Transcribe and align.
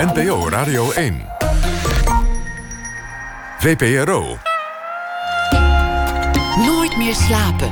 NPO 0.00 0.48
Radio 0.48 0.90
1. 0.90 1.26
VPRO. 3.58 4.38
Nooit 6.56 6.96
meer 6.96 7.14
slapen. 7.14 7.68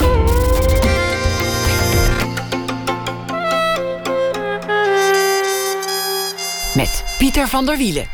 Met 6.74 7.04
Pieter 7.18 7.48
van 7.48 7.66
der 7.66 7.76
Wielen. 7.76 8.06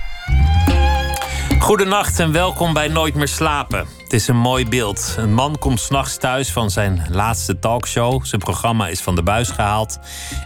Goedenacht 1.58 2.18
en 2.18 2.32
welkom 2.32 2.72
bij 2.72 2.88
Nooit 2.88 3.14
meer 3.14 3.28
slapen. 3.28 3.86
Het 4.14 4.22
is 4.22 4.28
een 4.28 4.36
mooi 4.36 4.68
beeld. 4.68 5.14
Een 5.18 5.34
man 5.34 5.58
komt 5.58 5.80
s'nachts 5.80 6.16
thuis 6.16 6.52
van 6.52 6.70
zijn 6.70 7.06
laatste 7.10 7.58
talkshow. 7.58 8.24
Zijn 8.24 8.40
programma 8.40 8.88
is 8.88 9.00
van 9.00 9.14
de 9.14 9.22
buis 9.22 9.48
gehaald. 9.48 9.98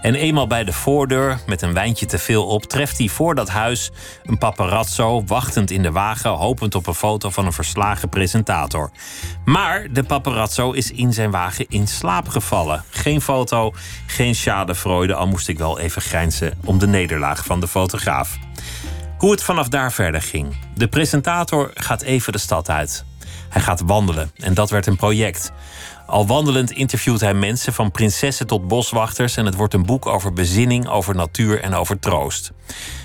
En 0.02 0.14
eenmaal 0.14 0.46
bij 0.46 0.64
de 0.64 0.72
voordeur, 0.72 1.40
met 1.46 1.62
een 1.62 1.74
wijntje 1.74 2.06
te 2.06 2.18
veel 2.18 2.46
op, 2.46 2.64
treft 2.64 2.98
hij 2.98 3.08
voor 3.08 3.34
dat 3.34 3.48
huis 3.48 3.90
een 4.24 4.38
paparazzo, 4.38 5.24
wachtend 5.26 5.70
in 5.70 5.82
de 5.82 5.90
wagen, 5.90 6.30
hopend 6.30 6.74
op 6.74 6.86
een 6.86 6.94
foto 6.94 7.30
van 7.30 7.46
een 7.46 7.52
verslagen 7.52 8.08
presentator. 8.08 8.90
Maar 9.44 9.92
de 9.92 10.02
paparazzo 10.02 10.72
is 10.72 10.90
in 10.90 11.12
zijn 11.12 11.30
wagen 11.30 11.66
in 11.68 11.86
slaap 11.86 12.28
gevallen. 12.28 12.84
Geen 12.90 13.20
foto, 13.20 13.72
geen 14.06 14.34
schadefreude, 14.34 15.14
al 15.14 15.26
moest 15.26 15.48
ik 15.48 15.58
wel 15.58 15.78
even 15.78 16.02
grijnzen 16.02 16.58
om 16.64 16.78
de 16.78 16.86
nederlaag 16.86 17.44
van 17.44 17.60
de 17.60 17.68
fotograaf. 17.68 18.38
Hoe 19.18 19.30
het 19.30 19.42
vanaf 19.42 19.68
daar 19.68 19.92
verder 19.92 20.22
ging. 20.22 20.56
De 20.74 20.88
presentator 20.88 21.70
gaat 21.74 22.02
even 22.02 22.32
de 22.32 22.38
stad 22.38 22.70
uit. 22.70 23.07
Hij 23.48 23.62
gaat 23.62 23.82
wandelen 23.86 24.30
en 24.36 24.54
dat 24.54 24.70
werd 24.70 24.86
een 24.86 24.96
project. 24.96 25.52
Al 26.06 26.26
wandelend 26.26 26.70
interviewt 26.70 27.20
hij 27.20 27.34
mensen 27.34 27.72
van 27.72 27.90
prinsessen 27.90 28.46
tot 28.46 28.68
boswachters 28.68 29.36
en 29.36 29.44
het 29.44 29.54
wordt 29.54 29.74
een 29.74 29.86
boek 29.86 30.06
over 30.06 30.32
bezinning, 30.32 30.88
over 30.88 31.14
natuur 31.14 31.62
en 31.62 31.74
over 31.74 31.98
troost. 31.98 32.52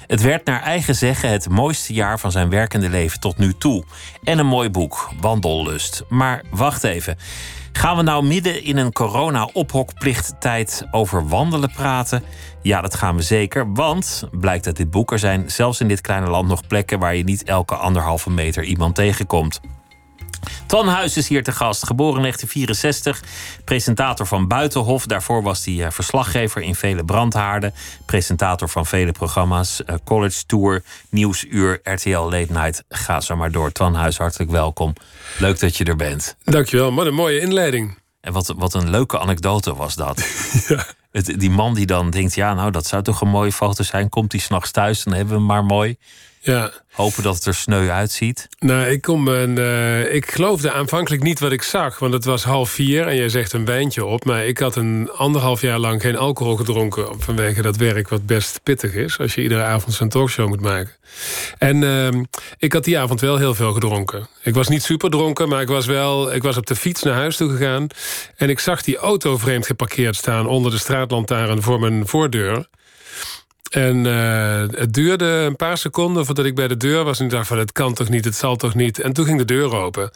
Het 0.07 0.21
werd 0.21 0.45
naar 0.45 0.61
eigen 0.61 0.95
zeggen 0.95 1.29
het 1.29 1.49
mooiste 1.49 1.93
jaar 1.93 2.19
van 2.19 2.31
zijn 2.31 2.49
werkende 2.49 2.89
leven 2.89 3.19
tot 3.19 3.37
nu 3.37 3.53
toe. 3.57 3.83
En 4.23 4.39
een 4.39 4.45
mooi 4.45 4.69
boek, 4.69 5.09
Wandellust. 5.21 6.03
Maar 6.09 6.43
wacht 6.51 6.83
even. 6.83 7.17
Gaan 7.71 7.97
we 7.97 8.03
nou 8.03 8.25
midden 8.25 8.63
in 8.63 8.77
een 8.77 8.91
corona-ophokplichttijd 8.91 10.87
over 10.91 11.27
wandelen 11.27 11.71
praten? 11.71 12.23
Ja, 12.61 12.81
dat 12.81 12.95
gaan 12.95 13.15
we 13.15 13.21
zeker. 13.21 13.73
Want, 13.73 14.27
blijkt 14.31 14.65
uit 14.65 14.75
dit 14.75 14.91
boek, 14.91 15.11
er 15.11 15.19
zijn 15.19 15.51
zelfs 15.51 15.79
in 15.79 15.87
dit 15.87 16.01
kleine 16.01 16.29
land 16.29 16.47
nog 16.47 16.67
plekken 16.67 16.99
waar 16.99 17.15
je 17.15 17.23
niet 17.23 17.43
elke 17.43 17.75
anderhalve 17.75 18.29
meter 18.29 18.63
iemand 18.63 18.95
tegenkomt. 18.95 19.59
Ton 20.67 20.87
Huis 20.87 21.17
is 21.17 21.27
hier 21.27 21.43
te 21.43 21.51
gast, 21.51 21.85
geboren 21.85 22.15
in 22.15 22.21
1964, 22.21 23.63
presentator 23.65 24.27
van 24.27 24.47
Buitenhof. 24.47 25.05
Daarvoor 25.05 25.43
was 25.43 25.65
hij 25.65 25.85
eh, 25.85 25.91
verslaggever 25.91 26.61
in 26.61 26.75
vele 26.75 27.05
brandhaarden, 27.05 27.73
presentator 28.05 28.69
van 28.69 28.85
vele 28.85 29.11
programma's, 29.11 29.83
eh, 29.83 29.95
College 30.03 30.45
Tour, 30.45 30.83
Nieuwsuur, 31.09 31.79
RTL 31.83 32.17
Late 32.17 32.47
Night. 32.49 32.83
Ga 32.89 33.21
zo 33.21 33.35
maar 33.35 33.51
door. 33.51 33.71
Ton 33.71 33.93
Huis, 33.93 34.17
hartelijk 34.17 34.51
welkom. 34.51 34.93
Leuk 35.37 35.59
dat 35.59 35.77
je 35.77 35.83
er 35.83 35.95
bent. 35.95 36.35
Dankjewel, 36.43 36.93
wat 36.93 37.05
een 37.05 37.13
mooie 37.13 37.39
inleiding. 37.39 38.01
En 38.21 38.33
wat, 38.33 38.53
wat 38.57 38.73
een 38.73 38.89
leuke 38.89 39.19
anekdote 39.19 39.75
was 39.75 39.95
dat. 39.95 40.25
ja. 40.67 40.85
Het, 41.11 41.39
die 41.39 41.49
man 41.49 41.73
die 41.73 41.85
dan 41.85 42.09
denkt, 42.09 42.35
ja, 42.35 42.53
nou, 42.53 42.71
dat 42.71 42.85
zou 42.85 43.03
toch 43.03 43.21
een 43.21 43.29
mooie 43.29 43.51
foto 43.51 43.83
zijn. 43.83 44.09
Komt 44.09 44.31
hij 44.31 44.41
s'nachts 44.41 44.71
thuis, 44.71 45.03
dan 45.03 45.13
hebben 45.13 45.33
we 45.33 45.39
hem 45.39 45.47
maar 45.47 45.65
mooi. 45.65 45.97
Ja. 46.45 46.71
Hopen 46.91 47.23
dat 47.23 47.35
het 47.35 47.45
er 47.45 47.55
sneu 47.55 47.89
uitziet. 47.89 48.47
Nou, 48.59 48.85
ik, 48.85 49.01
kom 49.01 49.27
een, 49.27 49.57
uh, 49.57 50.13
ik 50.13 50.31
geloofde 50.31 50.71
aanvankelijk 50.71 51.23
niet 51.23 51.39
wat 51.39 51.51
ik 51.51 51.61
zag. 51.61 51.99
Want 51.99 52.13
het 52.13 52.25
was 52.25 52.43
half 52.43 52.69
vier 52.69 53.07
en 53.07 53.15
jij 53.15 53.29
zegt 53.29 53.53
een 53.53 53.65
wijntje 53.65 54.05
op. 54.05 54.25
Maar 54.25 54.45
ik 54.45 54.57
had 54.57 54.75
een 54.75 55.09
anderhalf 55.11 55.61
jaar 55.61 55.79
lang 55.79 56.01
geen 56.01 56.17
alcohol 56.17 56.55
gedronken... 56.55 57.21
vanwege 57.21 57.61
dat 57.61 57.77
werk 57.77 58.09
wat 58.09 58.25
best 58.25 58.59
pittig 58.63 58.93
is... 58.93 59.19
als 59.19 59.35
je 59.35 59.41
iedere 59.41 59.63
avond 59.63 59.93
zo'n 59.93 60.09
talkshow 60.09 60.47
moet 60.47 60.61
maken. 60.61 60.91
En 61.57 61.81
uh, 61.81 62.07
ik 62.57 62.73
had 62.73 62.83
die 62.83 62.99
avond 62.99 63.21
wel 63.21 63.37
heel 63.37 63.55
veel 63.55 63.73
gedronken. 63.73 64.27
Ik 64.41 64.53
was 64.53 64.67
niet 64.67 64.83
super 64.83 65.09
dronken, 65.09 65.49
maar 65.49 65.61
ik 65.61 65.67
was 65.67 65.85
wel... 65.85 66.33
ik 66.33 66.43
was 66.43 66.57
op 66.57 66.65
de 66.65 66.75
fiets 66.75 67.03
naar 67.03 67.15
huis 67.15 67.37
toe 67.37 67.49
gegaan... 67.49 67.87
en 68.35 68.49
ik 68.49 68.59
zag 68.59 68.81
die 68.81 68.97
auto 68.97 69.37
vreemd 69.37 69.65
geparkeerd 69.65 70.15
staan... 70.15 70.47
onder 70.47 70.71
de 70.71 70.77
straatlantaarn 70.77 71.61
voor 71.61 71.79
mijn 71.79 72.07
voordeur... 72.07 72.67
En 73.73 74.05
uh, 74.05 74.59
het 74.79 74.93
duurde 74.93 75.25
een 75.25 75.55
paar 75.55 75.77
seconden 75.77 76.25
voordat 76.25 76.45
ik 76.45 76.55
bij 76.55 76.67
de 76.67 76.77
deur 76.77 77.03
was. 77.03 77.19
En 77.19 77.25
ik 77.25 77.31
dacht 77.31 77.47
van, 77.47 77.57
het 77.57 77.71
kan 77.71 77.93
toch 77.93 78.09
niet, 78.09 78.25
het 78.25 78.35
zal 78.35 78.55
toch 78.55 78.75
niet. 78.75 78.99
En 78.99 79.13
toen 79.13 79.25
ging 79.25 79.37
de 79.37 79.45
deur 79.45 79.75
open. 79.75 80.11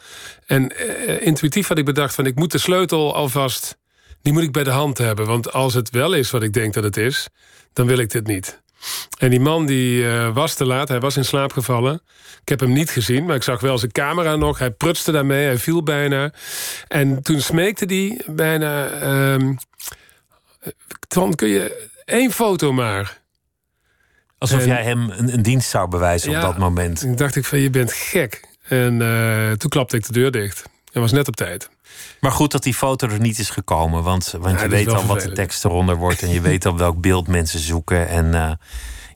En 0.46 0.72
uh, 0.76 1.26
intuïtief 1.26 1.68
had 1.68 1.78
ik 1.78 1.84
bedacht 1.84 2.14
van, 2.14 2.26
ik 2.26 2.34
moet 2.34 2.52
de 2.52 2.58
sleutel 2.58 3.14
alvast... 3.14 3.78
die 4.22 4.32
moet 4.32 4.42
ik 4.42 4.52
bij 4.52 4.64
de 4.64 4.70
hand 4.70 4.98
hebben. 4.98 5.26
Want 5.26 5.52
als 5.52 5.74
het 5.74 5.90
wel 5.90 6.12
is 6.12 6.30
wat 6.30 6.42
ik 6.42 6.52
denk 6.52 6.74
dat 6.74 6.84
het 6.84 6.96
is... 6.96 7.28
dan 7.72 7.86
wil 7.86 7.98
ik 7.98 8.10
dit 8.10 8.26
niet. 8.26 8.62
En 9.18 9.30
die 9.30 9.40
man 9.40 9.66
die 9.66 10.02
uh, 10.02 10.34
was 10.34 10.54
te 10.54 10.64
laat, 10.64 10.88
hij 10.88 11.00
was 11.00 11.16
in 11.16 11.24
slaap 11.24 11.52
gevallen. 11.52 12.02
Ik 12.40 12.48
heb 12.48 12.60
hem 12.60 12.72
niet 12.72 12.90
gezien, 12.90 13.24
maar 13.24 13.36
ik 13.36 13.42
zag 13.42 13.60
wel 13.60 13.78
zijn 13.78 13.92
camera 13.92 14.36
nog. 14.36 14.58
Hij 14.58 14.70
prutste 14.70 15.12
daarmee, 15.12 15.44
hij 15.44 15.58
viel 15.58 15.82
bijna. 15.82 16.32
En 16.88 17.22
toen 17.22 17.40
smeekte 17.40 17.84
hij 17.84 18.20
bijna... 18.26 19.02
Uh, 19.36 19.52
Twan, 21.08 21.34
kun 21.34 21.48
je 21.48 21.88
één 22.04 22.32
foto 22.32 22.72
maar... 22.72 23.26
Alsof 24.38 24.64
jij 24.64 24.82
hem 24.82 25.10
een, 25.10 25.32
een, 25.32 25.42
dienst 25.42 25.70
zou 25.70 25.88
bewijzen 25.88 26.34
op 26.36 26.40
dat 26.40 26.58
moment. 26.58 27.00
Toen 27.00 27.16
dacht 27.16 27.36
ik 27.36 27.44
van, 27.44 27.58
je 27.58 27.70
bent 27.70 27.92
gek. 27.92 28.40
En 28.62 29.00
uh, 29.00 29.52
toen 29.52 29.70
klapte 29.70 29.96
ik 29.96 30.06
de 30.06 30.12
deur 30.12 30.30
dicht. 30.30 30.62
En 30.92 31.00
was 31.00 31.12
net 31.12 31.28
op 31.28 31.36
tijd. 31.36 31.70
Maar 32.20 32.32
goed 32.32 32.50
dat 32.50 32.62
die 32.62 32.74
foto 32.74 33.08
er 33.08 33.20
niet 33.20 33.38
is 33.38 33.50
gekomen. 33.50 34.02
Want, 34.02 34.34
want 34.38 34.56
ja, 34.56 34.62
je 34.62 34.68
weet 34.68 34.92
al 34.92 35.06
wat 35.06 35.20
de 35.20 35.32
tekst 35.32 35.64
eronder 35.64 35.96
wordt. 35.96 36.22
En 36.22 36.28
je 36.28 36.40
weet 36.50 36.66
al 36.66 36.76
welk 36.76 37.00
beeld 37.00 37.28
mensen 37.28 37.60
zoeken. 37.60 38.08
En 38.08 38.26
uh, 38.26 38.52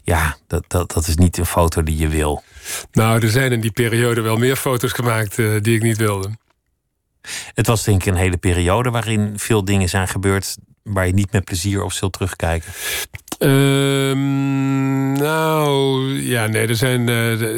ja, 0.03 0.37
dat, 0.47 0.65
dat, 0.69 0.93
dat 0.93 1.06
is 1.09 1.16
niet 1.16 1.38
een 1.38 1.47
foto 1.47 1.82
die 1.82 1.97
je 1.97 2.09
wil. 2.09 2.43
Nou, 2.93 3.22
er 3.22 3.31
zijn 3.31 3.53
in 3.53 3.61
die 3.61 3.72
periode 3.72 4.21
wel 4.21 4.37
meer 4.37 4.56
foto's 4.56 4.93
gemaakt 4.93 5.38
uh, 5.38 5.61
die 5.61 5.77
ik 5.77 5.82
niet 5.82 5.97
wilde. 5.97 6.31
Het 7.55 7.66
was 7.66 7.84
denk 7.84 8.00
ik 8.00 8.12
een 8.12 8.19
hele 8.19 8.37
periode 8.37 8.91
waarin 8.91 9.32
veel 9.37 9.65
dingen 9.65 9.88
zijn 9.88 10.09
gebeurd 10.09 10.56
waar 10.82 11.06
je 11.06 11.12
niet 11.12 11.32
met 11.32 11.44
plezier 11.44 11.82
op 11.82 11.93
zult 11.93 12.12
terugkijken? 12.12 12.72
Um, 13.45 15.13
nou, 15.13 16.09
ja, 16.21 16.47
nee, 16.47 16.67
er 16.67 16.77
zijn, 16.77 17.09
uh, 17.09 17.57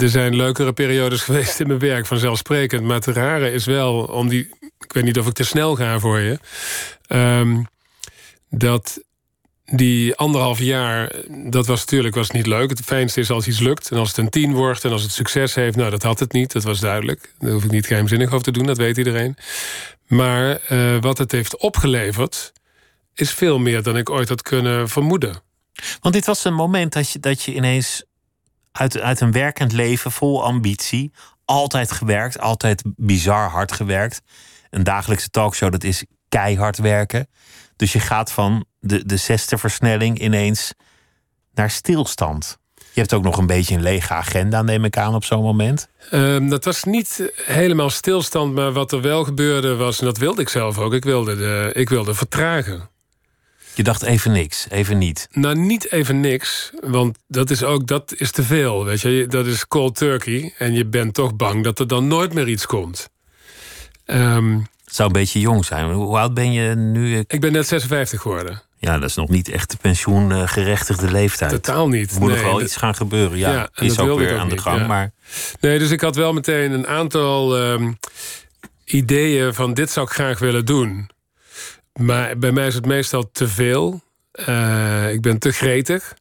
er 0.00 0.08
zijn 0.08 0.36
leukere 0.36 0.72
periodes 0.72 1.22
geweest 1.32 1.60
in 1.60 1.66
mijn 1.66 1.78
werk, 1.78 2.06
vanzelfsprekend. 2.06 2.82
Maar 2.82 2.96
het 2.96 3.06
rare 3.06 3.52
is 3.52 3.64
wel, 3.64 4.02
om 4.02 4.28
die, 4.28 4.48
ik 4.78 4.92
weet 4.92 5.04
niet 5.04 5.18
of 5.18 5.26
ik 5.26 5.32
te 5.32 5.44
snel 5.44 5.74
ga 5.74 5.98
voor 5.98 6.18
je, 6.18 6.38
um, 7.08 7.66
dat 8.50 9.00
die 9.64 10.16
anderhalf 10.16 10.58
jaar, 10.58 11.12
dat 11.50 11.66
was 11.66 11.80
natuurlijk 11.80 12.14
was 12.14 12.30
niet 12.30 12.46
leuk. 12.46 12.70
Het 12.70 12.80
fijnste 12.80 13.20
is 13.20 13.30
als 13.30 13.46
iets 13.46 13.60
lukt. 13.60 13.90
En 13.90 13.98
als 13.98 14.08
het 14.08 14.16
een 14.16 14.30
tien 14.30 14.52
wordt 14.52 14.84
en 14.84 14.90
als 14.90 15.02
het 15.02 15.12
succes 15.12 15.54
heeft... 15.54 15.76
nou, 15.76 15.90
dat 15.90 16.02
had 16.02 16.18
het 16.18 16.32
niet, 16.32 16.52
dat 16.52 16.62
was 16.62 16.80
duidelijk. 16.80 17.32
Daar 17.38 17.52
hoef 17.52 17.64
ik 17.64 17.70
niet 17.70 17.86
geheimzinnig 17.86 18.28
over 18.28 18.42
te 18.42 18.50
doen, 18.50 18.66
dat 18.66 18.76
weet 18.76 18.96
iedereen. 18.96 19.36
Maar 20.06 20.60
uh, 20.70 20.96
wat 21.00 21.18
het 21.18 21.32
heeft 21.32 21.56
opgeleverd... 21.56 22.52
is 23.14 23.30
veel 23.30 23.58
meer 23.58 23.82
dan 23.82 23.96
ik 23.96 24.10
ooit 24.10 24.28
had 24.28 24.42
kunnen 24.42 24.88
vermoeden. 24.88 25.42
Want 26.00 26.14
dit 26.14 26.26
was 26.26 26.44
een 26.44 26.54
moment 26.54 26.92
dat 26.92 27.10
je, 27.10 27.20
dat 27.20 27.42
je 27.42 27.54
ineens... 27.54 28.04
Uit, 28.72 29.00
uit 29.00 29.20
een 29.20 29.32
werkend 29.32 29.72
leven 29.72 30.12
vol 30.12 30.44
ambitie... 30.44 31.12
altijd 31.44 31.92
gewerkt, 31.92 32.38
altijd 32.38 32.82
bizar 32.84 33.48
hard 33.48 33.72
gewerkt... 33.72 34.20
een 34.70 34.84
dagelijkse 34.84 35.28
talkshow, 35.28 35.72
dat 35.72 35.84
is 35.84 36.04
keihard 36.28 36.78
werken... 36.78 37.26
Dus 37.76 37.92
je 37.92 38.00
gaat 38.00 38.32
van 38.32 38.64
de, 38.78 39.06
de 39.06 39.16
zesde 39.16 39.58
versnelling 39.58 40.20
ineens 40.20 40.72
naar 41.54 41.70
stilstand. 41.70 42.58
Je 42.74 43.00
hebt 43.00 43.12
ook 43.12 43.22
nog 43.22 43.36
een 43.36 43.46
beetje 43.46 43.74
een 43.74 43.82
lege 43.82 44.12
agenda, 44.12 44.62
neem 44.62 44.84
ik 44.84 44.96
aan, 44.96 45.14
op 45.14 45.24
zo'n 45.24 45.42
moment. 45.42 45.88
Um, 46.10 46.48
dat 46.48 46.64
was 46.64 46.84
niet 46.84 47.32
helemaal 47.34 47.90
stilstand, 47.90 48.54
maar 48.54 48.72
wat 48.72 48.92
er 48.92 49.00
wel 49.00 49.24
gebeurde 49.24 49.76
was, 49.76 49.98
en 49.98 50.04
dat 50.04 50.18
wilde 50.18 50.40
ik 50.40 50.48
zelf 50.48 50.78
ook, 50.78 50.92
ik 50.92 51.04
wilde, 51.04 51.36
de, 51.36 51.70
ik 51.74 51.88
wilde 51.88 52.14
vertragen. 52.14 52.90
Je 53.74 53.82
dacht 53.82 54.02
even 54.02 54.32
niks, 54.32 54.66
even 54.70 54.98
niet. 54.98 55.28
Nou, 55.30 55.58
niet 55.58 55.92
even 55.92 56.20
niks, 56.20 56.70
want 56.80 57.18
dat 57.28 57.50
is 57.50 57.62
ook 57.62 57.86
dat 57.86 58.14
is 58.16 58.30
te 58.30 58.42
veel. 58.42 58.84
Weet 58.84 59.00
je, 59.00 59.26
dat 59.28 59.46
is 59.46 59.66
cold 59.66 59.96
turkey 59.96 60.54
en 60.58 60.74
je 60.74 60.86
bent 60.86 61.14
toch 61.14 61.36
bang 61.36 61.64
dat 61.64 61.78
er 61.78 61.86
dan 61.86 62.06
nooit 62.06 62.34
meer 62.34 62.48
iets 62.48 62.66
komt. 62.66 63.10
Um, 64.06 64.66
het 64.84 64.94
zou 64.94 65.08
een 65.08 65.20
beetje 65.20 65.40
jong 65.40 65.64
zijn. 65.64 65.92
Hoe 65.92 66.18
oud 66.18 66.34
ben 66.34 66.52
je 66.52 66.74
nu? 66.74 67.24
Ik 67.26 67.40
ben 67.40 67.52
net 67.52 67.66
56 67.66 68.20
geworden. 68.20 68.62
Ja, 68.78 68.98
dat 68.98 69.08
is 69.08 69.14
nog 69.14 69.28
niet 69.28 69.48
echt 69.48 69.70
de 69.70 69.76
pensioengerechtigde 69.76 71.10
leeftijd. 71.10 71.50
Totaal 71.50 71.88
niet. 71.88 72.12
Er 72.12 72.20
moet 72.20 72.30
nog 72.30 72.42
wel 72.42 72.62
iets 72.62 72.76
gaan 72.76 72.94
gebeuren. 72.94 73.38
Ja, 73.38 73.52
ja 73.52 73.68
is 73.74 73.98
ook 73.98 74.18
weer 74.18 74.38
aan 74.38 74.48
de 74.48 74.58
gang. 74.58 74.86
Maar... 74.86 75.12
Nee, 75.60 75.78
dus 75.78 75.90
ik 75.90 76.00
had 76.00 76.16
wel 76.16 76.32
meteen 76.32 76.72
een 76.72 76.86
aantal 76.86 77.58
um, 77.58 77.98
ideeën 78.84 79.54
van 79.54 79.74
dit 79.74 79.90
zou 79.90 80.06
ik 80.06 80.12
graag 80.12 80.38
willen 80.38 80.64
doen. 80.64 81.10
Maar 82.00 82.38
bij 82.38 82.52
mij 82.52 82.66
is 82.66 82.74
het 82.74 82.86
meestal 82.86 83.30
te 83.32 83.48
veel. 83.48 84.00
Uh, 84.48 85.12
ik 85.12 85.20
ben 85.20 85.38
te 85.38 85.52
gretig. 85.52 86.14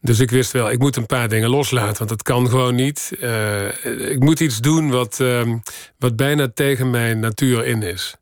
Dus 0.00 0.18
ik 0.18 0.30
wist 0.30 0.52
wel, 0.52 0.70
ik 0.70 0.78
moet 0.78 0.96
een 0.96 1.06
paar 1.06 1.28
dingen 1.28 1.50
loslaten. 1.50 1.98
Want 1.98 2.10
het 2.10 2.22
kan 2.22 2.48
gewoon 2.48 2.74
niet. 2.74 3.12
Uh, 3.20 3.84
ik 4.10 4.18
moet 4.18 4.40
iets 4.40 4.58
doen 4.58 4.90
wat, 4.90 5.18
uh, 5.20 5.54
wat 5.98 6.16
bijna 6.16 6.48
tegen 6.54 6.90
mijn 6.90 7.20
natuur 7.20 7.66
in 7.66 7.82
is. 7.82 8.14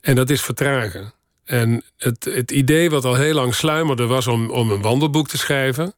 En 0.00 0.14
dat 0.14 0.30
is 0.30 0.42
vertragen. 0.42 1.12
En 1.44 1.84
het, 1.96 2.24
het 2.24 2.50
idee 2.50 2.90
wat 2.90 3.04
al 3.04 3.14
heel 3.14 3.34
lang 3.34 3.54
sluimerde 3.54 4.06
was 4.06 4.26
om, 4.26 4.50
om 4.50 4.70
een 4.70 4.82
wandelboek 4.82 5.28
te 5.28 5.38
schrijven. 5.38 5.94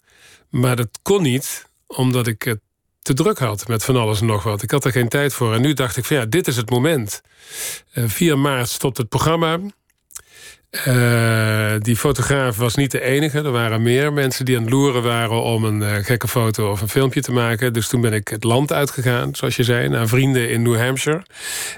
Maar 0.51 0.77
dat 0.77 0.99
kon 1.03 1.23
niet, 1.23 1.67
omdat 1.87 2.27
ik 2.27 2.43
het 2.43 2.61
te 3.03 3.15
druk 3.15 3.39
had 3.39 3.69
met 3.69 3.85
van 3.85 3.97
alles 3.97 4.21
en 4.21 4.27
nog 4.27 4.43
wat. 4.43 4.63
Ik 4.63 4.71
had 4.71 4.85
er 4.85 4.93
geen 4.93 5.09
tijd 5.09 5.35
voor. 5.35 5.55
En 5.55 5.61
nu 5.61 5.73
dacht 5.73 5.97
ik 5.97 6.05
van 6.05 6.17
ja, 6.17 6.25
dit 6.25 6.47
is 6.47 6.57
het 6.57 6.71
moment. 6.71 7.23
Uh, 7.95 8.09
4 8.09 8.39
maart 8.39 8.69
stopt 8.69 8.97
het 8.97 9.09
programma. 9.09 9.59
Uh, 10.75 11.75
die 11.79 11.97
fotograaf 11.97 12.57
was 12.57 12.75
niet 12.75 12.91
de 12.91 13.01
enige. 13.01 13.39
Er 13.39 13.51
waren 13.51 13.83
meer 13.83 14.13
mensen 14.13 14.45
die 14.45 14.57
aan 14.57 14.63
het 14.63 14.73
loeren 14.73 15.03
waren 15.03 15.43
om 15.43 15.65
een 15.65 15.81
uh, 15.81 15.95
gekke 15.95 16.29
foto 16.29 16.71
of 16.71 16.81
een 16.81 16.89
filmpje 16.89 17.21
te 17.21 17.33
maken. 17.33 17.73
Dus 17.73 17.89
toen 17.89 18.01
ben 18.01 18.13
ik 18.13 18.29
het 18.29 18.45
land 18.45 18.73
uitgegaan, 18.73 19.35
zoals 19.35 19.57
je 19.57 19.63
zei, 19.63 19.89
naar 19.89 20.09
vrienden 20.09 20.51
in 20.51 20.63
New 20.63 20.77
Hampshire. 20.77 21.23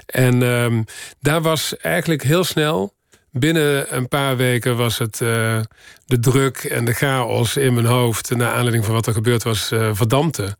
En 0.05 0.41
uh, 0.41 0.79
daar 1.19 1.41
was 1.41 1.77
eigenlijk 1.77 2.23
heel 2.23 2.43
snel 2.43 2.95
binnen 3.31 3.95
een 3.95 4.07
paar 4.07 4.37
weken 4.37 4.77
was 4.77 4.97
het 4.97 5.19
uh, 5.21 5.59
de 6.05 6.19
druk 6.19 6.57
en 6.57 6.85
de 6.85 6.93
chaos 6.93 7.57
in 7.57 7.73
mijn 7.73 7.85
hoofd... 7.85 8.35
naar 8.35 8.51
aanleiding 8.51 8.85
van 8.85 8.93
wat 8.93 9.07
er 9.07 9.13
gebeurd 9.13 9.43
was, 9.43 9.71
uh, 9.71 9.89
verdampte. 9.93 10.57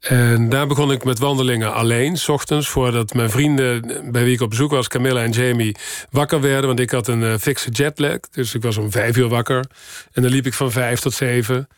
En 0.00 0.48
daar 0.48 0.66
begon 0.66 0.92
ik 0.92 1.04
met 1.04 1.18
wandelingen 1.18 1.74
alleen, 1.74 2.16
s 2.16 2.28
ochtends... 2.28 2.68
voordat 2.68 3.14
mijn 3.14 3.30
vrienden 3.30 3.82
bij 4.12 4.24
wie 4.24 4.34
ik 4.34 4.40
op 4.40 4.50
bezoek 4.50 4.70
was, 4.70 4.88
Camilla 4.88 5.22
en 5.22 5.30
Jamie... 5.30 5.76
wakker 6.10 6.40
werden, 6.40 6.66
want 6.66 6.80
ik 6.80 6.90
had 6.90 7.08
een 7.08 7.40
fikse 7.40 7.70
jetlag. 7.70 8.20
Dus 8.30 8.54
ik 8.54 8.62
was 8.62 8.76
om 8.76 8.90
vijf 8.90 9.16
uur 9.16 9.28
wakker. 9.28 9.64
En 10.12 10.22
dan 10.22 10.30
liep 10.30 10.46
ik 10.46 10.54
van 10.54 10.72
vijf 10.72 11.00
tot 11.00 11.14
zeven 11.14 11.68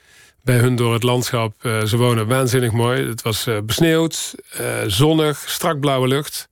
bij 0.42 0.58
hun 0.58 0.76
door 0.76 0.92
het 0.92 1.02
landschap. 1.02 1.54
Uh, 1.62 1.84
ze 1.84 1.96
wonen 1.96 2.26
waanzinnig 2.26 2.72
mooi. 2.72 3.08
Het 3.08 3.22
was 3.22 3.46
uh, 3.46 3.58
besneeuwd, 3.64 4.34
uh, 4.60 4.66
zonnig, 4.86 5.44
strak 5.46 5.80
blauwe 5.80 6.08
lucht. 6.08 6.48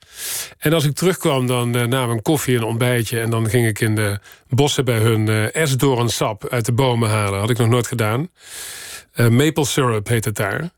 En 0.59 0.73
als 0.73 0.85
ik 0.85 0.95
terugkwam, 0.95 1.47
dan 1.47 1.89
nam 1.89 2.11
een 2.11 2.23
koffie 2.23 2.57
en 2.57 2.63
een 2.63 2.69
ontbijtje... 2.69 3.21
en 3.21 3.31
dan 3.31 3.49
ging 3.49 3.67
ik 3.67 3.81
in 3.81 3.95
de 3.95 4.19
bossen 4.49 4.85
bij 4.85 4.99
hun 4.99 5.27
uh, 5.27 5.45
uit 6.49 6.65
de 6.65 6.73
bomen 6.73 7.11
halen. 7.11 7.41
Had 7.41 7.51
ik 7.51 7.59
nog 7.59 7.69
nooit 7.69 7.87
gedaan. 7.87 8.29
maple 9.15 9.65
syrup 9.65 10.09
heet 10.09 10.25
het 10.25 10.37
daar. 10.37 10.71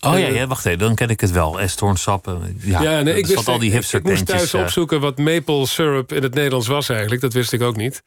Oh 0.00 0.18
ja, 0.18 0.26
ja, 0.26 0.46
wacht 0.46 0.66
even, 0.66 0.78
dan 0.78 0.94
ken 0.94 1.08
ik 1.08 1.20
het 1.20 1.30
wel. 1.30 1.60
Esdoornsap. 1.60 2.38
Ja, 2.58 2.82
ja 2.82 3.00
nee, 3.02 3.16
ik 3.16 3.26
wist, 3.26 3.48
al 3.48 3.58
die 3.58 3.70
hipster 3.70 3.98
Ik 3.98 4.04
moest 4.04 4.26
thuis 4.26 4.54
opzoeken 4.54 5.00
wat 5.00 5.18
maple 5.18 5.66
syrup 5.66 6.12
in 6.12 6.22
het 6.22 6.34
Nederlands 6.34 6.66
was 6.66 6.88
eigenlijk. 6.88 7.20
Dat 7.20 7.32
wist 7.32 7.52
ik 7.52 7.62
ook 7.62 7.76
niet. 7.76 8.02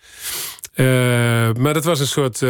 Maar 1.57 1.73
dat 1.73 1.83
was 1.83 1.99
een 1.99 2.07
soort 2.07 2.41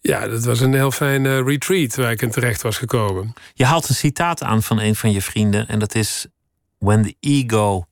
ja, 0.00 0.28
dat 0.28 0.44
was 0.44 0.60
een 0.60 0.74
heel 0.74 0.90
fijn 0.90 1.24
uh, 1.24 1.40
retreat 1.40 1.94
waar 1.94 2.10
ik 2.10 2.22
in 2.22 2.30
terecht 2.30 2.62
was 2.62 2.78
gekomen. 2.78 3.32
Je 3.54 3.64
haalt 3.64 3.88
een 3.88 3.94
citaat 3.94 4.42
aan 4.42 4.62
van 4.62 4.80
een 4.80 4.96
van 4.96 5.12
je 5.12 5.22
vrienden 5.22 5.68
en 5.68 5.78
dat 5.78 5.94
is: 5.94 6.26
When 6.78 7.02
the 7.02 7.14
ego 7.20 7.84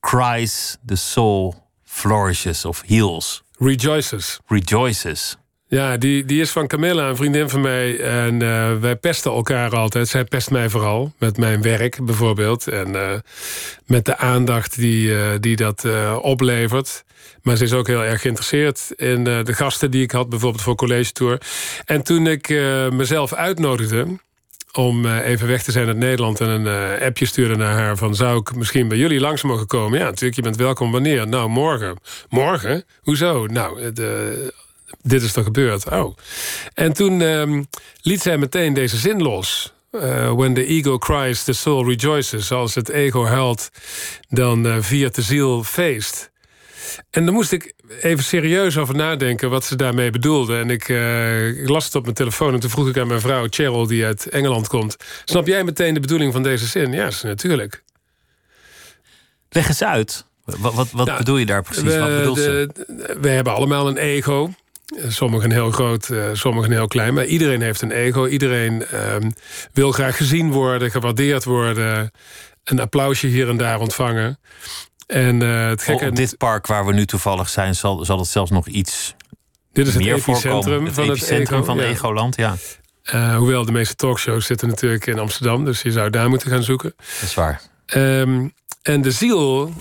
cries, 0.00 0.76
the 0.86 0.96
soul 0.96 1.54
flourishes 1.84 2.64
of 2.64 2.82
heals. 2.86 3.44
Rejoices. 3.58 4.40
Rejoices. 4.46 5.36
Ja, 5.68 5.96
die, 5.96 6.24
die 6.24 6.40
is 6.40 6.50
van 6.50 6.66
Camilla, 6.66 7.08
een 7.08 7.16
vriendin 7.16 7.48
van 7.48 7.60
mij. 7.60 8.00
En 8.00 8.40
uh, 8.40 8.76
wij 8.80 8.96
pesten 8.96 9.32
elkaar 9.32 9.76
altijd. 9.76 10.08
Zij 10.08 10.24
pest 10.24 10.50
mij 10.50 10.68
vooral. 10.68 11.12
Met 11.18 11.36
mijn 11.38 11.62
werk 11.62 12.04
bijvoorbeeld. 12.04 12.68
En 12.68 12.88
uh, 12.88 13.12
met 13.86 14.04
de 14.04 14.16
aandacht 14.16 14.76
die, 14.76 15.08
uh, 15.08 15.28
die 15.40 15.56
dat 15.56 15.86
oplevert. 16.20 17.04
Maar 17.42 17.56
ze 17.56 17.64
is 17.64 17.72
ook 17.72 17.86
heel 17.86 18.04
erg 18.04 18.20
geïnteresseerd 18.20 18.92
in 18.96 19.24
de 19.24 19.54
gasten 19.54 19.90
die 19.90 20.02
ik 20.02 20.10
had. 20.10 20.28
Bijvoorbeeld 20.28 20.62
voor 20.62 20.74
College 20.74 21.12
Tour. 21.12 21.40
En 21.84 22.02
toen 22.02 22.26
ik 22.26 22.48
mezelf 22.92 23.32
uitnodigde 23.32 24.06
om 24.72 25.06
even 25.06 25.46
weg 25.46 25.62
te 25.62 25.72
zijn 25.72 25.86
uit 25.86 25.96
Nederland... 25.96 26.40
en 26.40 26.48
een 26.48 27.00
appje 27.02 27.26
stuurde 27.26 27.56
naar 27.56 27.74
haar 27.74 27.96
van... 27.96 28.14
zou 28.14 28.38
ik 28.38 28.54
misschien 28.54 28.88
bij 28.88 28.98
jullie 28.98 29.20
langs 29.20 29.42
mogen 29.42 29.66
komen? 29.66 29.98
Ja, 29.98 30.04
natuurlijk, 30.04 30.36
je 30.36 30.42
bent 30.42 30.56
welkom 30.56 30.92
wanneer? 30.92 31.28
Nou, 31.28 31.48
morgen. 31.48 31.98
Morgen? 32.28 32.84
Hoezo? 33.00 33.46
Nou, 33.46 33.92
de 33.92 34.52
dit 35.02 35.22
is 35.22 35.36
er 35.36 35.42
gebeurd. 35.42 35.90
Oh. 35.90 36.16
En 36.74 36.92
toen 36.92 37.20
um, 37.20 37.66
liet 38.00 38.22
zij 38.22 38.38
meteen 38.38 38.74
deze 38.74 38.96
zin 38.96 39.22
los. 39.22 39.74
Uh, 39.92 40.32
when 40.32 40.54
the 40.54 40.66
ego 40.66 40.98
cries, 40.98 41.44
the 41.44 41.52
soul 41.52 41.88
rejoices. 41.88 42.52
Als 42.52 42.74
het 42.74 42.88
ego 42.88 43.24
huilt, 43.24 43.70
dan 44.28 44.66
uh, 44.66 44.76
viert 44.80 45.14
de 45.14 45.22
ziel 45.22 45.64
feest. 45.64 46.30
En 47.10 47.24
dan 47.24 47.34
moest 47.34 47.52
ik 47.52 47.74
even 48.00 48.24
serieus 48.24 48.76
over 48.76 48.94
nadenken 48.94 49.50
wat 49.50 49.64
ze 49.64 49.76
daarmee 49.76 50.10
bedoelde. 50.10 50.58
En 50.58 50.70
ik, 50.70 50.88
uh, 50.88 51.48
ik 51.62 51.68
las 51.68 51.84
het 51.84 51.94
op 51.94 52.02
mijn 52.02 52.14
telefoon 52.14 52.54
en 52.54 52.60
toen 52.60 52.70
vroeg 52.70 52.88
ik 52.88 52.98
aan 52.98 53.06
mijn 53.06 53.20
vrouw 53.20 53.46
Cheryl, 53.50 53.86
die 53.86 54.04
uit 54.04 54.28
Engeland 54.28 54.68
komt... 54.68 54.96
snap 55.24 55.46
jij 55.46 55.64
meteen 55.64 55.94
de 55.94 56.00
bedoeling 56.00 56.32
van 56.32 56.42
deze 56.42 56.66
zin? 56.66 56.92
Ja, 56.92 57.10
natuurlijk. 57.22 57.82
Leg 59.48 59.68
eens 59.68 59.82
uit. 59.82 60.26
Wat, 60.44 60.74
wat, 60.74 60.90
wat 60.90 61.06
nou, 61.06 61.18
bedoel 61.18 61.36
je 61.36 61.46
daar 61.46 61.62
precies? 61.62 61.82
We, 61.82 61.98
wat 61.98 62.16
bedoelt 62.18 62.38
ze? 62.38 62.68
we 63.20 63.28
hebben 63.28 63.54
allemaal 63.54 63.88
een 63.88 63.96
ego. 63.96 64.50
Sommigen 65.08 65.52
heel 65.52 65.70
groot, 65.70 66.08
uh, 66.08 66.24
sommigen 66.32 66.72
heel 66.72 66.86
klein. 66.86 67.14
Maar 67.14 67.24
iedereen 67.24 67.60
heeft 67.60 67.82
een 67.82 67.90
ego. 67.90 68.26
Iedereen 68.26 68.84
uh, 68.92 69.16
wil 69.72 69.92
graag 69.92 70.16
gezien 70.16 70.50
worden, 70.50 70.90
gewaardeerd 70.90 71.44
worden. 71.44 72.10
Een 72.64 72.80
applausje 72.80 73.26
hier 73.26 73.48
en 73.48 73.56
daar 73.56 73.80
ontvangen. 73.80 74.38
En, 75.06 75.40
uh, 75.40 75.68
het 75.68 75.82
gekke... 75.82 76.08
Op 76.08 76.16
dit 76.16 76.36
park 76.36 76.66
waar 76.66 76.86
we 76.86 76.92
nu 76.92 77.06
toevallig 77.06 77.48
zijn... 77.48 77.74
zal, 77.74 78.04
zal 78.04 78.18
het 78.18 78.28
zelfs 78.28 78.50
nog 78.50 78.66
iets 78.66 79.14
Dit 79.72 79.86
is 79.86 79.94
het 79.94 80.06
epicentrum 80.06 80.84
het 80.84 80.94
van 80.94 81.04
epicentrum 81.04 81.40
het 81.40 81.50
ego, 81.50 81.64
van 81.64 81.76
ja. 81.76 81.82
Egoland, 81.82 82.36
ja. 82.36 82.56
Uh, 83.14 83.36
hoewel 83.36 83.64
de 83.64 83.72
meeste 83.72 83.94
talkshows 83.94 84.46
zitten 84.46 84.68
natuurlijk 84.68 85.06
in 85.06 85.18
Amsterdam. 85.18 85.64
Dus 85.64 85.82
je 85.82 85.92
zou 85.92 86.10
daar 86.10 86.28
moeten 86.28 86.50
gaan 86.50 86.62
zoeken. 86.62 86.94
Dat 86.96 87.22
is 87.22 87.34
waar. 87.34 87.62
Um, 87.94 88.52
en 88.82 89.02
de 89.02 89.10
ziel 89.10 89.72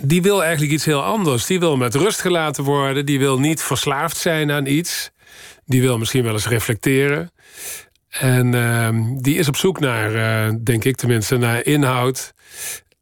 die 0.00 0.22
wil 0.22 0.42
eigenlijk 0.42 0.72
iets 0.72 0.84
heel 0.84 1.02
anders. 1.02 1.46
Die 1.46 1.58
wil 1.58 1.76
met 1.76 1.94
rust 1.94 2.20
gelaten 2.20 2.64
worden. 2.64 3.06
Die 3.06 3.18
wil 3.18 3.38
niet 3.38 3.62
verslaafd 3.62 4.16
zijn 4.16 4.50
aan 4.50 4.66
iets. 4.66 5.10
Die 5.66 5.80
wil 5.80 5.98
misschien 5.98 6.24
wel 6.24 6.32
eens 6.32 6.48
reflecteren. 6.48 7.32
En 8.08 8.52
uh, 8.52 8.88
die 9.22 9.38
is 9.38 9.48
op 9.48 9.56
zoek 9.56 9.80
naar, 9.80 10.14
uh, 10.14 10.54
denk 10.64 10.84
ik 10.84 10.96
tenminste, 10.96 11.36
naar 11.36 11.64
inhoud. 11.64 12.32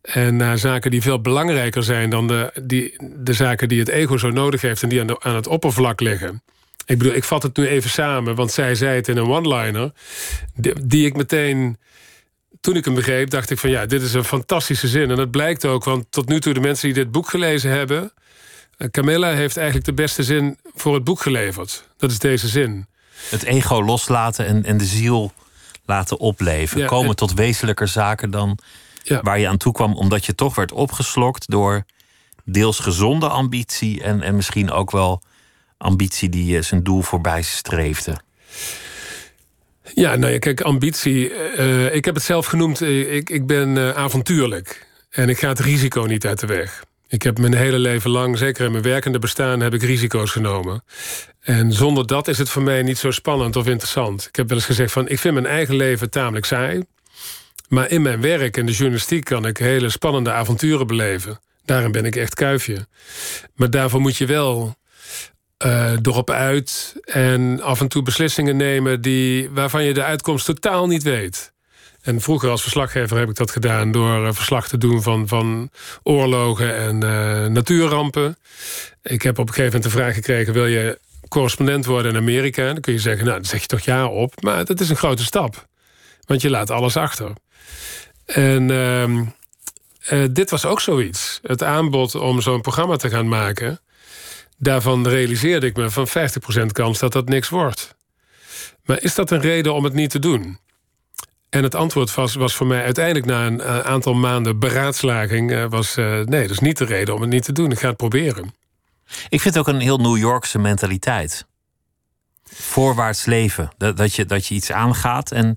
En 0.02 0.36
naar 0.36 0.58
zaken 0.58 0.90
die 0.90 1.02
veel 1.02 1.20
belangrijker 1.20 1.82
zijn 1.82 2.10
dan 2.10 2.26
de, 2.26 2.52
die, 2.62 2.94
de 3.16 3.32
zaken 3.32 3.68
die 3.68 3.78
het 3.78 3.88
ego 3.88 4.16
zo 4.16 4.30
nodig 4.30 4.60
heeft 4.60 4.82
en 4.82 4.88
die 4.88 5.00
aan, 5.00 5.24
aan 5.24 5.34
het 5.34 5.46
oppervlak 5.46 6.00
liggen. 6.00 6.42
Ik 6.86 6.98
bedoel, 6.98 7.14
ik 7.14 7.24
vat 7.24 7.42
het 7.42 7.56
nu 7.56 7.66
even 7.66 7.90
samen, 7.90 8.34
want 8.34 8.52
zij 8.52 8.74
zei 8.74 8.96
het 8.96 9.08
in 9.08 9.16
een 9.16 9.28
one-liner, 9.28 9.92
die 10.84 11.06
ik 11.06 11.16
meteen 11.16 11.78
toen 12.66 12.76
ik 12.76 12.84
hem 12.84 12.94
begreep, 12.94 13.30
dacht 13.30 13.50
ik 13.50 13.58
van 13.58 13.70
ja, 13.70 13.86
dit 13.86 14.02
is 14.02 14.14
een 14.14 14.24
fantastische 14.24 14.88
zin. 14.88 15.10
En 15.10 15.16
dat 15.16 15.30
blijkt 15.30 15.64
ook, 15.64 15.84
want 15.84 16.06
tot 16.10 16.28
nu 16.28 16.40
toe 16.40 16.54
de 16.54 16.60
mensen 16.60 16.86
die 16.86 17.04
dit 17.04 17.10
boek 17.10 17.28
gelezen 17.28 17.70
hebben... 17.70 18.12
Eh, 18.76 18.88
Camilla 18.88 19.30
heeft 19.30 19.56
eigenlijk 19.56 19.86
de 19.86 19.94
beste 19.94 20.22
zin 20.22 20.58
voor 20.74 20.94
het 20.94 21.04
boek 21.04 21.20
geleverd. 21.20 21.88
Dat 21.96 22.10
is 22.10 22.18
deze 22.18 22.48
zin. 22.48 22.86
Het 23.30 23.42
ego 23.42 23.82
loslaten 23.82 24.46
en, 24.46 24.64
en 24.64 24.76
de 24.76 24.84
ziel 24.84 25.32
laten 25.84 26.18
opleven. 26.18 26.86
Komen 26.86 27.16
tot 27.16 27.34
wezenlijker 27.34 27.88
zaken 27.88 28.30
dan 28.30 28.58
ja. 29.02 29.20
waar 29.22 29.38
je 29.38 29.48
aan 29.48 29.56
toe 29.56 29.72
kwam... 29.72 29.94
omdat 29.94 30.24
je 30.24 30.34
toch 30.34 30.54
werd 30.54 30.72
opgeslokt 30.72 31.50
door 31.50 31.84
deels 32.44 32.78
gezonde 32.78 33.28
ambitie... 33.28 34.02
en, 34.02 34.22
en 34.22 34.36
misschien 34.36 34.70
ook 34.70 34.90
wel 34.90 35.22
ambitie 35.78 36.28
die 36.28 36.62
zijn 36.62 36.82
doel 36.82 37.02
voorbij 37.02 37.42
streefde. 37.42 38.16
Ja, 39.94 40.16
nou 40.16 40.32
ja, 40.32 40.38
kijk, 40.38 40.60
ambitie. 40.60 41.32
Uh, 41.58 41.94
ik 41.94 42.04
heb 42.04 42.14
het 42.14 42.24
zelf 42.24 42.46
genoemd, 42.46 42.80
eh, 42.80 43.14
ik, 43.14 43.30
ik 43.30 43.46
ben 43.46 43.76
uh, 43.76 43.90
avontuurlijk. 43.90 44.86
En 45.10 45.28
ik 45.28 45.38
ga 45.38 45.48
het 45.48 45.60
risico 45.60 46.02
niet 46.02 46.26
uit 46.26 46.40
de 46.40 46.46
weg. 46.46 46.84
Ik 47.08 47.22
heb 47.22 47.38
mijn 47.38 47.54
hele 47.54 47.78
leven 47.78 48.10
lang, 48.10 48.38
zeker 48.38 48.64
in 48.64 48.70
mijn 48.70 48.82
werkende 48.82 49.18
bestaan... 49.18 49.60
heb 49.60 49.74
ik 49.74 49.82
risico's 49.82 50.30
genomen. 50.30 50.84
En 51.40 51.72
zonder 51.72 52.06
dat 52.06 52.28
is 52.28 52.38
het 52.38 52.48
voor 52.48 52.62
mij 52.62 52.82
niet 52.82 52.98
zo 52.98 53.10
spannend 53.10 53.56
of 53.56 53.66
interessant. 53.66 54.26
Ik 54.28 54.36
heb 54.36 54.48
wel 54.48 54.56
eens 54.56 54.66
gezegd 54.66 54.92
van, 54.92 55.08
ik 55.08 55.18
vind 55.18 55.34
mijn 55.34 55.46
eigen 55.46 55.76
leven 55.76 56.10
tamelijk 56.10 56.46
saai. 56.46 56.82
Maar 57.68 57.90
in 57.90 58.02
mijn 58.02 58.20
werk 58.20 58.56
en 58.56 58.66
de 58.66 58.72
journalistiek 58.72 59.24
kan 59.24 59.46
ik 59.46 59.56
hele 59.56 59.90
spannende 59.90 60.32
avonturen 60.32 60.86
beleven. 60.86 61.40
Daarin 61.64 61.92
ben 61.92 62.04
ik 62.04 62.16
echt 62.16 62.34
kuifje. 62.34 62.86
Maar 63.54 63.70
daarvoor 63.70 64.00
moet 64.00 64.16
je 64.16 64.26
wel 64.26 64.76
uh, 65.64 65.92
erop 66.02 66.30
uit 66.30 66.94
en 67.04 67.62
af 67.62 67.80
en 67.80 67.88
toe 67.88 68.02
beslissingen 68.02 68.56
nemen 68.56 69.00
die, 69.00 69.50
waarvan 69.50 69.84
je 69.84 69.94
de 69.94 70.02
uitkomst 70.02 70.46
totaal 70.46 70.86
niet 70.86 71.02
weet. 71.02 71.54
En 72.02 72.20
vroeger 72.20 72.50
als 72.50 72.62
verslaggever 72.62 73.18
heb 73.18 73.28
ik 73.28 73.36
dat 73.36 73.50
gedaan 73.50 73.92
door 73.92 74.26
uh, 74.26 74.32
verslag 74.32 74.68
te 74.68 74.78
doen 74.78 75.02
van, 75.02 75.28
van 75.28 75.70
oorlogen 76.02 76.76
en 76.76 77.04
uh, 77.04 77.46
natuurrampen. 77.46 78.36
Ik 79.02 79.22
heb 79.22 79.38
op 79.38 79.48
een 79.48 79.54
gegeven 79.54 79.80
moment 79.80 79.92
de 79.92 79.98
vraag 79.98 80.14
gekregen: 80.14 80.52
wil 80.52 80.66
je 80.66 80.98
correspondent 81.28 81.86
worden 81.86 82.12
in 82.12 82.18
Amerika? 82.18 82.64
Dan 82.64 82.80
kun 82.80 82.92
je 82.92 82.98
zeggen: 82.98 83.24
Nou, 83.24 83.36
dan 83.36 83.46
zeg 83.46 83.60
je 83.60 83.66
toch 83.66 83.80
ja 83.80 84.06
op. 84.06 84.42
Maar 84.42 84.64
dat 84.64 84.80
is 84.80 84.88
een 84.88 84.96
grote 84.96 85.24
stap, 85.24 85.66
want 86.26 86.42
je 86.42 86.50
laat 86.50 86.70
alles 86.70 86.96
achter. 86.96 87.32
En 88.26 88.70
uh, 90.12 90.24
dit 90.30 90.50
was 90.50 90.64
ook 90.64 90.80
zoiets. 90.80 91.40
Het 91.42 91.62
aanbod 91.62 92.14
om 92.14 92.40
zo'n 92.40 92.60
programma 92.60 92.96
te 92.96 93.10
gaan 93.10 93.28
maken 93.28 93.80
Daarvan 94.58 95.08
realiseerde 95.08 95.66
ik 95.66 95.76
me 95.76 95.90
van 95.90 96.08
50% 96.08 96.66
kans 96.72 96.98
dat 96.98 97.12
dat 97.12 97.28
niks 97.28 97.48
wordt. 97.48 97.96
Maar 98.84 99.02
is 99.02 99.14
dat 99.14 99.30
een 99.30 99.40
reden 99.40 99.74
om 99.74 99.84
het 99.84 99.92
niet 99.92 100.10
te 100.10 100.18
doen? 100.18 100.58
En 101.50 101.62
het 101.62 101.74
antwoord 101.74 102.14
was, 102.14 102.34
was 102.34 102.54
voor 102.54 102.66
mij 102.66 102.84
uiteindelijk 102.84 103.26
na 103.26 103.46
een 103.46 103.58
uh, 103.58 103.78
aantal 103.78 104.14
maanden 104.14 104.58
beraadslaging... 104.58 105.50
Uh, 105.50 105.64
was 105.68 105.96
uh, 105.96 106.06
nee, 106.06 106.42
dat 106.42 106.50
is 106.50 106.58
niet 106.58 106.78
de 106.78 106.84
reden 106.84 107.14
om 107.14 107.20
het 107.20 107.30
niet 107.30 107.44
te 107.44 107.52
doen. 107.52 107.70
Ik 107.70 107.78
ga 107.78 107.88
het 107.88 107.96
proberen. 107.96 108.54
Ik 109.28 109.40
vind 109.40 109.54
het 109.54 109.58
ook 109.58 109.74
een 109.74 109.80
heel 109.80 109.98
New 109.98 110.16
Yorkse 110.16 110.58
mentaliteit. 110.58 111.46
voorwaarts 112.44 113.24
leven. 113.24 113.68
Dat, 113.76 113.96
dat, 113.96 114.14
je, 114.14 114.24
dat 114.24 114.46
je 114.46 114.54
iets 114.54 114.72
aangaat 114.72 115.32
en 115.32 115.56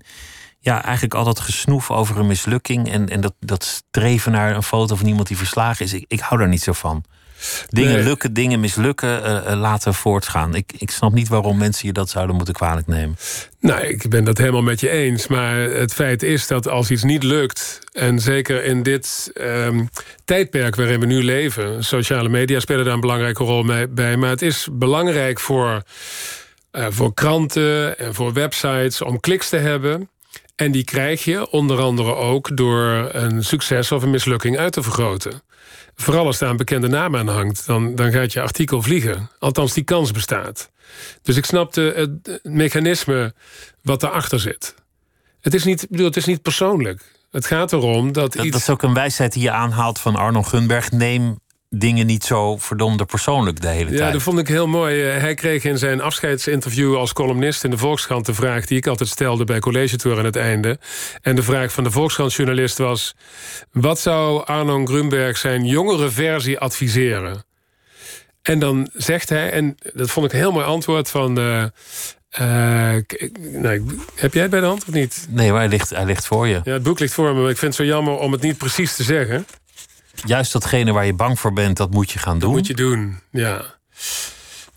ja, 0.58 0.82
eigenlijk 0.84 1.14
altijd 1.14 1.40
gesnoef 1.40 1.90
over 1.90 2.18
een 2.18 2.26
mislukking. 2.26 2.90
En, 2.90 3.08
en 3.08 3.20
dat, 3.20 3.34
dat 3.38 3.64
streven 3.64 4.32
naar 4.32 4.54
een 4.54 4.62
foto 4.62 4.94
van 4.94 5.06
iemand 5.06 5.28
die 5.28 5.36
verslagen 5.36 5.84
is. 5.84 5.92
Ik, 5.92 6.04
ik 6.08 6.20
hou 6.20 6.40
daar 6.40 6.48
niet 6.48 6.62
zo 6.62 6.72
van. 6.72 7.04
Dingen 7.68 7.94
Nee. 7.94 8.04
lukken, 8.04 8.32
dingen 8.32 8.60
mislukken, 8.60 9.24
eh, 9.24 9.52
eh, 9.52 9.58
laten 9.58 9.94
voortgaan. 9.94 10.54
Ik, 10.54 10.72
ik 10.78 10.90
snap 10.90 11.12
niet 11.12 11.28
waarom 11.28 11.58
mensen 11.58 11.86
je 11.86 11.92
dat 11.92 12.10
zouden 12.10 12.36
moeten 12.36 12.54
kwalijk 12.54 12.86
nemen. 12.86 13.16
Nou, 13.60 13.80
ik 13.80 14.08
ben 14.08 14.24
dat 14.24 14.38
helemaal 14.38 14.62
met 14.62 14.80
je 14.80 14.90
eens. 14.90 15.26
Maar 15.26 15.56
het 15.56 15.94
feit 15.94 16.22
is 16.22 16.46
dat 16.46 16.68
als 16.68 16.90
iets 16.90 17.02
niet 17.02 17.22
lukt... 17.22 17.78
en 17.92 18.18
zeker 18.18 18.64
in 18.64 18.82
dit 18.82 19.30
ehm, 19.34 19.84
tijdperk 20.24 20.76
waarin 20.76 21.00
we 21.00 21.06
nu 21.06 21.22
leven... 21.24 21.84
sociale 21.84 22.28
media 22.28 22.60
spelen 22.60 22.84
daar 22.84 22.94
een 22.94 23.00
belangrijke 23.00 23.44
rol 23.44 23.62
mee- 23.62 23.88
bij... 23.88 24.16
maar 24.16 24.30
het 24.30 24.42
is 24.42 24.68
belangrijk 24.72 25.40
voor, 25.40 25.82
eh, 26.70 26.86
voor 26.88 27.14
kranten 27.14 27.98
en 27.98 28.14
voor 28.14 28.32
websites 28.32 29.02
om 29.02 29.20
kliks 29.20 29.48
te 29.48 29.56
hebben... 29.56 30.08
En 30.56 30.72
die 30.72 30.84
krijg 30.84 31.24
je 31.24 31.50
onder 31.50 31.78
andere 31.80 32.14
ook 32.14 32.56
door 32.56 33.08
een 33.12 33.44
succes 33.44 33.92
of 33.92 34.02
een 34.02 34.10
mislukking 34.10 34.58
uit 34.58 34.72
te 34.72 34.82
vergroten. 34.82 35.42
Vooral 36.00 36.26
als 36.26 36.38
daar 36.38 36.50
een 36.50 36.56
bekende 36.56 36.88
naam 36.88 37.16
aan 37.16 37.28
hangt, 37.28 37.66
dan, 37.66 37.94
dan 37.94 38.12
gaat 38.12 38.32
je 38.32 38.40
artikel 38.40 38.82
vliegen. 38.82 39.30
Althans, 39.38 39.72
die 39.72 39.84
kans 39.84 40.12
bestaat. 40.12 40.70
Dus 41.22 41.36
ik 41.36 41.44
snap 41.44 41.72
de, 41.72 41.92
het, 41.96 42.26
het 42.26 42.44
mechanisme 42.54 43.34
wat 43.82 44.00
daarachter 44.00 44.40
zit. 44.40 44.74
Het 45.40 45.54
is, 45.54 45.64
niet, 45.64 45.86
bedoel, 45.90 46.06
het 46.06 46.16
is 46.16 46.24
niet 46.24 46.42
persoonlijk. 46.42 47.02
Het 47.30 47.46
gaat 47.46 47.72
erom 47.72 48.12
dat, 48.12 48.32
Dat, 48.32 48.44
iets... 48.44 48.52
dat 48.52 48.60
is 48.60 48.70
ook 48.70 48.82
een 48.82 48.94
wijsheid 48.94 49.32
die 49.32 49.42
je 49.42 49.50
aanhaalt 49.50 49.98
van 49.98 50.16
Arno 50.16 50.42
Gunberg. 50.42 50.90
Neem 50.90 51.38
dingen 51.76 52.06
niet 52.06 52.24
zo 52.24 52.56
verdomde 52.56 53.04
persoonlijk 53.04 53.60
de 53.60 53.68
hele 53.68 53.90
Ja, 53.90 53.96
tijd. 53.96 54.12
dat 54.12 54.22
vond 54.22 54.38
ik 54.38 54.48
heel 54.48 54.66
mooi. 54.66 55.02
Eh, 55.10 55.20
Hij 55.20 55.34
kreeg 55.34 55.64
in 55.64 55.78
zijn 55.78 56.00
afscheidsinterview 56.00 56.96
als 56.96 57.12
columnist 57.12 57.64
in 57.64 57.70
de 57.70 57.78
Volkskrant 57.78 58.26
de 58.26 58.34
vraag 58.34 58.66
die 58.66 58.76
ik 58.78 58.86
altijd 58.86 59.08
stelde 59.08 59.44
bij 59.44 59.58
College 59.58 59.96
Tour 59.96 60.18
aan 60.18 60.24
het 60.24 60.36
einde. 60.36 60.78
En 61.22 61.36
de 61.36 61.42
vraag 61.42 61.72
van 61.72 61.84
de 61.84 61.90
Volkskrant-journalist 61.90 62.78
was: 62.78 63.14
wat 63.72 64.00
zou 64.00 64.44
Arno 64.46 64.84
Grunberg 64.86 65.36
zijn 65.36 65.64
jongere 65.66 66.10
versie 66.10 66.58
adviseren? 66.58 67.44
En 68.42 68.58
dan 68.58 68.88
zegt 68.92 69.28
hij, 69.28 69.50
en 69.50 69.76
dat 69.94 70.10
vond 70.10 70.26
ik 70.26 70.32
een 70.32 70.38
heel 70.38 70.52
mooi 70.52 70.64
antwoord 70.66 71.10
van. 71.10 71.38
eh, 71.38 71.62
eh, 72.30 73.02
nou, 73.38 73.84
heb 74.14 74.32
jij 74.32 74.42
het 74.42 74.50
bij 74.50 74.60
de 74.60 74.66
hand 74.66 74.84
of 74.88 74.94
niet? 74.94 75.26
Nee, 75.30 75.50
maar 75.50 75.60
hij 75.60 75.68
ligt, 75.68 75.90
hij 75.90 76.04
ligt 76.04 76.26
voor 76.26 76.46
je. 76.46 76.60
Ja, 76.64 76.72
het 76.72 76.82
boek 76.82 76.98
ligt 76.98 77.12
voor 77.14 77.34
me, 77.34 77.40
maar 77.40 77.50
ik 77.50 77.58
vind 77.58 77.76
het 77.76 77.86
zo 77.86 77.92
jammer 77.92 78.14
om 78.18 78.32
het 78.32 78.40
niet 78.42 78.58
precies 78.58 78.96
te 78.96 79.02
zeggen. 79.02 79.46
Juist 80.24 80.52
datgene 80.52 80.92
waar 80.92 81.06
je 81.06 81.14
bang 81.14 81.40
voor 81.40 81.52
bent, 81.52 81.76
dat 81.76 81.90
moet 81.90 82.10
je 82.10 82.18
gaan 82.18 82.38
doen. 82.38 82.50
Moet 82.50 82.66
je 82.66 82.74
doen, 82.74 83.20
ja. 83.30 83.78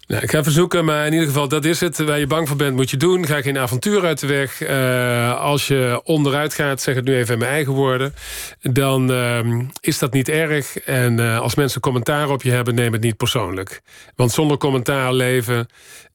Nou, 0.07 0.23
ik 0.23 0.31
ga 0.31 0.43
verzoeken, 0.43 0.85
maar 0.85 1.05
in 1.05 1.11
ieder 1.11 1.27
geval, 1.27 1.47
dat 1.47 1.65
is 1.65 1.79
het. 1.79 1.97
Waar 1.97 2.19
je 2.19 2.27
bang 2.27 2.47
voor 2.47 2.57
bent, 2.57 2.75
moet 2.75 2.89
je 2.89 2.97
doen. 2.97 3.25
Ga 3.25 3.41
geen 3.41 3.57
avontuur 3.57 4.05
uit 4.05 4.19
de 4.19 4.27
weg. 4.27 4.61
Eh, 4.61 5.39
als 5.39 5.67
je 5.67 6.01
onderuit 6.03 6.53
gaat, 6.53 6.81
zeg 6.81 6.95
het 6.95 7.05
nu 7.05 7.15
even 7.15 7.33
in 7.33 7.39
mijn 7.39 7.51
eigen 7.51 7.73
woorden... 7.73 8.13
dan 8.61 9.11
ehm, 9.11 9.63
is 9.79 9.99
dat 9.99 10.13
niet 10.13 10.29
erg. 10.29 10.77
En 10.79 11.19
eh, 11.19 11.39
als 11.39 11.55
mensen 11.55 11.81
commentaar 11.81 12.29
op 12.29 12.43
je 12.43 12.51
hebben, 12.51 12.75
neem 12.75 12.93
het 12.93 13.01
niet 13.01 13.17
persoonlijk. 13.17 13.81
Want 14.15 14.31
zonder 14.31 14.57
commentaar 14.57 15.13
leven 15.13 15.67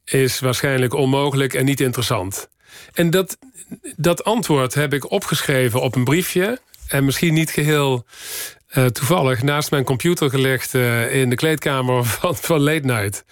is 0.05 0.41
waarschijnlijk 0.41 0.95
onmogelijk 0.95 1.55
en 1.55 1.65
niet 1.65 1.81
interessant. 1.81 2.49
En 2.93 3.11
dat, 3.11 3.39
dat 3.97 4.25
antwoord 4.25 4.75
heb 4.75 4.95
ik 4.95 5.11
opgeschreven 5.11 5.81
op 5.81 5.95
een 5.95 6.05
briefje... 6.05 6.59
en 6.89 7.05
misschien 7.05 7.35
niet 7.35 7.51
geheel 7.51 8.07
eh, 8.69 8.85
toevallig 8.85 9.43
naast 9.43 9.71
mijn 9.71 9.85
computer 9.85 10.31
gelegd 10.31 10.75
eh, 10.75 11.15
in 11.15 11.31
de 11.31 11.37
kleedkamer 11.37 12.05
van, 12.19 12.37
van 12.37 12.61
Late 12.61 12.87
Night. 12.87 13.25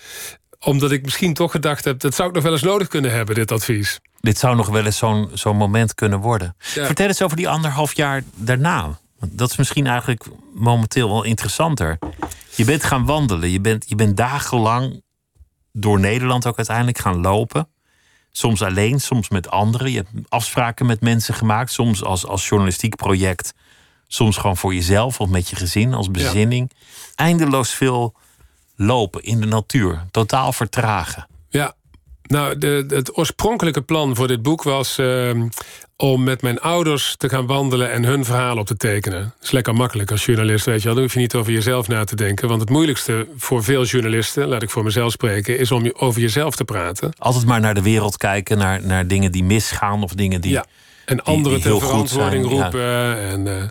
Omdat 0.61 0.91
ik 0.91 1.03
misschien 1.03 1.35
toch 1.35 1.51
gedacht 1.51 1.85
heb, 1.85 2.01
dat 2.01 2.15
zou 2.15 2.29
ik 2.29 2.35
nog 2.35 2.43
wel 2.43 2.53
eens 2.53 2.63
nodig 2.63 2.89
kunnen 2.89 3.11
hebben, 3.13 3.35
dit 3.35 3.53
advies. 3.53 4.01
Dit 4.21 4.39
zou 4.39 4.57
nog 4.57 4.69
wel 4.69 4.85
eens 4.85 4.99
zo'n 4.99 5.31
zo'n 5.33 5.57
moment 5.57 5.95
kunnen 5.95 6.19
worden. 6.19 6.57
Ja. 6.75 6.87
Vertel 6.87 7.07
eens 7.07 7.23
over 7.23 7.37
die 7.37 7.49
anderhalf 7.49 7.97
jaar 7.97 8.23
daarna. 8.35 8.99
Dat 9.21 9.51
is 9.51 9.57
misschien 9.57 9.87
eigenlijk 9.87 10.25
momenteel 10.55 11.09
wel 11.09 11.23
interessanter. 11.23 11.99
Je 12.55 12.65
bent 12.65 12.85
gaan 12.85 13.05
wandelen. 13.05 13.51
Je 13.51 13.61
bent, 13.61 13.85
je 13.89 13.95
bent 13.95 14.17
dagenlang 14.17 15.03
door 15.73 16.01
Nederland 16.01 16.47
ook 16.47 16.57
uiteindelijk 16.57 16.99
gaan 16.99 17.21
lopen. 17.21 17.69
Soms 18.31 18.63
alleen, 18.63 19.01
soms 19.01 19.29
met 19.29 19.51
anderen. 19.51 19.91
Je 19.91 19.97
hebt 19.97 20.29
afspraken 20.29 20.87
met 20.87 21.01
mensen 21.01 21.35
gemaakt. 21.35 21.73
Soms 21.73 22.05
als, 22.05 22.27
als 22.27 22.49
journalistiek 22.49 22.97
project. 22.97 23.53
Soms 24.07 24.37
gewoon 24.37 24.57
voor 24.57 24.75
jezelf 24.75 25.21
of 25.21 25.29
met 25.29 25.49
je 25.49 25.57
gezin 25.57 25.95
als 25.95 26.11
bezinning. 26.11 26.71
Eindeloos 27.15 27.71
veel 27.71 28.15
lopen 28.77 29.23
in 29.23 29.41
de 29.41 29.47
natuur. 29.47 30.05
Totaal 30.11 30.53
vertragen. 30.53 31.27
Ja, 31.49 31.75
nou, 32.27 32.59
de, 32.59 32.85
het 32.89 33.19
oorspronkelijke 33.19 33.83
plan 33.83 34.17
voor 34.17 34.29
dit 34.29 34.43
boek 34.43 34.63
was 34.63 34.99
ehm, 34.99 35.49
om 35.97 36.23
met 36.25 36.43
mijn 36.43 36.61
ouders 36.61 37.15
te 37.17 37.29
gaan 37.29 37.47
wandelen 37.47 37.93
en 37.93 38.05
hun 38.05 38.25
verhaal 38.25 38.57
op 38.57 38.67
te 38.67 38.77
tekenen. 38.77 39.21
Dat 39.21 39.43
is 39.43 39.51
lekker 39.51 39.75
makkelijk 39.75 40.11
als 40.11 40.25
journalist, 40.25 40.65
weet 40.65 40.79
je 40.79 40.85
wel. 40.85 40.95
Dan 40.95 41.03
hoef 41.03 41.13
je 41.13 41.19
niet 41.19 41.35
over 41.35 41.53
jezelf 41.53 41.89
na 41.89 42.05
te 42.05 42.17
denken. 42.17 42.49
Want 42.49 42.61
het 42.61 42.71
moeilijkste 42.71 43.29
voor 43.37 43.65
veel 43.65 43.85
journalisten, 43.85 44.49
laat 44.49 44.63
ik 44.63 44.71
voor 44.71 44.85
mezelf 44.85 45.13
spreken, 45.13 45.59
is 45.59 45.71
om 45.71 45.93
over 45.97 46.21
jezelf 46.21 46.57
te 46.57 46.65
praten. 46.65 47.13
Altijd 47.19 47.47
maar 47.47 47.61
naar 47.61 47.75
de 47.75 47.83
wereld 47.83 48.17
kijken, 48.17 48.59
naar, 48.59 48.87
naar 48.87 49.07
dingen 49.07 49.33
die 49.33 49.45
misgaan 49.45 50.03
of 50.03 50.13
dingen 50.13 50.41
die. 50.41 50.53
Ja. 50.53 50.65
En 51.07 51.25
anderen 51.25 51.61
heel 51.61 51.79
ter 51.79 51.89
verantwoording 51.89 52.45
zijn, 52.45 52.57
ja. 52.57 52.63
roepen. 52.63 53.19
En, 53.19 53.47
eh, 53.47 53.63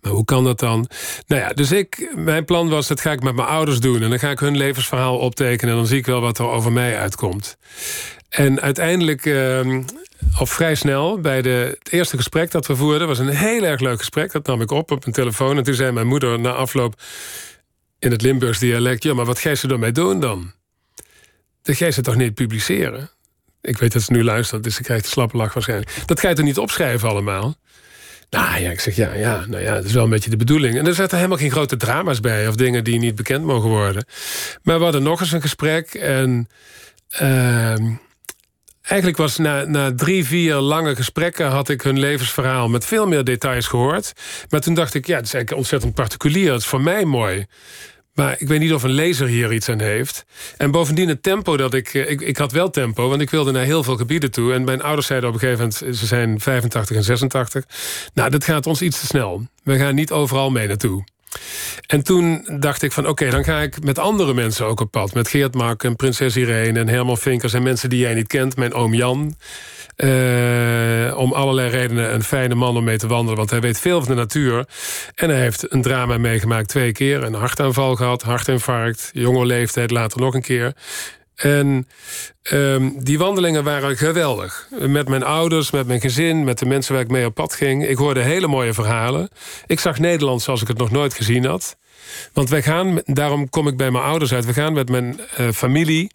maar 0.00 0.12
hoe 0.12 0.24
kan 0.24 0.44
dat 0.44 0.58
dan? 0.58 0.88
Nou 1.26 1.42
ja, 1.42 1.48
dus 1.48 1.72
ik, 1.72 2.12
mijn 2.14 2.44
plan 2.44 2.68
was, 2.68 2.86
dat 2.86 3.00
ga 3.00 3.12
ik 3.12 3.22
met 3.22 3.34
mijn 3.34 3.48
ouders 3.48 3.80
doen. 3.80 4.02
En 4.02 4.10
dan 4.10 4.18
ga 4.18 4.30
ik 4.30 4.38
hun 4.38 4.56
levensverhaal 4.56 5.18
optekenen. 5.18 5.70
En 5.70 5.78
dan 5.78 5.86
zie 5.86 5.98
ik 5.98 6.06
wel 6.06 6.20
wat 6.20 6.38
er 6.38 6.46
over 6.46 6.72
mij 6.72 6.98
uitkomt. 6.98 7.56
En 8.28 8.60
uiteindelijk, 8.60 9.26
eh, 9.26 9.78
of 10.40 10.50
vrij 10.50 10.74
snel, 10.74 11.20
bij 11.20 11.42
de, 11.42 11.76
het 11.78 11.92
eerste 11.92 12.16
gesprek 12.16 12.50
dat 12.50 12.66
we 12.66 12.76
voerden... 12.76 13.08
was 13.08 13.18
een 13.18 13.28
heel 13.28 13.62
erg 13.62 13.80
leuk 13.80 13.98
gesprek. 13.98 14.32
Dat 14.32 14.46
nam 14.46 14.60
ik 14.60 14.70
op 14.70 14.90
op 14.90 15.00
mijn 15.00 15.14
telefoon. 15.14 15.56
En 15.56 15.62
toen 15.62 15.74
zei 15.74 15.92
mijn 15.92 16.06
moeder 16.06 16.40
na 16.40 16.50
afloop 16.50 17.02
in 17.98 18.10
het 18.10 18.22
Limburgs 18.22 18.58
dialect... 18.58 19.02
ja, 19.02 19.14
maar 19.14 19.24
wat 19.24 19.38
ga 19.38 19.48
je 19.48 19.56
ze 19.56 19.68
ermee 19.68 19.92
doen 19.92 20.20
dan? 20.20 20.52
Dat 21.62 21.76
ga 21.76 21.84
je 21.84 21.92
ze 21.92 22.00
toch 22.00 22.16
niet 22.16 22.34
publiceren? 22.34 23.10
Ik 23.66 23.78
weet 23.78 23.92
dat 23.92 24.02
ze 24.02 24.12
nu 24.12 24.24
luistert, 24.24 24.62
dus 24.62 24.74
ze 24.74 24.82
krijgt 24.82 25.04
een 25.04 25.10
slappe 25.10 25.36
lach 25.36 25.54
waarschijnlijk. 25.54 25.90
Dat 26.06 26.20
ga 26.20 26.28
je 26.28 26.34
toch 26.34 26.44
niet 26.44 26.58
opschrijven 26.58 27.08
allemaal? 27.08 27.54
Nou 28.30 28.60
ja, 28.60 28.70
ik 28.70 28.80
zeg 28.80 28.96
ja, 28.96 29.14
ja, 29.14 29.44
nou 29.48 29.62
ja, 29.62 29.74
dat 29.74 29.84
is 29.84 29.92
wel 29.92 30.04
een 30.04 30.10
beetje 30.10 30.30
de 30.30 30.36
bedoeling. 30.36 30.78
En 30.78 30.86
er 30.86 30.94
zaten 30.94 31.16
helemaal 31.16 31.38
geen 31.38 31.50
grote 31.50 31.76
drama's 31.76 32.20
bij... 32.20 32.48
of 32.48 32.54
dingen 32.54 32.84
die 32.84 32.98
niet 32.98 33.14
bekend 33.14 33.44
mogen 33.44 33.68
worden. 33.68 34.04
Maar 34.62 34.78
we 34.78 34.84
hadden 34.84 35.02
nog 35.02 35.20
eens 35.20 35.32
een 35.32 35.40
gesprek 35.40 35.94
en... 35.94 36.48
ehm, 37.08 37.84
Eigenlijk 38.86 39.18
was 39.18 39.36
na, 39.36 39.64
na 39.64 39.94
drie, 39.94 40.24
vier 40.24 40.54
lange 40.54 40.96
gesprekken... 40.96 41.46
had 41.46 41.68
ik 41.68 41.82
hun 41.82 41.98
levensverhaal 41.98 42.68
met 42.68 42.84
veel 42.84 43.06
meer 43.06 43.24
details 43.24 43.66
gehoord. 43.66 44.12
Maar 44.48 44.60
toen 44.60 44.74
dacht 44.74 44.94
ik, 44.94 45.06
ja, 45.06 45.16
het 45.16 45.26
is 45.26 45.34
eigenlijk 45.34 45.62
ontzettend 45.62 45.94
particulier. 45.94 46.52
Het 46.52 46.60
is 46.60 46.66
voor 46.66 46.80
mij 46.80 47.04
mooi. 47.04 47.46
Maar 48.16 48.36
ik 48.38 48.48
weet 48.48 48.60
niet 48.60 48.72
of 48.72 48.82
een 48.82 48.90
lezer 48.90 49.26
hier 49.26 49.52
iets 49.52 49.68
aan 49.68 49.80
heeft. 49.80 50.24
En 50.56 50.70
bovendien 50.70 51.08
het 51.08 51.22
tempo 51.22 51.56
dat 51.56 51.74
ik, 51.74 51.94
eh, 51.94 52.10
ik... 52.10 52.20
Ik 52.20 52.36
had 52.36 52.52
wel 52.52 52.70
tempo, 52.70 53.08
want 53.08 53.20
ik 53.20 53.30
wilde 53.30 53.50
naar 53.50 53.64
heel 53.64 53.82
veel 53.82 53.96
gebieden 53.96 54.30
toe. 54.30 54.52
En 54.52 54.64
mijn 54.64 54.82
ouders 54.82 55.06
zeiden 55.06 55.28
op 55.28 55.34
een 55.34 55.40
gegeven 55.40 55.72
moment... 55.78 55.98
ze 55.98 56.06
zijn 56.06 56.40
85 56.40 56.96
en 56.96 57.04
86. 57.04 57.64
Nou, 58.14 58.30
dat 58.30 58.44
gaat 58.44 58.66
ons 58.66 58.82
iets 58.82 59.00
te 59.00 59.06
snel. 59.06 59.46
We 59.62 59.78
gaan 59.78 59.94
niet 59.94 60.10
overal 60.10 60.50
mee 60.50 60.66
naartoe. 60.66 61.04
En 61.86 62.02
toen 62.04 62.48
dacht 62.58 62.82
ik 62.82 62.92
van 62.92 63.06
oké, 63.08 63.30
dan 63.30 63.44
ga 63.44 63.60
ik 63.60 63.84
met 63.84 63.98
andere 63.98 64.34
mensen 64.34 64.66
ook 64.66 64.80
op 64.80 64.90
pad. 64.90 65.14
Met 65.14 65.28
Geert 65.28 65.54
Mak 65.54 65.84
en 65.84 65.96
Prinses 65.96 66.36
Irene 66.36 66.78
en 66.78 66.88
Herman 66.88 67.18
Vinkers... 67.18 67.52
en 67.52 67.62
mensen 67.62 67.90
die 67.90 67.98
jij 67.98 68.14
niet 68.14 68.26
kent, 68.26 68.56
mijn 68.56 68.74
oom 68.74 68.94
Jan. 68.94 69.36
Eh, 69.96 71.18
om 71.18 71.32
allerlei 71.32 71.70
redenen 71.70 72.14
een 72.14 72.22
fijne 72.22 72.54
man 72.54 72.76
om 72.76 72.84
mee 72.84 72.98
te 72.98 73.06
wandelen... 73.06 73.36
want 73.36 73.50
hij 73.50 73.60
weet 73.60 73.80
veel 73.80 73.98
van 73.98 74.08
de 74.08 74.20
natuur. 74.20 74.66
En 75.14 75.28
hij 75.28 75.40
heeft 75.40 75.72
een 75.72 75.82
drama 75.82 76.18
meegemaakt 76.18 76.68
twee 76.68 76.92
keer. 76.92 77.22
Een 77.22 77.34
hartaanval 77.34 77.96
gehad, 77.96 78.22
hartinfarct, 78.22 79.10
jonge 79.12 79.46
leeftijd, 79.46 79.90
later 79.90 80.20
nog 80.20 80.34
een 80.34 80.42
keer. 80.42 80.72
En 81.36 81.88
ehm, 82.42 82.90
die 82.96 83.18
wandelingen 83.18 83.64
waren 83.64 83.96
geweldig. 83.96 84.68
Met 84.80 85.08
mijn 85.08 85.22
ouders, 85.22 85.70
met 85.70 85.86
mijn 85.86 86.00
gezin, 86.00 86.44
met 86.44 86.58
de 86.58 86.66
mensen 86.66 86.94
waar 86.94 87.02
ik 87.02 87.10
mee 87.10 87.26
op 87.26 87.34
pad 87.34 87.54
ging. 87.54 87.86
Ik 87.88 87.96
hoorde 87.96 88.20
hele 88.20 88.46
mooie 88.46 88.74
verhalen. 88.74 89.28
Ik 89.66 89.80
zag 89.80 89.98
Nederland 89.98 90.42
zoals 90.42 90.62
ik 90.62 90.68
het 90.68 90.78
nog 90.78 90.90
nooit 90.90 91.14
gezien 91.14 91.44
had. 91.44 91.76
Want 92.32 92.48
wij 92.48 92.62
gaan, 92.62 93.00
daarom 93.04 93.48
kom 93.48 93.68
ik 93.68 93.76
bij 93.76 93.90
mijn 93.90 94.04
ouders 94.04 94.32
uit... 94.32 94.44
we 94.44 94.52
gaan 94.52 94.72
met 94.72 94.88
mijn 94.88 95.20
eh, 95.36 95.48
familie 95.50 96.10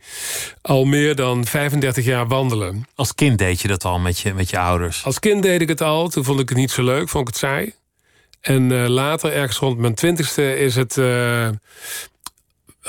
al 0.62 0.86
meer 0.86 1.16
dan 1.16 1.46
35 1.46 2.06
jaar 2.06 2.28
wandelen. 2.28 2.88
Als 2.96 3.16
kind 3.16 3.38
deed 3.38 3.62
je 3.62 3.68
dat 3.68 3.86
al 3.86 4.00
met 4.00 4.20
je, 4.20 4.34
met 4.34 4.50
je 4.50 4.60
ouders. 4.60 5.04
Als 5.04 5.20
kind 5.20 5.44
deed 5.44 5.62
ik 5.62 5.70
het 5.70 5.82
al, 5.82 6.08
toen 6.10 6.24
vond 6.24 6.40
ik 6.40 6.50
het 6.50 6.58
niet 6.58 6.72
zo 6.72 6.84
leuk, 6.84 7.10
vond 7.10 7.28
ik 7.28 7.34
het 7.34 7.44
saai. 7.44 7.74
En 8.42 8.72
eh, 8.72 8.88
later, 8.88 9.34
ergens 9.34 9.58
rond 9.58 9.78
mijn 9.78 9.96
twintigste, 9.96 10.58
is 10.58 10.76
het... 10.76 10.98
eh, 10.98 11.50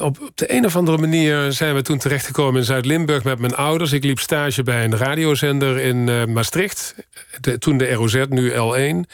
op, 0.01 0.21
op 0.21 0.31
de 0.35 0.53
een 0.53 0.65
of 0.65 0.77
andere 0.77 0.99
manier 0.99 1.53
zijn 1.53 1.75
we 1.75 1.83
toen 1.83 1.99
terechtgekomen 1.99 2.61
in 2.61 2.67
Zuid-Limburg 2.67 3.25
met 3.25 3.39
mijn 3.39 3.55
ouders. 3.55 3.93
Ik 3.93 4.05
liep 4.05 4.19
stage 4.19 4.63
bij 4.63 4.85
een 4.85 4.97
radiozender 4.97 5.79
in 5.79 6.09
eh, 6.09 6.25
Maastricht. 6.25 6.95
De- 7.41 7.59
toen 7.59 7.79
de 7.79 7.93
ROZ, 7.93 8.25
nu 8.29 8.51
L1. 8.51 8.57
En 8.57 8.95
op 8.95 9.07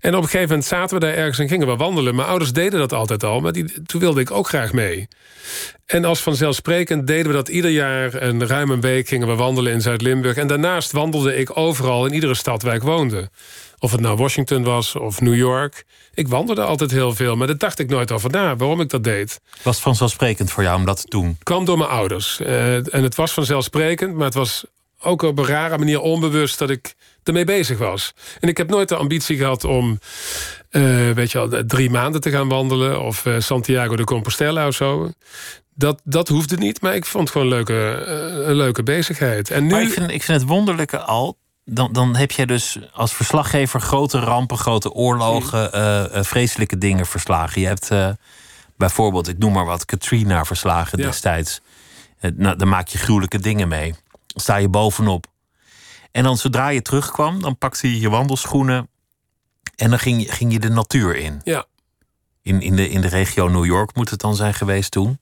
een 0.00 0.12
gegeven 0.22 0.40
moment 0.48 0.64
zaten 0.64 0.98
we 0.98 1.04
daar 1.04 1.14
ergens 1.14 1.38
en 1.38 1.48
gingen 1.48 1.66
we 1.66 1.76
wandelen. 1.76 2.14
Mijn 2.14 2.28
ouders 2.28 2.52
deden 2.52 2.78
dat 2.78 2.92
altijd 2.92 3.24
al, 3.24 3.40
maar 3.40 3.52
die, 3.52 3.82
toen 3.82 4.00
wilde 4.00 4.20
ik 4.20 4.30
ook 4.30 4.48
graag 4.48 4.72
mee. 4.72 5.08
En 5.86 6.04
als 6.04 6.20
vanzelfsprekend 6.20 7.06
deden 7.06 7.26
we 7.26 7.32
dat 7.32 7.48
ieder 7.48 7.70
jaar. 7.70 8.14
En 8.14 8.46
ruim 8.46 8.70
een 8.70 8.80
week 8.80 9.08
gingen 9.08 9.28
we 9.28 9.34
wandelen 9.34 9.72
in 9.72 9.80
Zuid-Limburg. 9.80 10.36
En 10.36 10.46
daarnaast 10.46 10.92
wandelde 10.92 11.36
ik 11.36 11.56
overal 11.56 12.06
in 12.06 12.12
iedere 12.12 12.34
stad 12.34 12.62
waar 12.62 12.74
ik 12.74 12.82
woonde. 12.82 13.30
Of 13.82 13.92
het 13.92 14.00
nou 14.00 14.16
Washington 14.16 14.62
was 14.62 14.96
of 14.96 15.20
New 15.20 15.34
York. 15.34 15.84
Ik 16.14 16.28
wandelde 16.28 16.62
altijd 16.62 16.90
heel 16.90 17.14
veel, 17.14 17.36
maar 17.36 17.46
daar 17.46 17.58
dacht 17.58 17.78
ik 17.78 17.88
nooit 17.88 18.12
over 18.12 18.30
na 18.30 18.56
waarom 18.56 18.80
ik 18.80 18.88
dat 18.88 19.04
deed. 19.04 19.40
Was 19.62 19.74
het 19.74 19.84
vanzelfsprekend 19.84 20.50
voor 20.50 20.62
jou 20.62 20.78
om 20.78 20.84
dat 20.84 21.00
te 21.00 21.08
doen? 21.08 21.36
kwam 21.42 21.64
door 21.64 21.78
mijn 21.78 21.90
ouders. 21.90 22.40
Uh, 22.40 22.94
en 22.94 23.02
het 23.02 23.14
was 23.14 23.32
vanzelfsprekend, 23.32 24.14
maar 24.14 24.24
het 24.24 24.34
was 24.34 24.64
ook 25.00 25.22
op 25.22 25.38
een 25.38 25.46
rare 25.46 25.78
manier 25.78 26.00
onbewust 26.00 26.58
dat 26.58 26.70
ik 26.70 26.94
ermee 27.22 27.44
bezig 27.44 27.78
was. 27.78 28.12
En 28.40 28.48
ik 28.48 28.56
heb 28.56 28.68
nooit 28.68 28.88
de 28.88 28.96
ambitie 28.96 29.36
gehad 29.36 29.64
om, 29.64 29.98
uh, 30.70 31.10
weet 31.10 31.32
je 31.32 31.48
wel, 31.48 31.62
drie 31.66 31.90
maanden 31.90 32.20
te 32.20 32.30
gaan 32.30 32.48
wandelen 32.48 33.00
of 33.00 33.24
uh, 33.24 33.34
Santiago 33.38 33.96
de 33.96 34.04
Compostela 34.04 34.66
of 34.66 34.74
zo. 34.74 35.10
Dat, 35.74 36.00
dat 36.04 36.28
hoefde 36.28 36.56
niet, 36.56 36.80
maar 36.80 36.94
ik 36.94 37.04
vond 37.04 37.22
het 37.22 37.32
gewoon 37.32 37.46
een 37.46 37.52
leuke, 37.52 38.04
een 38.46 38.54
leuke 38.54 38.82
bezigheid. 38.82 39.50
En 39.50 39.62
nu... 39.62 39.70
Maar 39.70 39.82
ik 39.82 39.92
vind, 39.92 40.10
ik 40.10 40.22
vind 40.22 40.40
het 40.40 40.48
wonderlijke 40.48 40.98
al 40.98 41.36
dan, 41.64 41.92
dan 41.92 42.16
heb 42.16 42.30
jij 42.30 42.46
dus 42.46 42.78
als 42.92 43.14
verslaggever 43.14 43.80
grote 43.80 44.18
rampen, 44.18 44.58
grote 44.58 44.92
oorlogen, 44.92 45.70
uh, 45.74 46.22
vreselijke 46.22 46.78
dingen 46.78 47.06
verslagen. 47.06 47.60
Je 47.60 47.66
hebt 47.66 47.90
uh, 47.90 48.08
bijvoorbeeld, 48.76 49.28
ik 49.28 49.38
noem 49.38 49.52
maar 49.52 49.64
wat, 49.64 49.84
Katrina 49.84 50.44
verslagen 50.44 50.98
destijds. 50.98 51.60
nou, 52.34 52.56
dan 52.56 52.68
maak 52.68 52.88
je 52.88 52.98
gruwelijke 52.98 53.38
dingen 53.38 53.68
mee. 53.68 53.94
sta 54.26 54.56
je 54.56 54.68
bovenop. 54.68 55.26
En 56.12 56.22
dan 56.22 56.36
zodra 56.36 56.68
je 56.68 56.82
terugkwam, 56.82 57.42
dan 57.42 57.58
pakte 57.58 57.88
je 57.88 58.00
je 58.00 58.10
wandelschoenen 58.10 58.88
en 59.76 59.90
dan 59.90 59.98
ging 59.98 60.22
je, 60.22 60.32
ging 60.32 60.52
je 60.52 60.58
de 60.58 60.70
natuur 60.70 61.16
in. 61.16 61.40
Ja. 61.44 61.64
In, 62.42 62.60
in, 62.60 62.76
de, 62.76 62.88
in 62.88 63.00
de 63.00 63.08
regio 63.08 63.48
New 63.48 63.64
York 63.64 63.94
moet 63.94 64.10
het 64.10 64.20
dan 64.20 64.36
zijn 64.36 64.54
geweest 64.54 64.90
toen. 64.90 65.18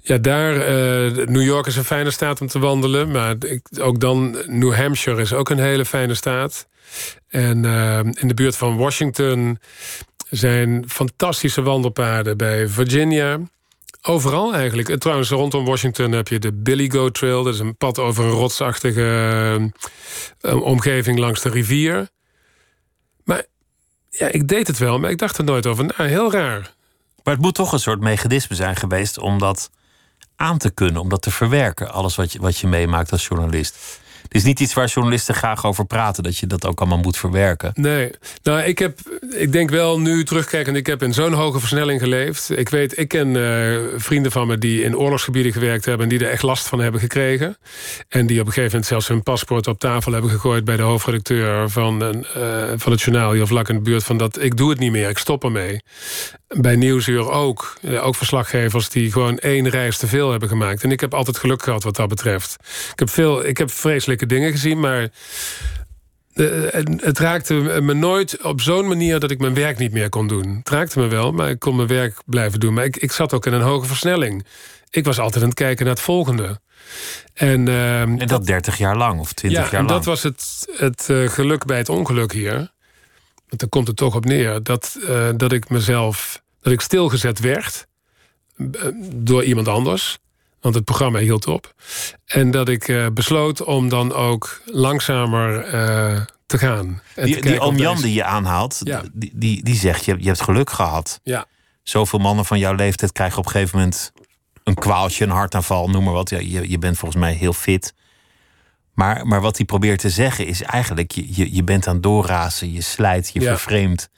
Ja, 0.00 0.18
daar, 0.18 0.54
uh, 0.54 1.26
New 1.26 1.42
York 1.42 1.66
is 1.66 1.76
een 1.76 1.84
fijne 1.84 2.10
staat 2.10 2.40
om 2.40 2.46
te 2.46 2.58
wandelen. 2.58 3.10
Maar 3.10 3.36
ook 3.80 4.00
dan, 4.00 4.36
New 4.46 4.74
Hampshire 4.74 5.20
is 5.20 5.32
ook 5.32 5.50
een 5.50 5.58
hele 5.58 5.84
fijne 5.84 6.14
staat. 6.14 6.68
En 7.28 7.64
uh, 7.64 7.98
in 7.98 8.28
de 8.28 8.34
buurt 8.34 8.56
van 8.56 8.76
Washington 8.76 9.58
zijn 10.30 10.84
fantastische 10.88 11.62
wandelpaden 11.62 12.36
bij 12.36 12.68
Virginia. 12.68 13.40
Overal 14.02 14.54
eigenlijk. 14.54 14.88
En 14.88 14.98
trouwens, 14.98 15.30
rondom 15.30 15.64
Washington 15.64 16.12
heb 16.12 16.28
je 16.28 16.38
de 16.38 16.52
Billy 16.52 16.90
Goat 16.90 17.14
Trail. 17.14 17.42
Dat 17.42 17.54
is 17.54 17.60
een 17.60 17.76
pad 17.76 17.98
over 17.98 18.24
een 18.24 18.30
rotsachtige 18.30 19.72
omgeving 20.42 21.18
langs 21.18 21.42
de 21.42 21.48
rivier. 21.48 22.08
Maar 23.24 23.44
ja, 24.10 24.26
ik 24.26 24.48
deed 24.48 24.66
het 24.66 24.78
wel, 24.78 24.98
maar 24.98 25.10
ik 25.10 25.18
dacht 25.18 25.38
er 25.38 25.44
nooit 25.44 25.66
over. 25.66 25.92
Heel 25.96 26.32
raar. 26.32 26.74
Maar 27.24 27.34
het 27.34 27.42
moet 27.42 27.54
toch 27.54 27.72
een 27.72 27.78
soort 27.78 28.00
mechanisme 28.00 28.56
zijn 28.56 28.76
geweest 28.76 29.18
om 29.18 29.38
dat 29.38 29.70
aan 30.36 30.58
te 30.58 30.70
kunnen, 30.70 31.00
om 31.00 31.08
dat 31.08 31.22
te 31.22 31.30
verwerken, 31.30 31.92
alles 31.92 32.16
wat 32.16 32.32
je, 32.32 32.40
wat 32.40 32.58
je 32.58 32.66
meemaakt 32.66 33.12
als 33.12 33.26
journalist. 33.26 34.00
Het 34.24 34.34
is 34.34 34.44
niet 34.44 34.60
iets 34.60 34.74
waar 34.74 34.86
journalisten 34.86 35.34
graag 35.34 35.66
over 35.66 35.84
praten, 35.84 36.22
dat 36.22 36.38
je 36.38 36.46
dat 36.46 36.66
ook 36.66 36.80
allemaal 36.80 36.98
moet 36.98 37.16
verwerken. 37.16 37.70
Nee, 37.74 38.10
nou, 38.42 38.62
ik 38.62 38.78
heb, 38.78 38.98
ik 39.30 39.52
denk 39.52 39.70
wel 39.70 40.00
nu 40.00 40.24
terugkijkend, 40.24 40.76
ik 40.76 40.86
heb 40.86 41.02
in 41.02 41.12
zo'n 41.12 41.32
hoge 41.32 41.58
versnelling 41.58 42.00
geleefd. 42.00 42.58
Ik 42.58 42.68
weet, 42.68 42.98
ik 42.98 43.08
ken 43.08 43.28
uh, 43.28 43.78
vrienden 43.96 44.32
van 44.32 44.46
me 44.46 44.58
die 44.58 44.82
in 44.82 44.96
oorlogsgebieden 44.96 45.52
gewerkt 45.52 45.84
hebben 45.84 46.02
en 46.02 46.16
die 46.16 46.26
er 46.26 46.32
echt 46.32 46.42
last 46.42 46.68
van 46.68 46.78
hebben 46.78 47.00
gekregen. 47.00 47.56
En 48.08 48.26
die 48.26 48.40
op 48.40 48.46
een 48.46 48.52
gegeven 48.52 48.70
moment 48.70 48.86
zelfs 48.86 49.08
hun 49.08 49.22
paspoort 49.22 49.66
op 49.66 49.78
tafel 49.78 50.12
hebben 50.12 50.30
gegooid 50.30 50.64
bij 50.64 50.76
de 50.76 50.82
hoofdredacteur 50.82 51.70
van, 51.70 52.00
een, 52.00 52.26
uh, 52.36 52.72
van 52.76 52.92
het 52.92 53.02
journaal, 53.02 53.32
hier 53.32 53.46
vlak 53.46 53.68
in 53.68 53.74
de 53.74 53.80
buurt, 53.80 54.04
van 54.04 54.16
dat 54.16 54.42
ik 54.42 54.56
doe 54.56 54.70
het 54.70 54.78
niet 54.78 54.92
meer, 54.92 55.08
ik 55.08 55.18
stop 55.18 55.44
ermee. 55.44 55.80
Bij 56.48 56.76
Nieuwsuur 56.76 57.30
ook. 57.30 57.74
Ook 58.00 58.16
verslaggevers 58.16 58.88
die 58.88 59.12
gewoon 59.12 59.38
één 59.38 59.68
reis 59.68 59.96
te 59.96 60.06
veel 60.06 60.30
hebben 60.30 60.48
gemaakt. 60.48 60.82
En 60.82 60.90
ik 60.90 61.00
heb 61.00 61.14
altijd 61.14 61.38
geluk 61.38 61.62
gehad 61.62 61.82
wat 61.82 61.96
dat 61.96 62.08
betreft. 62.08 62.56
Ik 62.92 62.98
heb, 62.98 63.10
veel, 63.10 63.46
ik 63.46 63.58
heb 63.58 63.70
dingen 64.16 64.50
gezien, 64.50 64.80
maar 64.80 65.08
het 66.96 67.18
raakte 67.18 67.54
me 67.82 67.94
nooit 67.94 68.42
op 68.42 68.60
zo'n 68.60 68.88
manier 68.88 69.20
dat 69.20 69.30
ik 69.30 69.38
mijn 69.38 69.54
werk 69.54 69.78
niet 69.78 69.92
meer 69.92 70.08
kon 70.08 70.26
doen. 70.26 70.56
Het 70.56 70.68
raakte 70.68 70.98
me 70.98 71.06
wel, 71.06 71.32
maar 71.32 71.50
ik 71.50 71.58
kon 71.58 71.76
mijn 71.76 71.88
werk 71.88 72.22
blijven 72.26 72.60
doen. 72.60 72.74
Maar 72.74 72.84
ik, 72.84 72.96
ik 72.96 73.12
zat 73.12 73.32
ook 73.32 73.46
in 73.46 73.52
een 73.52 73.60
hoge 73.60 73.86
versnelling. 73.86 74.46
Ik 74.90 75.04
was 75.04 75.18
altijd 75.18 75.42
aan 75.42 75.48
het 75.48 75.58
kijken 75.58 75.84
naar 75.84 75.94
het 75.94 76.02
volgende. 76.02 76.60
En, 77.34 77.66
uh, 77.66 78.00
en 78.00 78.26
dat, 78.26 78.46
30 78.46 78.78
jaar 78.78 78.96
lang 78.96 79.20
of 79.20 79.32
20 79.32 79.60
ja, 79.60 79.64
jaar 79.64 79.80
lang. 79.80 79.90
En 79.90 79.96
dat 79.96 80.04
was 80.04 80.22
het, 80.22 80.68
het 80.76 81.08
uh, 81.10 81.28
geluk 81.28 81.64
bij 81.64 81.78
het 81.78 81.88
ongeluk 81.88 82.32
hier. 82.32 82.54
Want 83.48 83.60
daar 83.60 83.68
komt 83.68 83.86
het 83.86 83.96
toch 83.96 84.14
op 84.14 84.24
neer 84.24 84.62
dat, 84.62 84.96
uh, 85.00 85.28
dat 85.36 85.52
ik 85.52 85.68
mezelf, 85.68 86.42
dat 86.60 86.72
ik 86.72 86.80
stilgezet 86.80 87.40
werd 87.40 87.86
door 89.14 89.44
iemand 89.44 89.68
anders. 89.68 90.18
Want 90.64 90.76
het 90.76 90.84
programma 90.84 91.18
hield 91.18 91.46
op. 91.46 91.74
En 92.24 92.50
dat 92.50 92.68
ik 92.68 92.88
uh, 92.88 93.06
besloot 93.12 93.62
om 93.64 93.88
dan 93.88 94.12
ook 94.12 94.60
langzamer 94.64 95.74
uh, 95.74 96.20
te 96.46 96.58
gaan. 96.58 97.02
En 97.14 97.26
die, 97.26 97.40
die 97.40 97.60
oom 97.60 97.76
Jan 97.76 98.00
die 98.00 98.14
je 98.14 98.24
aanhaalt, 98.24 98.80
ja. 98.82 99.02
die, 99.12 99.32
die, 99.34 99.64
die 99.64 99.74
zegt: 99.74 100.04
je, 100.04 100.16
je 100.18 100.26
hebt 100.26 100.40
geluk 100.40 100.70
gehad. 100.70 101.20
Ja. 101.22 101.46
Zoveel 101.82 102.18
mannen 102.18 102.44
van 102.44 102.58
jouw 102.58 102.74
leeftijd 102.74 103.12
krijgen 103.12 103.38
op 103.38 103.44
een 103.44 103.50
gegeven 103.50 103.78
moment 103.78 104.12
een 104.62 104.74
kwaaltje, 104.74 105.24
een 105.24 105.30
hartaanval, 105.30 105.88
noem 105.88 106.04
maar 106.04 106.12
wat. 106.12 106.30
Ja, 106.30 106.38
je, 106.38 106.70
je 106.70 106.78
bent 106.78 106.98
volgens 106.98 107.20
mij 107.20 107.32
heel 107.32 107.52
fit. 107.52 107.94
Maar, 108.94 109.26
maar 109.26 109.40
wat 109.40 109.56
hij 109.56 109.66
probeert 109.66 109.98
te 109.98 110.10
zeggen 110.10 110.46
is 110.46 110.62
eigenlijk: 110.62 111.10
je, 111.10 111.36
je, 111.36 111.54
je 111.54 111.64
bent 111.64 111.86
aan 111.86 112.00
doorrazen, 112.00 112.72
je 112.72 112.80
slijt, 112.80 113.30
je 113.32 113.40
ja. 113.40 113.50
vervreemdt. 113.50 114.10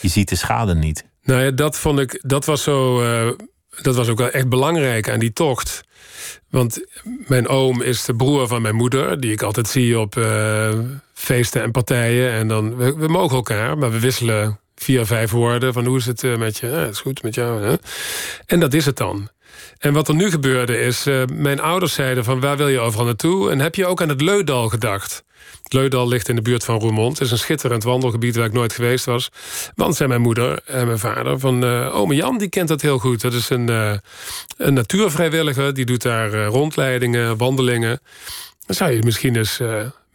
Je 0.00 0.08
ziet 0.08 0.28
de 0.28 0.36
schade 0.36 0.74
niet. 0.74 1.04
Nou 1.22 1.42
ja, 1.42 1.50
dat 1.50 1.78
vond 1.78 1.98
ik, 1.98 2.22
dat 2.22 2.44
was 2.44 2.62
zo. 2.62 3.02
Uh, 3.02 3.32
dat 3.82 3.94
was 3.94 4.08
ook 4.08 4.18
wel 4.18 4.30
echt 4.30 4.48
belangrijk 4.48 5.08
aan 5.08 5.18
die 5.18 5.32
tocht. 5.32 5.84
Want 6.50 6.84
mijn 7.26 7.48
oom 7.48 7.82
is 7.82 8.04
de 8.04 8.14
broer 8.14 8.46
van 8.46 8.62
mijn 8.62 8.74
moeder, 8.74 9.20
die 9.20 9.32
ik 9.32 9.42
altijd 9.42 9.68
zie 9.68 9.98
op 9.98 10.16
uh, 10.16 10.78
feesten 11.14 11.62
en 11.62 11.70
partijen. 11.70 12.32
En 12.32 12.48
dan, 12.48 12.76
we, 12.76 13.08
mogen 13.08 13.36
elkaar, 13.36 13.78
maar 13.78 13.90
we 13.90 14.00
wisselen 14.00 14.58
vier, 14.74 15.06
vijf 15.06 15.30
woorden 15.30 15.72
van 15.72 15.84
hoe 15.84 15.96
is 15.96 16.06
het 16.06 16.22
uh, 16.22 16.36
met 16.36 16.56
je? 16.56 16.66
Ja, 16.66 16.78
het 16.78 16.92
is 16.92 17.00
goed 17.00 17.22
met 17.22 17.34
jou. 17.34 17.62
Hè? 17.62 17.74
En 18.46 18.60
dat 18.60 18.74
is 18.74 18.86
het 18.86 18.96
dan. 18.96 19.28
En 19.78 19.92
wat 19.92 20.08
er 20.08 20.14
nu 20.14 20.30
gebeurde 20.30 20.80
is, 20.80 21.06
uh, 21.06 21.22
mijn 21.32 21.60
ouders 21.60 21.94
zeiden 21.94 22.24
van 22.24 22.40
waar 22.40 22.56
wil 22.56 22.68
je 22.68 22.78
overal 22.78 23.04
naartoe? 23.04 23.50
En 23.50 23.60
heb 23.60 23.74
je 23.74 23.86
ook 23.86 24.02
aan 24.02 24.08
het 24.08 24.20
Leudal 24.20 24.68
gedacht? 24.68 25.24
Het 25.62 25.72
Leudal 25.72 26.08
ligt 26.08 26.28
in 26.28 26.36
de 26.36 26.42
buurt 26.42 26.64
van 26.64 26.78
Roermond. 26.78 27.18
Het 27.18 27.26
is 27.26 27.32
een 27.32 27.38
schitterend 27.38 27.84
wandelgebied 27.84 28.36
waar 28.36 28.46
ik 28.46 28.52
nooit 28.52 28.72
geweest 28.72 29.04
was. 29.04 29.28
Want 29.74 29.96
zei 29.96 30.08
mijn 30.08 30.20
moeder 30.20 30.60
en 30.64 30.86
mijn 30.86 30.98
vader 30.98 31.38
van... 31.38 31.64
Uh, 31.64 31.94
ome 31.94 32.14
Jan, 32.14 32.38
die 32.38 32.48
kent 32.48 32.68
dat 32.68 32.80
heel 32.80 32.98
goed. 32.98 33.20
Dat 33.20 33.32
is 33.32 33.50
een, 33.50 33.70
uh, 33.70 33.92
een 34.56 34.74
natuurvrijwilliger. 34.74 35.74
Die 35.74 35.84
doet 35.84 36.02
daar 36.02 36.44
rondleidingen, 36.44 37.36
wandelingen. 37.36 38.00
Dan 38.66 38.76
zou 38.76 38.90
je 38.90 39.02
misschien 39.02 39.36
eens 39.36 39.60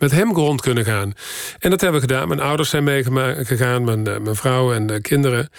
met 0.02 0.12
hem 0.12 0.34
rond 0.34 0.62
kunnen 0.62 0.86
gaan. 0.86 1.14
En 1.60 1.70
dat 1.70 1.82
hebben 1.82 2.02
we 2.02 2.08
gedaan. 2.08 2.28
Mijn 2.28 2.40
ouders 2.40 2.70
zijn 2.70 2.84
meegegaan, 2.84 3.84
mijn, 3.84 4.02
mijn 4.02 4.36
vrouw 4.36 4.74
en 4.74 4.88
de 4.88 5.02
kinderen. 5.02 5.50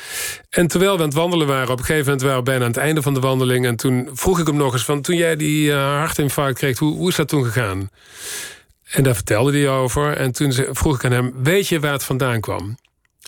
En 0.51 0.67
terwijl 0.67 0.93
we 0.93 0.99
aan 0.99 1.09
het 1.09 1.15
wandelen 1.17 1.47
waren... 1.47 1.73
op 1.73 1.79
een 1.79 1.85
gegeven 1.85 2.05
moment 2.05 2.23
waren 2.23 2.39
we 2.39 2.45
bijna 2.45 2.65
aan 2.65 2.71
het 2.71 2.81
einde 2.81 3.03
van 3.03 3.15
de 3.15 3.21
wandeling... 3.21 3.67
en 3.67 3.77
toen 3.77 4.09
vroeg 4.13 4.39
ik 4.39 4.47
hem 4.47 4.57
nog 4.57 4.73
eens 4.73 4.85
van... 4.85 5.01
toen 5.03 5.17
jij 5.17 5.37
die 5.37 5.73
hartinfarct 5.73 6.59
kreeg, 6.59 6.79
hoe, 6.79 7.09
is 7.09 7.17
dat 7.17 7.29
toen 7.29 7.45
gegaan? 7.45 7.91
En 8.93 9.03
daar 9.03 9.15
vertelde 9.15 9.59
hij 9.59 9.69
over. 9.69 10.17
En 10.17 10.33
toen 10.33 10.53
vroeg 10.53 10.95
ik 10.95 11.05
aan 11.05 11.13
hem: 11.13 11.33
Weet 11.43 11.69
je 11.69 11.81
waar 11.81 11.93
het 11.93 12.05
vandaan 12.05 12.41
kwam? 12.41 12.77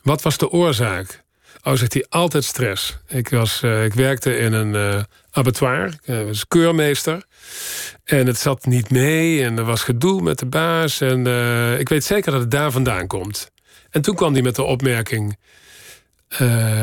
Wat 0.03 0.23
was 0.23 0.39
de 0.39 0.51
oorzaak? 0.51 1.23
Oh, 1.63 1.75
zegt 1.75 1.93
hij, 1.93 2.07
altijd 2.09 2.45
stress. 2.45 2.99
Ik, 3.09 3.29
was, 3.29 3.63
uh, 3.63 3.85
ik 3.85 3.95
werkte 3.95 4.37
in 4.37 4.53
een 4.53 4.75
uh, 4.75 5.03
abattoir. 5.35 5.95
Ik 6.05 6.27
was 6.27 6.47
keurmeester. 6.47 7.25
En 8.05 8.27
het 8.27 8.39
zat 8.39 8.67
niet 8.67 8.91
mee. 8.91 9.45
En 9.45 9.59
er 9.59 9.65
was 9.65 9.83
gedoe 9.83 10.23
met 10.23 10.39
de 10.39 10.47
baas. 10.47 11.01
En 11.01 11.27
uh, 11.27 11.79
ik 11.79 11.89
weet 11.89 12.05
zeker 12.05 12.33
dat 12.33 12.41
het 12.41 12.51
daar 12.51 12.71
vandaan 12.71 13.07
komt. 13.07 13.51
En 13.91 14.03
toen 14.03 14.15
kwam 14.15 14.33
hij 14.33 14.43
met 14.43 14.57
de 14.57 14.63
opmerking... 14.63 15.39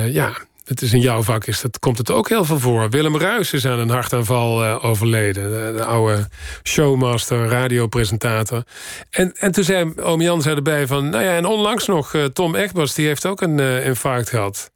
ja, 0.07 0.37
het 0.65 0.81
is 0.81 0.93
in 0.93 0.99
jouw 0.99 1.23
vak, 1.23 1.45
is 1.45 1.61
dat, 1.61 1.79
komt 1.79 1.97
het 1.97 2.11
ook 2.11 2.29
heel 2.29 2.45
veel 2.45 2.59
voor. 2.59 2.89
Willem 2.89 3.17
Ruis 3.17 3.53
is 3.53 3.65
aan 3.65 3.79
een 3.79 3.89
hartaanval 3.89 4.81
overleden. 4.81 5.43
De, 5.43 5.73
de, 5.77 5.85
oude 5.85 6.27
showmaster, 6.63 7.47
radiopresentator. 7.47 8.63
En, 9.09 9.33
en 9.37 9.51
toen 9.51 9.63
zei 9.63 9.93
oom 9.95 10.21
Jan 10.21 10.41
zei 10.41 10.55
erbij 10.55 10.87
van... 10.87 11.09
nou 11.09 11.23
ja, 11.23 11.35
en 11.35 11.45
onlangs 11.45 11.87
nog, 11.87 12.15
Tom 12.33 12.55
Egbers, 12.55 12.93
die 12.93 13.07
heeft 13.07 13.25
ook 13.25 13.41
een 13.41 13.59
infarct 13.59 14.29
gehad. 14.29 14.71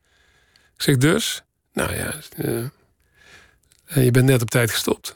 Ik 0.76 0.82
zeg 0.82 0.98
dus? 0.98 1.44
Nou 1.74 1.96
ja, 1.96 2.14
je 3.86 4.12
bent 4.12 4.26
net 4.26 4.42
op 4.42 4.50
tijd 4.50 4.72
gestopt. 4.72 5.16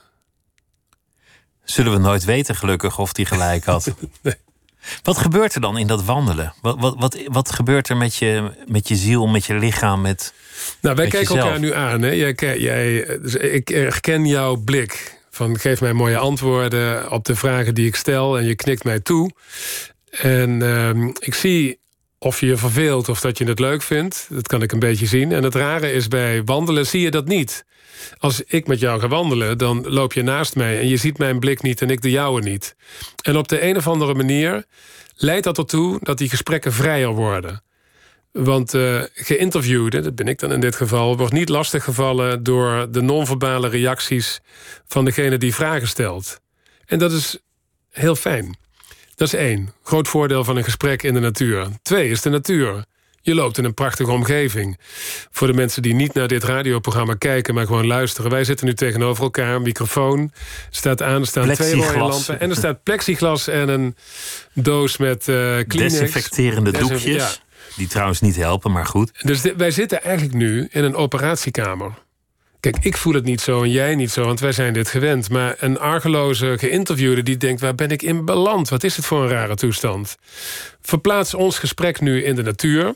Zullen 1.63 1.91
we 1.91 1.97
nooit 1.97 2.25
weten, 2.25 2.55
gelukkig, 2.55 2.99
of 2.99 3.13
die 3.13 3.25
gelijk 3.25 3.63
had. 3.63 3.93
nee. 4.21 4.35
Wat 5.03 5.17
gebeurt 5.17 5.55
er 5.55 5.61
dan 5.61 5.77
in 5.77 5.87
dat 5.87 6.03
wandelen? 6.03 6.53
Wat, 6.61 6.79
wat, 6.79 6.95
wat, 6.97 7.17
wat 7.25 7.51
gebeurt 7.51 7.89
er 7.89 7.97
met 7.97 8.15
je, 8.15 8.51
met 8.67 8.87
je 8.87 8.95
ziel, 8.95 9.27
met 9.27 9.45
je 9.45 9.53
lichaam, 9.53 10.01
met 10.01 10.33
Nou, 10.81 10.95
wij 10.95 11.07
kijken 11.07 11.35
jezelf? 11.35 11.43
elkaar 11.43 11.59
nu 11.59 11.73
aan. 11.73 12.01
Hè? 12.01 12.09
Jij, 12.09 12.35
jij, 12.59 13.05
dus 13.21 13.35
ik 13.35 13.67
herken 13.67 14.25
jouw 14.25 14.55
blik. 14.55 15.17
Van 15.29 15.59
geef 15.59 15.81
mij 15.81 15.93
mooie 15.93 16.17
antwoorden 16.17 17.11
op 17.11 17.25
de 17.25 17.35
vragen 17.35 17.75
die 17.75 17.87
ik 17.87 17.95
stel. 17.95 18.37
En 18.37 18.45
je 18.45 18.55
knikt 18.55 18.83
mij 18.83 18.99
toe. 18.99 19.31
En 20.09 20.49
uh, 20.61 21.11
ik 21.19 21.33
zie 21.33 21.78
of 22.19 22.39
je 22.39 22.45
je 22.45 22.57
verveelt 22.57 23.09
of 23.09 23.21
dat 23.21 23.37
je 23.37 23.45
het 23.45 23.59
leuk 23.59 23.81
vindt. 23.81 24.27
Dat 24.29 24.47
kan 24.47 24.61
ik 24.61 24.71
een 24.71 24.79
beetje 24.79 25.05
zien. 25.05 25.31
En 25.31 25.43
het 25.43 25.55
rare 25.55 25.91
is 25.91 26.07
bij 26.07 26.43
wandelen 26.43 26.85
zie 26.87 27.01
je 27.01 27.11
dat 27.11 27.27
niet. 27.27 27.65
Als 28.17 28.43
ik 28.43 28.67
met 28.67 28.79
jou 28.79 28.99
ga 28.99 29.07
wandelen, 29.07 29.57
dan 29.57 29.87
loop 29.87 30.13
je 30.13 30.23
naast 30.23 30.55
mij... 30.55 30.79
en 30.79 30.87
je 30.87 30.97
ziet 30.97 31.17
mijn 31.17 31.39
blik 31.39 31.61
niet 31.61 31.81
en 31.81 31.89
ik 31.89 32.01
de 32.01 32.09
jouwe 32.09 32.41
niet. 32.41 32.75
En 33.21 33.37
op 33.37 33.47
de 33.47 33.63
een 33.63 33.77
of 33.77 33.87
andere 33.87 34.13
manier 34.13 34.65
leidt 35.15 35.43
dat 35.43 35.57
ertoe... 35.57 35.97
dat 36.01 36.17
die 36.17 36.29
gesprekken 36.29 36.73
vrijer 36.73 37.09
worden. 37.09 37.63
Want 38.31 38.73
uh, 38.73 39.03
geïnterviewde, 39.13 39.99
dat 39.99 40.15
ben 40.15 40.27
ik 40.27 40.39
dan 40.39 40.51
in 40.51 40.59
dit 40.59 40.75
geval... 40.75 41.17
wordt 41.17 41.33
niet 41.33 41.49
lastiggevallen 41.49 42.43
door 42.43 42.91
de 42.91 43.01
non-verbale 43.01 43.67
reacties... 43.67 44.39
van 44.87 45.05
degene 45.05 45.37
die 45.37 45.53
vragen 45.53 45.87
stelt. 45.87 46.39
En 46.85 46.99
dat 46.99 47.11
is 47.11 47.37
heel 47.91 48.15
fijn. 48.15 48.57
Dat 49.19 49.27
is 49.27 49.33
één. 49.33 49.73
Groot 49.83 50.07
voordeel 50.07 50.43
van 50.43 50.57
een 50.57 50.63
gesprek 50.63 51.03
in 51.03 51.13
de 51.13 51.19
natuur. 51.19 51.67
Twee 51.81 52.09
is 52.09 52.21
de 52.21 52.29
natuur. 52.29 52.83
Je 53.21 53.35
loopt 53.35 53.57
in 53.57 53.65
een 53.65 53.73
prachtige 53.73 54.11
omgeving. 54.11 54.79
Voor 55.31 55.47
de 55.47 55.53
mensen 55.53 55.81
die 55.81 55.93
niet 55.93 56.13
naar 56.13 56.27
dit 56.27 56.43
radioprogramma 56.43 57.13
kijken... 57.13 57.53
maar 57.53 57.65
gewoon 57.65 57.87
luisteren. 57.87 58.31
Wij 58.31 58.43
zitten 58.43 58.65
nu 58.65 58.73
tegenover 58.73 59.23
elkaar. 59.23 59.55
Een 59.55 59.61
microfoon 59.61 60.31
staat 60.69 61.01
aan. 61.01 61.21
Er 61.21 61.27
staan 61.27 61.53
twee 61.53 61.75
mooie 61.75 61.97
lampen. 61.97 62.39
En 62.39 62.49
er 62.49 62.55
staat 62.55 62.83
plexiglas 62.83 63.47
en 63.47 63.69
een 63.69 63.95
doos 64.53 64.97
met 64.97 65.27
uh, 65.27 65.35
Kleenex. 65.35 65.67
Desinfecterende 65.77 66.71
doekjes. 66.71 67.41
Die 67.75 67.87
trouwens 67.87 68.21
niet 68.21 68.35
helpen, 68.35 68.71
maar 68.71 68.85
goed. 68.85 69.11
Dus 69.21 69.41
wij 69.57 69.71
zitten 69.71 70.03
eigenlijk 70.03 70.35
nu 70.35 70.67
in 70.71 70.83
een 70.83 70.95
operatiekamer. 70.95 71.91
Kijk, 72.59 72.77
ik 72.81 72.97
voel 72.97 73.13
het 73.13 73.23
niet 73.23 73.41
zo 73.41 73.63
en 73.63 73.71
jij 73.71 73.95
niet 73.95 74.11
zo, 74.11 74.23
want 74.23 74.39
wij 74.39 74.51
zijn 74.51 74.73
dit 74.73 74.87
gewend. 74.87 75.29
Maar 75.29 75.55
een 75.59 75.79
argeloze 75.79 76.55
geïnterviewde 76.57 77.23
die 77.23 77.37
denkt... 77.37 77.61
waar 77.61 77.75
ben 77.75 77.89
ik 77.89 78.01
in 78.01 78.25
beland? 78.25 78.69
Wat 78.69 78.83
is 78.83 78.95
het 78.95 79.05
voor 79.05 79.21
een 79.21 79.29
rare 79.29 79.55
toestand? 79.55 80.17
Verplaats 80.81 81.33
ons 81.33 81.59
gesprek 81.59 82.01
nu 82.01 82.23
in 82.23 82.35
de 82.35 82.43
natuur. 82.43 82.95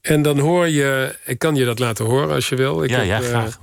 En 0.00 0.22
dan 0.22 0.38
hoor 0.38 0.68
je... 0.68 1.14
Ik 1.24 1.38
kan 1.38 1.54
je 1.54 1.64
dat 1.64 1.78
laten 1.78 2.04
horen 2.04 2.34
als 2.34 2.48
je 2.48 2.56
wil. 2.56 2.82
Ik 2.82 2.90
ja, 2.90 2.98
heb, 2.98 3.06
ja, 3.06 3.20
graag. 3.20 3.58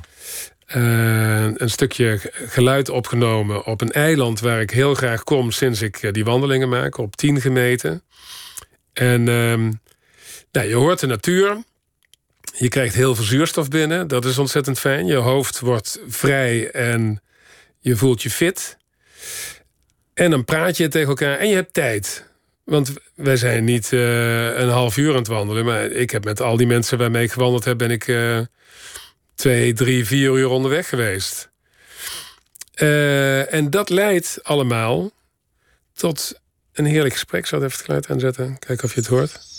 Uh, 0.76 1.52
een 1.56 1.70
stukje 1.70 2.20
geluid 2.32 2.90
opgenomen 2.90 3.66
op 3.66 3.82
een 3.82 3.92
eiland... 3.92 4.40
waar 4.40 4.62
ik 4.62 4.72
heel 4.72 4.94
graag 4.94 5.24
kom 5.24 5.52
sinds 5.52 5.82
ik 5.82 5.98
eh, 5.98 6.12
die 6.12 6.26
wandelingen 6.26 6.70
maak. 6.70 6.98
Op 6.98 7.16
tien 7.16 7.42
gemeten. 7.42 8.04
En 8.94 9.28
uh, 9.28 9.54
nou, 10.52 10.68
je 10.68 10.76
hoort 10.76 11.00
de 11.00 11.08
natuur... 11.08 11.64
Je 12.58 12.68
krijgt 12.68 12.96
heel 12.96 13.16
veel 13.16 13.24
zuurstof 13.24 13.68
binnen. 13.68 14.08
Dat 14.08 14.26
is 14.26 14.38
ontzettend 14.38 14.80
fijn. 14.80 15.06
Je 15.06 15.16
hoofd 15.16 15.60
wordt 15.60 16.00
vrij 16.08 16.72
en 16.72 17.22
je 17.80 17.96
voelt 17.96 18.22
je 18.22 18.30
fit. 18.30 18.78
En 20.14 20.32
dan 20.32 20.46
praat 20.46 20.78
je 20.78 20.88
tegen 20.88 21.08
elkaar 21.08 21.38
en 21.38 21.50
je 21.50 21.56
hebt 21.56 21.74
tijd. 21.74 22.26
Want 22.64 22.94
wij 23.16 23.38
zijn 23.38 23.64
niet 23.64 23.92
uh, 23.92 24.58
een 24.58 24.70
half 24.70 24.98
uur 24.98 25.12
aan 25.12 25.18
het 25.18 25.28
wandelen. 25.28 25.66
Maar 25.66 25.86
ik 25.86 26.12
heb 26.12 26.24
met 26.24 26.42
al 26.42 26.58
die 26.58 26.68
mensen 26.68 26.98
waarmee 26.98 27.24
ik 27.24 27.32
gewandeld 27.32 27.66
heb... 27.66 27.78
ben 27.78 27.92
ik 27.92 28.08
uh, 28.08 28.40
twee, 29.36 29.74
drie, 29.74 30.06
vier 30.06 30.38
uur 30.38 30.48
onderweg 30.48 30.90
geweest. 30.90 31.50
Uh, 32.76 33.54
en 33.54 33.70
dat 33.70 33.90
leidt 33.90 34.40
allemaal 34.44 35.12
tot 35.94 36.40
een 36.74 36.86
heerlijk 36.86 37.14
gesprek. 37.14 37.42
Ik 37.42 37.48
zal 37.48 37.60
even 37.60 37.72
het 37.72 37.86
geluid 37.86 38.10
aanzetten. 38.10 38.60
Kijken 38.60 38.86
of 38.86 38.94
je 38.94 39.00
het 39.00 39.10
hoort. 39.10 39.55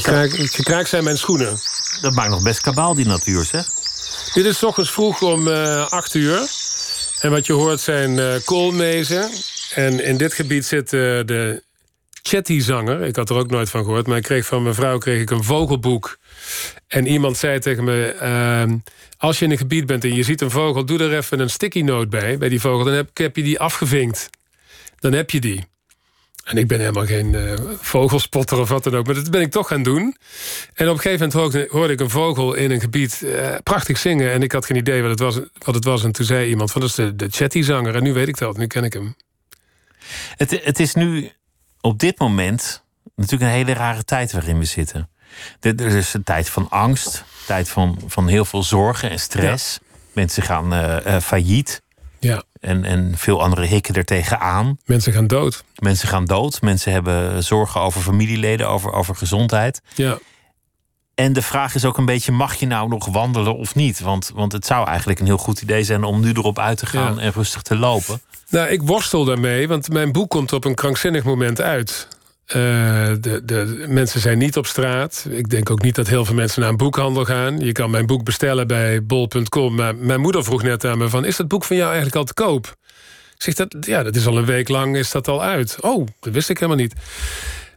Gekraak, 0.00 0.86
zijn 0.86 1.04
mijn 1.04 1.18
schoenen. 1.18 1.58
Dat 2.00 2.14
maakt 2.14 2.30
nog 2.30 2.42
best 2.42 2.60
kabaal, 2.60 2.94
die 2.94 3.06
natuur, 3.06 3.44
zeg. 3.44 3.66
Dit 4.34 4.44
is 4.44 4.62
ochtends 4.62 4.90
vroeg 4.90 5.22
om 5.22 5.48
uh, 5.48 5.86
8 5.88 6.14
uur. 6.14 6.48
En 7.20 7.30
wat 7.30 7.46
je 7.46 7.52
hoort 7.52 7.80
zijn 7.80 8.10
uh, 8.10 8.34
koolmezen. 8.44 9.30
En 9.74 10.04
in 10.04 10.16
dit 10.16 10.34
gebied 10.34 10.66
zit 10.66 10.92
uh, 10.92 11.00
de 11.00 11.62
Chetty-zanger. 12.22 13.02
Ik 13.02 13.16
had 13.16 13.30
er 13.30 13.36
ook 13.36 13.50
nooit 13.50 13.70
van 13.70 13.84
gehoord. 13.84 14.06
Maar 14.06 14.16
ik 14.16 14.22
kreeg 14.22 14.46
van 14.46 14.62
mijn 14.62 14.74
vrouw 14.74 14.98
kreeg 14.98 15.20
ik 15.20 15.30
een 15.30 15.44
vogelboek. 15.44 16.18
En 16.88 17.06
iemand 17.06 17.36
zei 17.36 17.58
tegen 17.58 17.84
me... 17.84 18.06
Ehm, 18.06 18.76
als 19.18 19.38
je 19.38 19.44
in 19.44 19.50
een 19.50 19.58
gebied 19.58 19.86
bent 19.86 20.04
en 20.04 20.14
je 20.14 20.22
ziet 20.22 20.40
een 20.40 20.50
vogel... 20.50 20.84
doe 20.84 20.98
er 20.98 21.16
even 21.16 21.40
een 21.40 21.50
sticky 21.50 21.80
note 21.80 22.08
bij, 22.08 22.38
bij 22.38 22.48
die 22.48 22.60
vogel. 22.60 22.84
Dan 22.84 22.94
heb, 22.94 23.08
heb 23.18 23.36
je 23.36 23.42
die 23.42 23.58
afgevinkt. 23.58 24.30
Dan 24.98 25.12
heb 25.12 25.30
je 25.30 25.40
die. 25.40 25.64
En 26.46 26.56
ik 26.56 26.66
ben 26.66 26.78
helemaal 26.78 27.06
geen 27.06 27.32
uh, 27.32 27.52
vogelspotter 27.80 28.58
of 28.58 28.68
wat 28.68 28.84
dan 28.84 28.96
ook. 28.96 29.06
Maar 29.06 29.14
dat 29.14 29.30
ben 29.30 29.40
ik 29.40 29.50
toch 29.50 29.68
gaan 29.68 29.82
doen. 29.82 30.16
En 30.74 30.88
op 30.88 30.94
een 30.94 31.00
gegeven 31.00 31.32
moment 31.34 31.70
hoorde, 31.70 31.92
ik 31.92 32.00
een 32.00 32.10
vogel 32.10 32.54
in 32.54 32.70
een 32.70 32.80
gebied 32.80 33.20
uh, 33.24 33.54
prachtig 33.62 33.98
zingen. 33.98 34.32
En 34.32 34.42
ik 34.42 34.52
had 34.52 34.66
geen 34.66 34.76
idee 34.76 35.00
wat 35.02 35.10
het 35.10 35.18
was. 35.18 35.40
Wat 35.58 35.74
het 35.74 35.84
was. 35.84 36.04
En 36.04 36.12
toen 36.12 36.26
zei 36.26 36.48
iemand 36.48 36.72
van 36.72 36.80
dat 36.80 36.90
is 36.90 36.96
de, 36.96 37.16
de 37.16 37.28
Chatty-zanger. 37.30 37.94
En 37.94 38.02
nu 38.02 38.12
weet 38.12 38.28
ik 38.28 38.38
dat. 38.38 38.56
Nu 38.56 38.66
ken 38.66 38.84
ik 38.84 38.92
hem. 38.92 39.16
Het, 40.36 40.60
het 40.64 40.80
is 40.80 40.94
nu 40.94 41.30
op 41.80 41.98
dit 41.98 42.18
moment 42.18 42.84
natuurlijk 43.14 43.50
een 43.50 43.56
hele 43.56 43.72
rare 43.72 44.04
tijd 44.04 44.32
waarin 44.32 44.58
we 44.58 44.64
zitten. 44.64 45.08
Er 45.60 45.80
is 45.80 46.14
een 46.14 46.24
tijd 46.24 46.50
van 46.50 46.68
angst. 46.70 47.24
Tijd 47.46 47.68
van, 47.68 47.98
van 48.06 48.28
heel 48.28 48.44
veel 48.44 48.62
zorgen 48.62 49.10
en 49.10 49.20
stress. 49.20 49.78
Mensen 50.12 50.42
gaan 50.42 50.74
uh, 50.74 51.20
failliet. 51.20 51.82
Ja. 52.18 52.42
En, 52.66 52.84
en 52.84 53.12
veel 53.16 53.42
andere 53.42 53.66
hikken 53.66 53.94
er 53.94 54.04
tegenaan. 54.04 54.78
Mensen 54.84 55.12
gaan 55.12 55.26
dood. 55.26 55.64
Mensen 55.78 56.08
gaan 56.08 56.24
dood. 56.24 56.60
Mensen 56.60 56.92
hebben 56.92 57.44
zorgen 57.44 57.80
over 57.80 58.00
familieleden, 58.00 58.68
over, 58.68 58.92
over 58.92 59.16
gezondheid. 59.16 59.80
Ja. 59.94 60.18
En 61.14 61.32
de 61.32 61.42
vraag 61.42 61.74
is 61.74 61.84
ook 61.84 61.98
een 61.98 62.04
beetje: 62.04 62.32
mag 62.32 62.54
je 62.54 62.66
nou 62.66 62.88
nog 62.88 63.06
wandelen 63.06 63.56
of 63.56 63.74
niet? 63.74 64.00
Want, 64.00 64.30
want 64.34 64.52
het 64.52 64.66
zou 64.66 64.86
eigenlijk 64.86 65.20
een 65.20 65.26
heel 65.26 65.36
goed 65.36 65.62
idee 65.62 65.84
zijn 65.84 66.04
om 66.04 66.20
nu 66.20 66.32
erop 66.32 66.58
uit 66.58 66.78
te 66.78 66.86
gaan 66.86 67.20
en 67.20 67.32
rustig 67.32 67.62
te 67.62 67.76
lopen. 67.76 68.20
Nou, 68.48 68.68
ik 68.68 68.82
worstel 68.82 69.24
daarmee, 69.24 69.68
want 69.68 69.88
mijn 69.88 70.12
boek 70.12 70.30
komt 70.30 70.52
op 70.52 70.64
een 70.64 70.74
krankzinnig 70.74 71.24
moment 71.24 71.60
uit. 71.60 72.08
Uh, 72.46 72.54
de, 73.20 73.44
de 73.44 73.84
mensen 73.88 74.20
zijn 74.20 74.38
niet 74.38 74.56
op 74.56 74.66
straat. 74.66 75.26
Ik 75.30 75.48
denk 75.48 75.70
ook 75.70 75.82
niet 75.82 75.94
dat 75.94 76.08
heel 76.08 76.24
veel 76.24 76.34
mensen 76.34 76.60
naar 76.60 76.70
een 76.70 76.76
boekhandel 76.76 77.24
gaan. 77.24 77.58
Je 77.58 77.72
kan 77.72 77.90
mijn 77.90 78.06
boek 78.06 78.24
bestellen 78.24 78.66
bij 78.66 79.04
bol.com. 79.04 79.74
Maar 79.74 79.96
mijn 79.96 80.20
moeder 80.20 80.44
vroeg 80.44 80.62
net 80.62 80.84
aan 80.84 80.98
me 80.98 81.08
van... 81.08 81.24
is 81.24 81.36
dat 81.36 81.48
boek 81.48 81.64
van 81.64 81.76
jou 81.76 81.88
eigenlijk 81.88 82.16
al 82.16 82.24
te 82.24 82.34
koop? 82.34 82.76
Ik 83.34 83.42
zeg, 83.42 83.54
dat, 83.54 83.76
ja, 83.80 84.02
dat 84.02 84.16
is 84.16 84.26
al 84.26 84.38
een 84.38 84.44
week 84.44 84.68
lang 84.68 84.96
is 84.96 85.10
dat 85.10 85.28
al 85.28 85.42
uit. 85.42 85.76
Oh, 85.80 86.06
dat 86.20 86.32
wist 86.32 86.50
ik 86.50 86.58
helemaal 86.58 86.82
niet. 86.82 86.94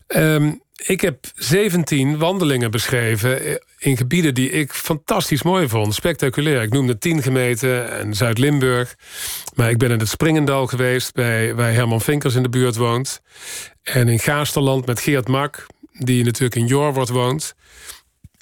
Um, 0.07 0.61
ik 0.85 1.01
heb 1.01 1.25
17 1.35 2.17
wandelingen 2.17 2.71
beschreven 2.71 3.59
in 3.77 3.97
gebieden 3.97 4.33
die 4.33 4.49
ik 4.49 4.73
fantastisch 4.73 5.43
mooi 5.43 5.67
vond. 5.67 5.93
Spectaculair. 5.93 6.61
Ik 6.61 6.73
noemde 6.73 6.97
10 6.97 7.21
gemeten 7.21 7.91
en 7.91 8.13
Zuid-Limburg. 8.13 8.95
Maar 9.55 9.69
ik 9.69 9.77
ben 9.77 9.91
in 9.91 9.99
het 9.99 10.09
Springendal 10.09 10.67
geweest, 10.67 11.13
bij, 11.13 11.55
waar 11.55 11.73
Herman 11.73 12.01
Vinkers 12.01 12.35
in 12.35 12.43
de 12.43 12.49
buurt 12.49 12.75
woont. 12.75 13.21
En 13.93 14.07
in 14.07 14.19
Gaasterland 14.19 14.85
met 14.85 14.99
Geert 14.99 15.27
Mak, 15.27 15.65
die 15.91 16.23
natuurlijk 16.23 16.55
in 16.55 16.67
Jorwort 16.67 17.09
woont. 17.09 17.55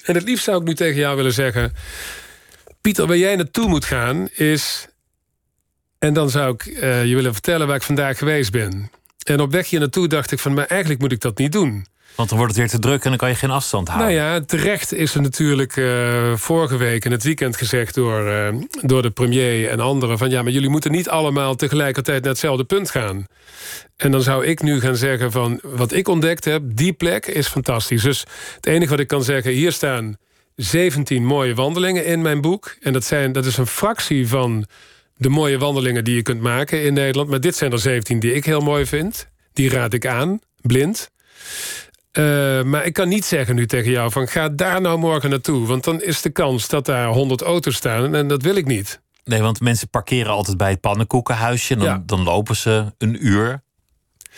En 0.04 0.14
het 0.14 0.22
liefst 0.22 0.44
zou 0.44 0.60
ik 0.60 0.66
nu 0.66 0.74
tegen 0.74 1.00
jou 1.00 1.16
willen 1.16 1.32
zeggen... 1.32 1.72
Pieter, 2.80 3.06
waar 3.06 3.16
jij 3.16 3.36
naartoe 3.36 3.68
moet 3.68 3.84
gaan 3.84 4.28
is... 4.28 4.88
En 5.98 6.12
dan 6.12 6.30
zou 6.30 6.54
ik 6.54 6.66
uh, 6.66 7.04
je 7.04 7.14
willen 7.14 7.32
vertellen 7.32 7.66
waar 7.66 7.76
ik 7.76 7.82
vandaag 7.82 8.18
geweest 8.18 8.50
ben. 8.50 8.90
En 9.24 9.40
op 9.40 9.52
weg 9.52 9.70
hier 9.70 9.80
naartoe 9.80 10.08
dacht 10.08 10.32
ik 10.32 10.38
van... 10.38 10.54
maar 10.54 10.66
eigenlijk 10.66 11.00
moet 11.00 11.12
ik 11.12 11.20
dat 11.20 11.38
niet 11.38 11.52
doen. 11.52 11.86
Want 12.14 12.28
dan 12.28 12.38
wordt 12.38 12.52
het 12.54 12.62
weer 12.62 12.70
te 12.70 12.78
druk 12.78 13.02
en 13.02 13.08
dan 13.08 13.18
kan 13.18 13.28
je 13.28 13.34
geen 13.34 13.50
afstand 13.50 13.88
houden. 13.88 14.14
Nou 14.14 14.18
ja, 14.20 14.40
terecht 14.40 14.92
is 14.92 15.14
er 15.14 15.22
natuurlijk 15.22 15.76
uh, 15.76 16.36
vorige 16.36 16.76
week 16.76 17.04
in 17.04 17.10
het 17.10 17.22
weekend 17.22 17.56
gezegd... 17.56 17.94
Door, 17.94 18.28
uh, 18.28 18.48
door 18.82 19.02
de 19.02 19.10
premier 19.10 19.68
en 19.68 19.80
anderen 19.80 20.18
van... 20.18 20.30
ja, 20.30 20.42
maar 20.42 20.52
jullie 20.52 20.68
moeten 20.68 20.90
niet 20.90 21.08
allemaal 21.08 21.54
tegelijkertijd 21.54 22.20
naar 22.20 22.30
hetzelfde 22.30 22.64
punt 22.64 22.90
gaan. 22.90 23.26
En 23.98 24.10
dan 24.10 24.22
zou 24.22 24.46
ik 24.46 24.62
nu 24.62 24.80
gaan 24.80 24.96
zeggen 24.96 25.32
van... 25.32 25.60
wat 25.62 25.92
ik 25.92 26.08
ontdekt 26.08 26.44
heb, 26.44 26.62
die 26.64 26.92
plek 26.92 27.26
is 27.26 27.46
fantastisch. 27.46 28.02
Dus 28.02 28.24
het 28.54 28.66
enige 28.66 28.90
wat 28.90 29.00
ik 29.00 29.06
kan 29.06 29.24
zeggen, 29.24 29.52
hier 29.52 29.72
staan 29.72 30.16
17 30.54 31.24
mooie 31.24 31.54
wandelingen 31.54 32.04
in 32.04 32.22
mijn 32.22 32.40
boek. 32.40 32.76
En 32.80 32.92
dat, 32.92 33.04
zijn, 33.04 33.32
dat 33.32 33.44
is 33.44 33.56
een 33.56 33.66
fractie 33.66 34.28
van 34.28 34.66
de 35.16 35.28
mooie 35.28 35.58
wandelingen 35.58 36.04
die 36.04 36.14
je 36.14 36.22
kunt 36.22 36.40
maken 36.40 36.82
in 36.82 36.94
Nederland. 36.94 37.28
Maar 37.28 37.40
dit 37.40 37.56
zijn 37.56 37.72
er 37.72 37.78
17 37.78 38.20
die 38.20 38.34
ik 38.34 38.44
heel 38.44 38.60
mooi 38.60 38.86
vind. 38.86 39.28
Die 39.52 39.70
raad 39.70 39.92
ik 39.92 40.06
aan, 40.06 40.40
blind. 40.60 41.10
Uh, 42.12 42.62
maar 42.62 42.86
ik 42.86 42.92
kan 42.92 43.08
niet 43.08 43.24
zeggen 43.24 43.54
nu 43.54 43.66
tegen 43.66 43.90
jou 43.90 44.10
van 44.10 44.28
ga 44.28 44.48
daar 44.48 44.80
nou 44.80 44.98
morgen 44.98 45.30
naartoe. 45.30 45.66
Want 45.66 45.84
dan 45.84 46.02
is 46.02 46.22
de 46.22 46.30
kans 46.30 46.68
dat 46.68 46.86
daar 46.86 47.08
100 47.08 47.42
auto's 47.42 47.74
staan 47.74 48.14
en 48.14 48.28
dat 48.28 48.42
wil 48.42 48.56
ik 48.56 48.66
niet. 48.66 49.00
Nee, 49.24 49.42
want 49.42 49.60
mensen 49.60 49.88
parkeren 49.88 50.32
altijd 50.32 50.56
bij 50.56 50.70
het 50.70 50.80
pannenkoekenhuisje. 50.80 51.72
En 51.72 51.78
dan, 51.78 51.88
ja. 51.88 52.02
dan 52.06 52.22
lopen 52.22 52.56
ze 52.56 52.92
een 52.98 53.26
uur. 53.26 53.62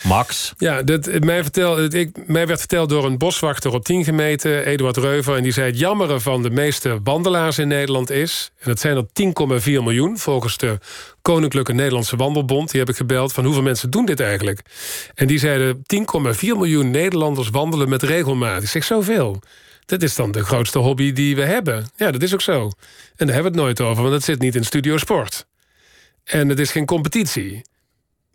Max? 0.03 0.53
Ja, 0.59 0.83
dat, 0.83 1.21
mij, 1.21 1.43
vertel, 1.43 1.85
ik, 1.85 2.27
mij 2.27 2.47
werd 2.47 2.59
verteld 2.59 2.89
door 2.89 3.05
een 3.05 3.19
boswachter 3.19 3.73
op 3.73 3.85
10 3.85 4.05
gemeten, 4.05 4.65
Eduard 4.65 4.97
Reuver. 4.97 5.37
En 5.37 5.43
die 5.43 5.53
zei: 5.53 5.67
Het 5.67 5.79
jammere 5.79 6.21
van 6.21 6.43
de 6.43 6.51
meeste 6.51 7.01
wandelaars 7.05 7.59
in 7.59 7.69
Nederland 7.69 8.11
is. 8.11 8.51
En 8.59 8.69
dat 8.69 8.81
zijn 8.81 8.97
er 8.97 9.07
10,4 9.61 9.65
miljoen 9.65 10.19
volgens 10.19 10.57
de 10.57 10.79
Koninklijke 11.23 11.73
Nederlandse 11.73 12.17
Wandelbond. 12.17 12.71
Die 12.71 12.81
heb 12.81 12.89
ik 12.89 12.97
gebeld 12.97 13.33
van 13.33 13.45
hoeveel 13.45 13.63
mensen 13.63 13.91
doen 13.91 14.05
dit 14.05 14.21
eigenlijk. 14.21 14.61
En 15.15 15.27
die 15.27 15.39
zeiden: 15.39 15.77
10,4 15.77 15.83
miljoen 16.41 16.91
Nederlanders 16.91 17.49
wandelen 17.49 17.89
met 17.89 18.03
regelmaat. 18.03 18.63
Ik 18.63 18.69
zeg 18.69 18.85
zoveel. 18.85 19.43
Dat 19.87 20.03
is 20.03 20.15
dan 20.15 20.33
de 20.33 20.45
grootste 20.45 20.79
hobby 20.79 21.13
die 21.13 21.37
we 21.37 21.45
hebben. 21.45 21.91
Ja, 21.97 22.11
dat 22.11 22.23
is 22.23 22.33
ook 22.35 22.41
zo. 22.41 22.71
En 23.17 23.27
daar 23.27 23.35
hebben 23.35 23.53
we 23.53 23.59
het 23.59 23.67
nooit 23.67 23.81
over, 23.81 24.03
want 24.03 24.15
het 24.15 24.25
zit 24.25 24.41
niet 24.41 24.55
in 24.55 24.65
Studio 24.65 24.97
Sport. 24.97 25.47
En 26.25 26.49
het 26.49 26.59
is 26.59 26.71
geen 26.71 26.87
competitie. 26.87 27.63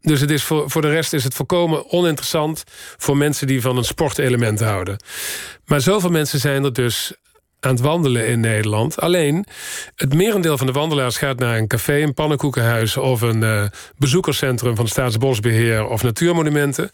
Dus 0.06 0.22
het 0.22 0.32
is 0.32 0.44
voor, 0.44 0.70
voor 0.70 0.82
de 0.82 0.90
rest 0.90 1.14
is 1.14 1.24
het 1.24 1.34
volkomen 1.34 1.92
oninteressant 1.92 2.64
voor 2.98 3.18
mensen 3.18 3.48
die 3.48 3.62
van 3.62 3.78
een 3.78 3.84
sportelement 3.84 4.60
houden. 4.60 4.98
Maar 5.66 5.82
zoveel 5.82 6.10
mensen 6.10 6.40
zijn 6.40 6.64
er 6.64 6.74
dus 6.74 7.14
aan 7.60 7.72
het 7.72 7.80
wandelen 7.80 8.28
in 8.28 8.40
Nederland. 8.40 9.00
Alleen, 9.02 9.46
het 9.96 10.14
merendeel 10.14 10.58
van 10.58 10.68
de 10.68 10.74
wandelaars 10.74 11.18
gaat 11.18 11.40
naar 11.40 11.58
een 11.58 11.68
café, 11.68 12.02
een 12.02 12.14
pannenkoekenhuis 12.14 12.98
of 12.98 13.22
een 13.22 13.42
uh, 13.42 13.64
bezoekerscentrum 13.98 14.76
van 14.76 14.88
Staatsbosbeheer 14.88 15.88
of 15.88 16.04
Natuurmonumenten. 16.04 16.90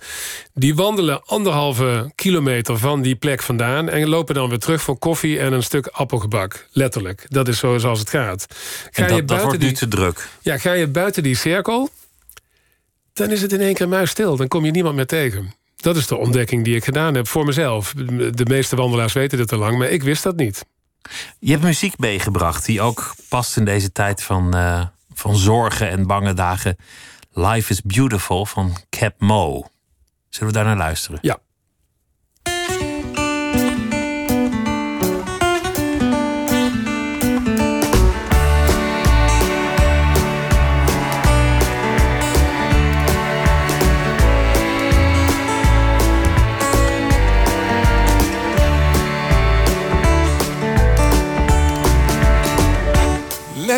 Die 0.54 0.76
wandelen 0.76 1.26
anderhalve 1.26 2.12
kilometer 2.16 2.78
van 2.78 3.02
die 3.02 3.16
plek 3.16 3.42
vandaan 3.42 3.90
en 3.90 4.08
lopen 4.08 4.36
dan 4.36 4.50
weer 4.50 4.60
terug 4.60 4.82
voor 4.82 4.98
koffie 4.98 5.40
en 5.40 5.54
een 5.54 5.64
stuk 5.64 5.88
appelgebak. 5.88 6.68
Letterlijk. 6.72 7.26
Dat 7.28 7.48
is 7.48 7.60
zo 7.60 7.78
zoals 7.78 8.00
het 8.00 8.10
gaat. 8.10 8.46
Ga 8.92 9.08
dat, 9.08 9.16
je 9.16 9.26
dat 9.26 9.42
wordt 9.42 9.60
nu 9.60 9.72
te 9.72 9.88
druk. 9.88 10.28
Ja, 10.42 10.58
ga 10.58 10.74
je 10.74 10.88
buiten 10.88 11.24
die 11.24 11.36
cirkel, 11.36 11.90
dan 13.14 13.32
is 13.32 13.42
het 13.42 13.54
in 13.54 13.62
één 13.62 13.74
keer 13.74 13.90
muisstil. 13.90 14.36
Dan 14.36 14.48
kom 14.48 14.66
je 14.66 14.72
niemand 14.72 14.96
meer 14.96 15.06
tegen. 15.06 15.54
Dat 15.76 15.96
is 15.96 16.08
de 16.08 16.18
ontdekking 16.18 16.64
die 16.64 16.76
ik 16.76 16.84
gedaan 16.84 17.14
heb 17.16 17.28
voor 17.28 17.46
mezelf. 17.46 17.94
De 18.32 18.46
meeste 18.46 18.76
wandelaars 18.76 19.14
weten 19.14 19.38
dit 19.38 19.52
al 19.52 19.60
lang, 19.60 19.78
maar 19.78 19.90
ik 19.90 20.04
wist 20.04 20.24
dat 20.24 20.36
niet. 20.36 20.66
Je 21.40 21.52
hebt 21.52 21.64
muziek 21.64 21.98
meegebracht 21.98 22.66
die 22.66 22.82
ook 22.82 23.16
past 23.30 23.58
in 23.58 23.66
deze 23.66 23.92
tijd 23.92 24.24
van, 24.24 24.58
uh, 24.58 24.86
van 25.14 25.36
zorgen 25.36 25.90
en 25.90 26.08
bange 26.08 26.34
dagen. 26.34 26.76
Life 27.34 27.72
is 27.72 27.82
Beautiful 27.82 28.46
van 28.46 28.78
Cap 28.90 29.14
Mo. 29.18 29.66
Zullen 30.30 30.54
we 30.54 30.60
daar 30.60 30.66
naar 30.66 30.78
luisteren? 30.78 31.20
Ja. 31.22 31.40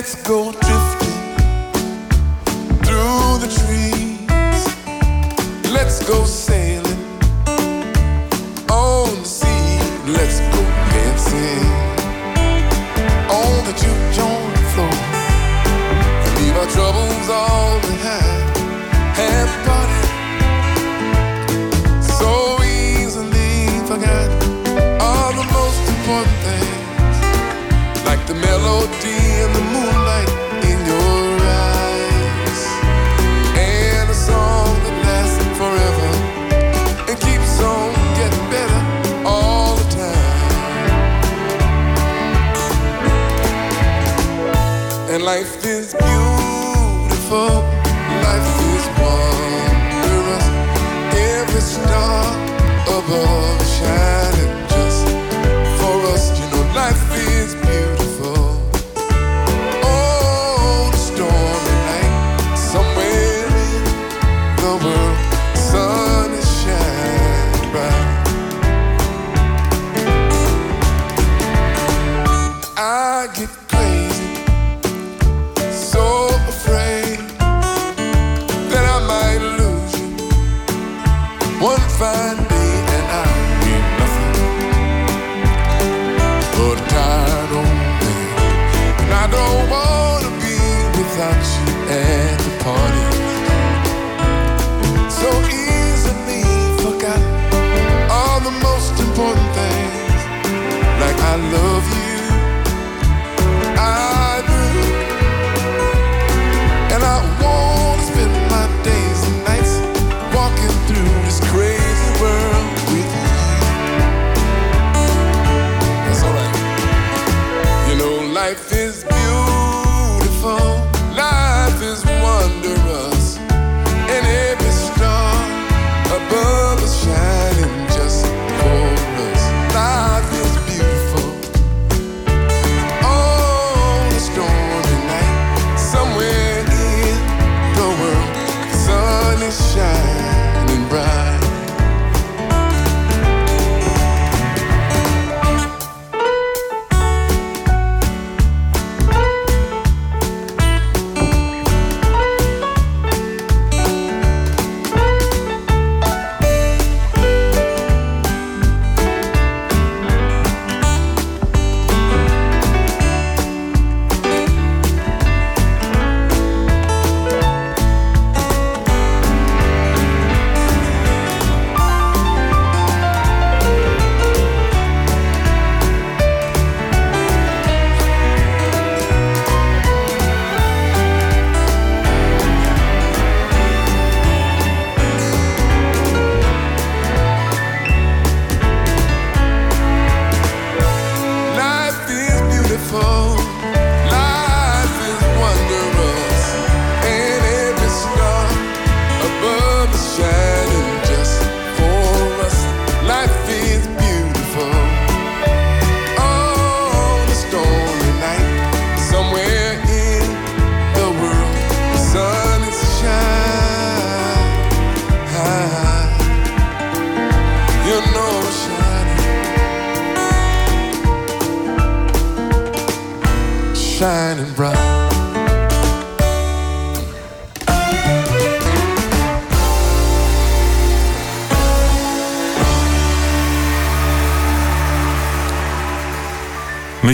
Let's 0.04 0.20
go 0.28 0.52
drifting 0.52 1.24
through 2.84 3.40
the 3.40 3.48
trees. 3.48 4.68
Let's 5.72 6.04
go 6.06 6.26
sailing 6.26 6.73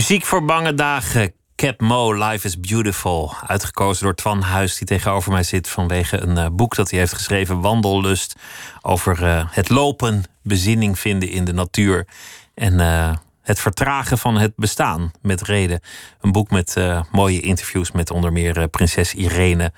Muziek 0.10 0.26
voor 0.26 0.46
bange 0.46 0.74
dagen. 0.74 1.34
Cap 1.56 1.82
Mo, 1.82 2.14
Life 2.14 2.48
is 2.48 2.60
Beautiful. 2.60 3.34
Uitgekozen 3.48 4.04
door 4.04 4.16
Twan 4.16 4.42
Huis, 4.42 4.78
die 4.78 4.88
tegenover 4.88 5.32
mij 5.32 5.44
zit 5.44 5.70
vanwege 5.70 6.18
een 6.18 6.38
uh, 6.38 6.46
boek 6.52 6.76
dat 6.76 6.90
hij 6.90 7.00
heeft 7.00 7.14
geschreven, 7.14 7.62
Wandellust. 7.62 8.36
Over 8.82 9.24
uh, 9.24 9.46
het 9.50 9.70
lopen, 9.70 10.24
bezinning 10.44 11.00
vinden 11.00 11.30
in 11.30 11.46
de 11.46 11.54
natuur. 11.54 12.08
En 12.54 12.74
uh, 12.74 13.12
het 13.42 13.60
vertragen 13.60 14.18
van 14.18 14.38
het 14.38 14.54
bestaan 14.56 15.12
met 15.22 15.42
reden. 15.42 15.80
Een 16.22 16.32
boek 16.32 16.50
met 16.50 16.76
mooie 17.12 17.42
interviews 17.42 17.92
met 17.92 18.12
onder 18.12 18.32
meer 18.32 18.68
prinses 18.68 19.14
Irene. 19.14 19.72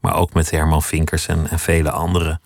Maar 0.00 0.14
ook 0.14 0.32
met 0.32 0.50
Herman 0.50 0.82
Vinkers 0.82 1.26
en 1.26 1.58
vele 1.58 1.90
anderen. 1.90 2.40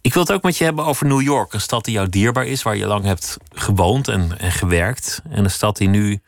Ik 0.00 0.12
wil 0.14 0.22
het 0.22 0.32
ook 0.32 0.42
met 0.42 0.56
je 0.56 0.64
hebben 0.64 0.84
over 0.84 1.06
New 1.06 1.20
York. 1.22 1.52
Een 1.52 1.60
stad 1.60 1.84
die 1.84 1.94
jou 1.94 2.08
dierbaar 2.08 2.46
is, 2.46 2.62
waar 2.62 2.76
je 2.76 2.86
lang 2.86 3.04
hebt 3.04 3.36
gewoond 3.52 4.08
en, 4.08 4.38
en 4.38 4.52
gewerkt. 4.52 5.22
En 5.30 5.44
een 5.44 5.50
stad 5.50 5.76
die 5.76 5.88
nu 5.88 6.20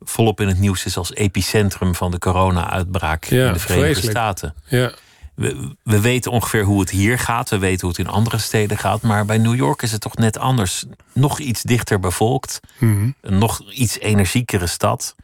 volop 0.00 0.40
in 0.40 0.48
het 0.48 0.58
nieuws 0.58 0.84
is 0.84 0.96
als 0.96 1.14
epicentrum 1.14 1.94
van 1.94 2.10
de 2.10 2.18
corona-uitbraak 2.18 3.24
Ja, 3.24 3.46
in 3.46 3.52
de 3.52 3.58
Verenigde 3.58 3.84
vreselijk. 3.92 4.16
Staten. 4.16 4.54
Ja, 4.64 4.92
We, 5.34 5.76
we 5.82 6.00
weten 6.00 6.30
ongeveer 6.30 6.64
hoe 6.64 6.80
het 6.80 6.90
hier 6.90 7.18
gaat. 7.18 7.50
We 7.50 7.58
weten 7.58 7.80
hoe 7.80 7.90
het 7.96 7.98
in 8.06 8.12
andere 8.12 8.38
steden 8.38 8.78
gaat. 8.78 9.02
Maar 9.02 9.24
bij 9.24 9.38
New 9.38 9.54
York 9.54 9.82
is 9.82 9.92
het 9.92 10.00
toch 10.00 10.16
net 10.16 10.38
anders. 10.38 10.84
Nog 11.12 11.38
iets 11.38 11.62
dichter 11.62 12.00
bevolkt. 12.00 12.60
Mhm. 12.78 13.10
Een 13.20 13.38
nog 13.38 13.70
iets 13.72 13.98
energiekere 13.98 14.66
stad. 14.66 15.14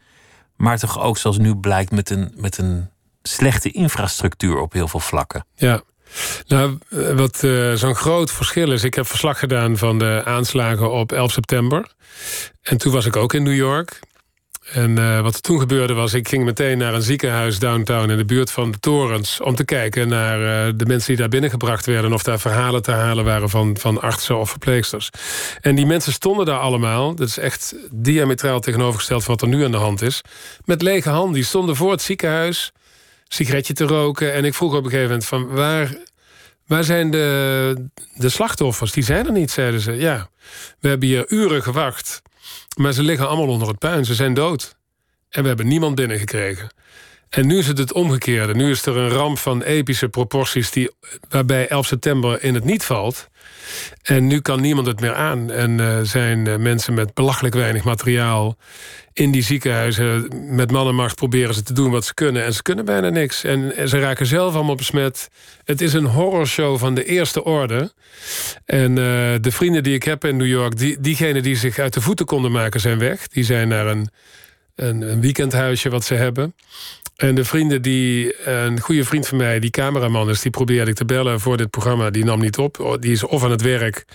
Maar 0.55 0.77
toch 0.79 0.99
ook, 0.99 1.17
zoals 1.17 1.37
nu 1.37 1.55
blijkt, 1.55 1.91
met 1.91 2.09
een, 2.09 2.33
met 2.35 2.57
een 2.57 2.89
slechte 3.23 3.71
infrastructuur 3.71 4.57
op 4.59 4.73
heel 4.73 4.87
veel 4.87 4.99
vlakken. 4.99 5.45
ja. 5.55 5.81
Nou, 6.47 6.77
eh, 6.89 7.11
wat 7.11 7.43
eh, 7.43 7.73
zo'n 7.73 7.95
groot 7.95 8.31
verschil 8.31 8.71
is... 8.71 8.83
ik 8.83 8.93
heb 8.93 9.07
verslag 9.07 9.39
gedaan 9.39 9.77
van 9.77 9.99
de 9.99 10.21
aanslagen 10.25 10.91
op 10.91 11.11
11 11.11 11.31
september. 11.31 11.91
En 12.61 12.77
toen 12.77 12.91
was 12.91 13.05
ik 13.05 13.15
ook 13.15 13.33
in 13.33 13.43
New 13.43 13.55
York. 13.55 13.99
En 14.73 14.97
eh, 14.97 15.21
wat 15.21 15.35
er 15.35 15.41
toen 15.41 15.59
gebeurde 15.59 15.93
was... 15.93 16.13
ik 16.13 16.27
ging 16.27 16.43
meteen 16.43 16.77
naar 16.77 16.93
een 16.93 17.01
ziekenhuis 17.01 17.59
downtown... 17.59 18.09
in 18.09 18.17
de 18.17 18.25
buurt 18.25 18.51
van 18.51 18.71
de 18.71 18.79
torens... 18.79 19.41
om 19.41 19.55
te 19.55 19.65
kijken 19.65 20.07
naar 20.07 20.37
de 20.77 20.85
mensen 20.85 21.07
die 21.07 21.17
daar 21.17 21.29
binnengebracht 21.29 21.85
werden... 21.85 22.13
of 22.13 22.23
daar 22.23 22.39
verhalen 22.39 22.81
te 22.81 22.91
halen 22.91 23.25
waren 23.25 23.49
van, 23.49 23.77
van 23.77 24.01
artsen 24.01 24.37
of 24.37 24.49
verpleegsters. 24.49 25.09
En 25.61 25.75
die 25.75 25.85
mensen 25.85 26.13
stonden 26.13 26.45
daar 26.45 26.59
allemaal... 26.59 27.15
dat 27.15 27.27
is 27.27 27.37
echt 27.37 27.75
diametraal 27.91 28.59
tegenovergesteld 28.59 29.23
van 29.23 29.33
wat 29.33 29.41
er 29.41 29.55
nu 29.57 29.65
aan 29.65 29.71
de 29.71 29.77
hand 29.77 30.01
is... 30.01 30.21
met 30.65 30.81
lege 30.81 31.09
handen. 31.09 31.33
Die 31.33 31.43
stonden 31.43 31.75
voor 31.75 31.91
het 31.91 32.01
ziekenhuis 32.01 32.71
sigaretje 33.29 33.73
te 33.73 33.83
roken. 33.83 34.33
En 34.33 34.45
ik 34.45 34.53
vroeg 34.53 34.75
op 34.75 34.83
een 34.83 34.89
gegeven 34.89 35.09
moment 35.09 35.25
van 35.25 35.47
waar, 35.47 35.97
waar 36.67 36.83
zijn 36.83 37.11
de, 37.11 37.89
de 38.15 38.29
slachtoffers? 38.29 38.91
Die 38.91 39.03
zijn 39.03 39.25
er 39.25 39.31
niet, 39.31 39.51
zeiden 39.51 39.79
ze. 39.79 39.91
Ja, 39.91 40.29
we 40.79 40.87
hebben 40.87 41.07
hier 41.07 41.31
uren 41.31 41.63
gewacht. 41.63 42.21
Maar 42.77 42.93
ze 42.93 43.03
liggen 43.03 43.27
allemaal 43.27 43.47
onder 43.47 43.67
het 43.67 43.79
puin. 43.79 44.05
Ze 44.05 44.13
zijn 44.13 44.33
dood. 44.33 44.77
En 45.29 45.41
we 45.41 45.47
hebben 45.47 45.67
niemand 45.67 45.95
binnengekregen. 45.95 46.69
En 47.29 47.47
nu 47.47 47.57
is 47.57 47.67
het 47.67 47.77
het 47.77 47.93
omgekeerde. 47.93 48.55
Nu 48.55 48.69
is 48.69 48.85
er 48.85 48.97
een 48.97 49.09
ramp 49.09 49.37
van 49.37 49.61
epische 49.61 50.09
proporties... 50.09 50.71
Die, 50.71 50.91
waarbij 51.29 51.67
11 51.67 51.85
september 51.85 52.43
in 52.43 52.53
het 52.53 52.63
niet 52.63 52.83
valt. 52.83 53.29
En 54.01 54.27
nu 54.27 54.39
kan 54.39 54.61
niemand 54.61 54.87
het 54.87 54.99
meer 54.99 55.13
aan. 55.13 55.51
En 55.51 55.79
eh, 55.79 55.99
zijn 56.03 56.47
eh, 56.47 56.55
mensen 56.55 56.93
met 56.93 57.13
belachelijk 57.13 57.55
weinig 57.55 57.83
materiaal... 57.83 58.57
in 59.13 59.31
die 59.31 59.43
ziekenhuizen 59.43 60.27
met 60.55 60.71
man 60.71 60.87
en 60.87 60.95
macht 60.95 61.15
proberen 61.15 61.53
ze 61.53 61.63
te 61.63 61.73
doen 61.73 61.91
wat 61.91 62.05
ze 62.05 62.13
kunnen. 62.13 62.45
En 62.45 62.53
ze 62.53 62.61
kunnen 62.61 62.85
bijna 62.85 63.09
niks. 63.09 63.43
En, 63.43 63.75
en 63.75 63.89
ze 63.89 63.99
raken 63.99 64.25
zelf 64.25 64.55
allemaal 64.55 64.75
besmet. 64.75 65.29
Het 65.63 65.81
is 65.81 65.93
een 65.93 66.05
horrorshow 66.05 66.77
van 66.77 66.95
de 66.95 67.05
eerste 67.05 67.43
orde. 67.43 67.91
En 68.65 68.89
eh, 68.89 69.35
de 69.41 69.51
vrienden 69.51 69.83
die 69.83 69.93
ik 69.93 70.03
heb 70.03 70.25
in 70.25 70.37
New 70.37 70.47
York... 70.47 70.77
Die, 70.77 70.99
diegenen 70.99 71.43
die 71.43 71.55
zich 71.55 71.79
uit 71.79 71.93
de 71.93 72.01
voeten 72.01 72.25
konden 72.25 72.51
maken, 72.51 72.79
zijn 72.79 72.99
weg. 72.99 73.27
Die 73.27 73.43
zijn 73.43 73.67
naar 73.67 73.87
een, 73.87 74.09
een, 74.75 75.01
een 75.01 75.21
weekendhuisje 75.21 75.89
wat 75.89 76.05
ze 76.05 76.13
hebben. 76.13 76.53
En 77.19 77.35
de 77.35 77.45
vrienden 77.45 77.81
die... 77.81 78.47
Een 78.47 78.79
goede 78.79 79.03
vriend 79.03 79.27
van 79.27 79.37
mij, 79.37 79.59
die 79.59 79.69
cameraman 79.69 80.29
is... 80.29 80.41
die 80.41 80.51
probeerde 80.51 80.91
ik 80.91 80.97
te 80.97 81.05
bellen 81.05 81.39
voor 81.39 81.57
dit 81.57 81.69
programma. 81.69 82.09
Die 82.09 82.23
nam 82.25 82.39
niet 82.39 82.57
op. 82.57 82.97
Die 82.99 83.11
is 83.11 83.23
of 83.23 83.43
aan 83.43 83.51
het 83.51 83.61
werk... 83.61 84.05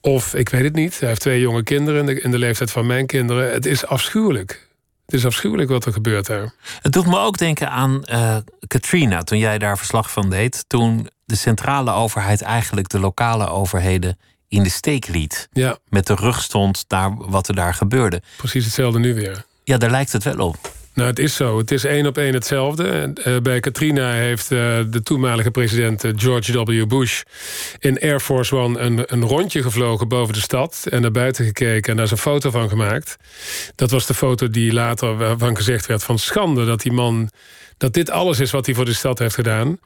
Of, 0.00 0.34
ik 0.34 0.48
weet 0.48 0.62
het 0.62 0.74
niet. 0.74 1.00
Hij 1.00 1.08
heeft 1.08 1.20
twee 1.20 1.40
jonge 1.40 1.62
kinderen 1.62 2.00
in 2.00 2.06
de, 2.06 2.20
in 2.20 2.30
de 2.30 2.38
leeftijd 2.38 2.70
van 2.70 2.86
mijn 2.86 3.06
kinderen. 3.06 3.52
Het 3.52 3.66
is 3.66 3.86
afschuwelijk. 3.86 4.68
Het 5.06 5.14
is 5.14 5.26
afschuwelijk 5.26 5.68
wat 5.70 5.84
er 5.84 5.92
gebeurt 5.92 6.26
daar. 6.26 6.54
Het 6.82 6.92
doet 6.92 7.06
me 7.06 7.18
ook 7.18 7.38
denken 7.38 7.70
aan 7.70 8.04
eh, 8.04 8.36
Katrina, 8.66 9.22
toen 9.22 9.38
jij 9.38 9.58
daar 9.58 9.78
verslag 9.78 10.10
van 10.10 10.30
deed. 10.30 10.64
Toen 10.66 11.08
de 11.24 11.36
centrale 11.36 11.92
overheid 11.92 12.42
eigenlijk 12.42 12.88
de 12.88 12.98
lokale 13.00 13.48
overheden 13.48 14.18
in 14.48 14.62
de 14.62 14.70
steek 14.70 15.06
liet. 15.08 15.48
Ja, 15.52 15.78
Met 15.88 16.06
de 16.06 16.14
rug 16.14 16.42
stond 16.42 16.84
naar 16.88 17.14
wat 17.16 17.48
er 17.48 17.54
daar 17.54 17.74
gebeurde. 17.74 18.22
precies 18.36 18.64
hetzelfde 18.64 18.98
nu 18.98 19.14
weer. 19.14 19.44
Ja, 19.64 19.76
daar 19.78 19.90
lijkt 19.90 20.12
het 20.12 20.22
wel 20.24 20.38
op. 20.46 20.72
Nou, 20.94 21.08
het 21.08 21.18
is 21.18 21.36
zo. 21.36 21.58
Het 21.58 21.70
is 21.70 21.84
één 21.84 22.06
op 22.06 22.18
één 22.18 22.34
hetzelfde. 22.34 23.12
Eh, 23.24 23.36
bij 23.42 23.60
Katrina 23.60 24.12
heeft 24.12 24.52
eh, 24.52 24.78
de 24.88 25.02
toenmalige 25.02 25.50
president 25.50 26.04
eh, 26.04 26.12
George 26.16 26.64
W. 26.64 26.86
Bush... 26.86 27.22
in 27.78 28.00
Air 28.00 28.20
Force 28.20 28.56
One 28.56 28.78
een, 28.78 29.02
een 29.06 29.24
rondje 29.24 29.62
gevlogen 29.62 30.08
boven 30.08 30.34
de 30.34 30.40
stad... 30.40 30.86
en 30.90 31.00
naar 31.00 31.10
buiten 31.10 31.44
gekeken 31.44 31.90
en 31.90 31.96
daar 31.96 32.04
is 32.04 32.10
een 32.10 32.16
foto 32.16 32.50
van 32.50 32.68
gemaakt. 32.68 33.16
Dat 33.74 33.90
was 33.90 34.06
de 34.06 34.14
foto 34.14 34.48
die 34.48 34.72
later 34.72 35.16
waarvan 35.16 35.56
gezegd 35.56 35.86
werd 35.86 36.04
van 36.04 36.18
schande... 36.18 36.64
dat 36.64 36.82
die 36.82 36.92
man 36.92 37.30
dat 37.76 37.92
dit 37.92 38.10
alles 38.10 38.40
is 38.40 38.50
wat 38.50 38.66
hij 38.66 38.74
voor 38.74 38.84
de 38.84 38.92
stad 38.92 39.18
heeft 39.18 39.34
gedaan. 39.34 39.78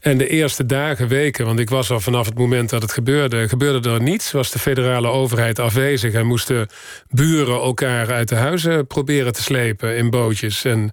En 0.00 0.18
de 0.18 0.28
eerste 0.28 0.66
dagen, 0.66 1.08
weken, 1.08 1.46
want 1.46 1.58
ik 1.58 1.70
was 1.70 1.90
al 1.90 2.00
vanaf 2.00 2.26
het 2.26 2.38
moment 2.38 2.70
dat 2.70 2.82
het 2.82 2.92
gebeurde... 2.92 3.48
gebeurde 3.48 3.90
er 3.90 4.02
niets, 4.02 4.32
was 4.32 4.50
de 4.50 4.58
federale 4.58 5.08
overheid 5.08 5.58
afwezig... 5.58 6.12
en 6.12 6.26
moesten 6.26 6.68
buren 7.08 7.60
elkaar 7.60 8.12
uit 8.12 8.28
de 8.28 8.34
huizen 8.34 8.86
proberen 8.86 9.32
te 9.32 9.42
slepen 9.42 9.96
in 9.96 10.10
bootjes. 10.10 10.64
En 10.64 10.92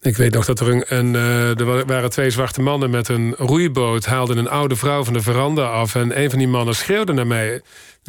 ik 0.00 0.16
weet 0.16 0.34
nog 0.34 0.44
dat 0.44 0.60
er 0.60 0.68
een, 0.68 0.84
een 0.88 1.14
uh, 1.14 1.60
er 1.60 1.86
waren 1.86 2.10
twee 2.10 2.30
zwarte 2.30 2.62
mannen 2.62 2.90
met 2.90 3.08
een 3.08 3.34
roeiboot... 3.38 4.04
haalden 4.04 4.38
een 4.38 4.48
oude 4.48 4.76
vrouw 4.76 5.04
van 5.04 5.12
de 5.12 5.22
veranda 5.22 5.66
af... 5.66 5.94
en 5.94 6.20
een 6.20 6.30
van 6.30 6.38
die 6.38 6.48
mannen 6.48 6.74
schreeuwde 6.74 7.12
naar 7.12 7.26
mij. 7.26 7.52
Er 7.52 7.62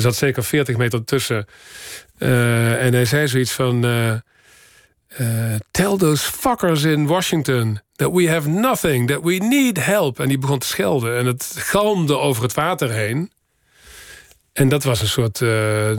zat 0.03 0.15
zeker 0.15 0.43
40 0.43 0.77
meter 0.77 1.03
tussen. 1.03 1.45
Uh, 2.19 2.83
en 2.83 2.93
hij 2.93 3.05
zei 3.05 3.27
zoiets 3.27 3.51
van... 3.51 3.85
Uh, 3.85 4.13
uh, 5.19 5.55
tell 5.71 5.97
those 5.97 6.31
fuckers 6.31 6.83
in 6.85 7.07
Washington 7.07 7.81
that 7.95 8.11
we 8.11 8.29
have 8.29 8.49
nothing, 8.49 9.07
that 9.07 9.23
we 9.23 9.33
need 9.33 9.85
help. 9.85 10.19
En 10.19 10.27
die 10.27 10.37
begon 10.37 10.59
te 10.59 10.67
schelden 10.67 11.17
en 11.17 11.25
het 11.25 11.53
galmde 11.57 12.17
over 12.17 12.43
het 12.43 12.53
water 12.53 12.91
heen. 12.91 13.31
En 14.53 14.69
dat 14.69 14.83
was 14.83 15.01
een 15.01 15.07
soort 15.07 15.39
uh, 15.39 15.97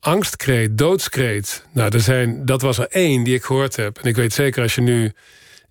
angstkreet, 0.00 0.78
doodskreet. 0.78 1.64
Nou, 1.72 1.94
er 1.94 2.00
zijn, 2.00 2.44
dat 2.46 2.62
was 2.62 2.78
er 2.78 2.88
één 2.88 3.24
die 3.24 3.34
ik 3.34 3.44
gehoord 3.44 3.76
heb. 3.76 3.98
En 3.98 4.08
ik 4.08 4.16
weet 4.16 4.32
zeker, 4.32 4.62
als 4.62 4.74
je 4.74 4.80
nu 4.80 5.12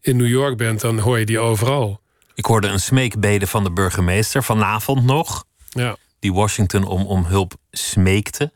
in 0.01 0.17
New 0.17 0.27
York 0.27 0.57
bent, 0.57 0.81
dan 0.81 0.99
hoor 0.99 1.19
je 1.19 1.25
die 1.25 1.39
overal. 1.39 2.01
Ik 2.33 2.45
hoorde 2.45 2.67
een 2.67 2.79
smeekbede 2.79 3.47
van 3.47 3.63
de 3.63 3.71
burgemeester 3.71 4.43
vanavond 4.43 5.03
nog. 5.03 5.45
Ja. 5.69 5.95
Die 6.19 6.33
Washington 6.33 6.83
om, 6.83 7.05
om 7.05 7.25
hulp 7.25 7.53
smeekte. 7.71 8.51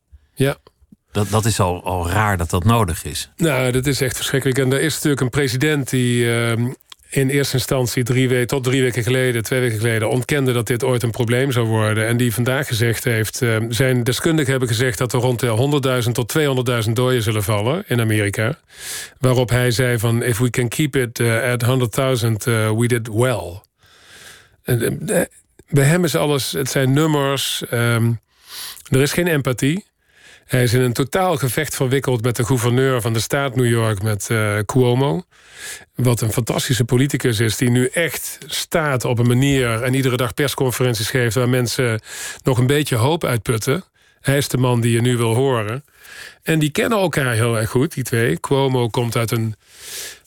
Dat, 1.12 1.30
dat 1.30 1.46
is 1.46 1.60
al, 1.60 1.84
al 1.84 2.10
raar 2.10 2.38
dat 2.38 2.50
dat 2.50 2.64
nodig 2.64 3.04
is. 3.04 3.30
Nou, 3.38 3.72
dat 3.72 3.86
is 3.86 4.02
echt 4.02 4.16
verschrikkelijk. 4.16 4.60
En 4.60 4.74
er 4.74 4.82
is 4.82 4.94
natuurlijk 4.94 5.22
een 5.22 5.30
president 5.30 5.90
die 5.90 6.24
uh, 6.26 6.52
in 7.10 7.30
eerste 7.30 7.56
instantie 7.56 8.04
drie 8.04 8.30
weken, 8.30 8.48
tot 8.48 8.64
drie 8.64 8.82
weken 8.82 9.04
geleden, 9.04 9.44
twee 9.44 9.60
weken 9.60 9.78
geleden, 9.78 10.10
ontkende 10.10 10.54
dat 10.54 10.68
dit 10.68 10.84
ooit 10.84 11.04
een 11.04 11.12
probleem 11.12 11.52
zou 11.52 11.68
worden. 11.68 12.08
En 12.08 12.18
die 12.18 12.34
vandaag 12.34 12.68
gezegd 12.68 13.04
heeft, 13.04 13.42
uh, 13.42 13.58
zijn 13.70 14.04
deskundigen 14.04 14.52
hebben 14.52 14.70
gezegd 14.70 14.98
dat 14.98 15.14
er 15.14 15.20
rond 15.20 15.40
de 15.40 16.02
100.000 16.06 16.12
tot 16.12 16.38
200.000 16.86 16.92
doden 16.92 17.22
zullen 17.22 17.44
vallen 17.44 17.84
in 17.88 18.00
Amerika. 18.00 18.60
Waarop 19.20 19.50
hij 19.50 19.72
zei 19.72 20.00
van, 20.00 20.24
if 20.24 20.38
we 20.38 20.50
can 20.50 20.68
keep 20.68 20.96
it 20.96 21.20
uh, 21.20 21.52
at 21.52 21.66
100.000, 21.66 22.32
we 22.78 22.88
did 22.88 23.08
well. 23.08 23.62
En, 24.64 25.08
bij 25.70 25.86
hem 25.86 26.04
is 26.04 26.16
alles, 26.16 26.52
het 26.52 26.70
zijn 26.70 26.94
nummers, 26.94 27.64
um, 27.72 28.20
er 28.90 29.02
is 29.02 29.14
geen 29.14 29.28
empathie. 29.28 29.86
Hij 30.52 30.64
is 30.64 30.74
in 30.74 30.82
een 30.82 30.94
totaal 30.94 31.38
gevecht 31.38 31.76
verwikkeld 31.76 32.24
met 32.24 32.36
de 32.36 32.46
gouverneur 32.46 33.02
van 33.02 33.14
de 33.14 33.20
staat 33.20 33.56
New 33.56 33.68
York, 33.68 34.02
met 34.02 34.28
uh, 34.32 34.58
Cuomo. 34.66 35.24
Wat 35.96 36.22
een 36.22 36.32
fantastische 36.32 36.86
politicus 36.86 37.40
is, 37.40 37.58
die 37.58 37.70
nu 37.70 37.88
echt 37.88 38.38
staat 38.46 39.06
op 39.06 39.20
een 39.20 39.28
manier 39.28 39.84
en 39.84 39.94
iedere 39.94 40.18
dag 40.18 40.34
persconferenties 40.34 41.10
geeft 41.10 41.36
waar 41.36 41.50
mensen 41.50 42.02
nog 42.44 42.58
een 42.58 42.68
beetje 42.68 42.96
hoop 42.96 43.24
uitputten. 43.24 43.84
Hij 44.22 44.38
is 44.38 44.48
de 44.48 44.58
man 44.58 44.82
die 44.82 44.92
je 44.92 45.02
nu 45.02 45.18
wil 45.18 45.36
horen. 45.36 45.84
En 46.44 46.60
die 46.60 46.72
kennen 46.72 47.00
elkaar 47.00 47.34
heel 47.34 47.58
erg 47.58 47.70
goed, 47.70 47.94
die 47.94 48.04
twee. 48.04 48.40
Cuomo 48.40 48.90
komt 48.90 49.16
uit 49.16 49.32
een 49.32 49.56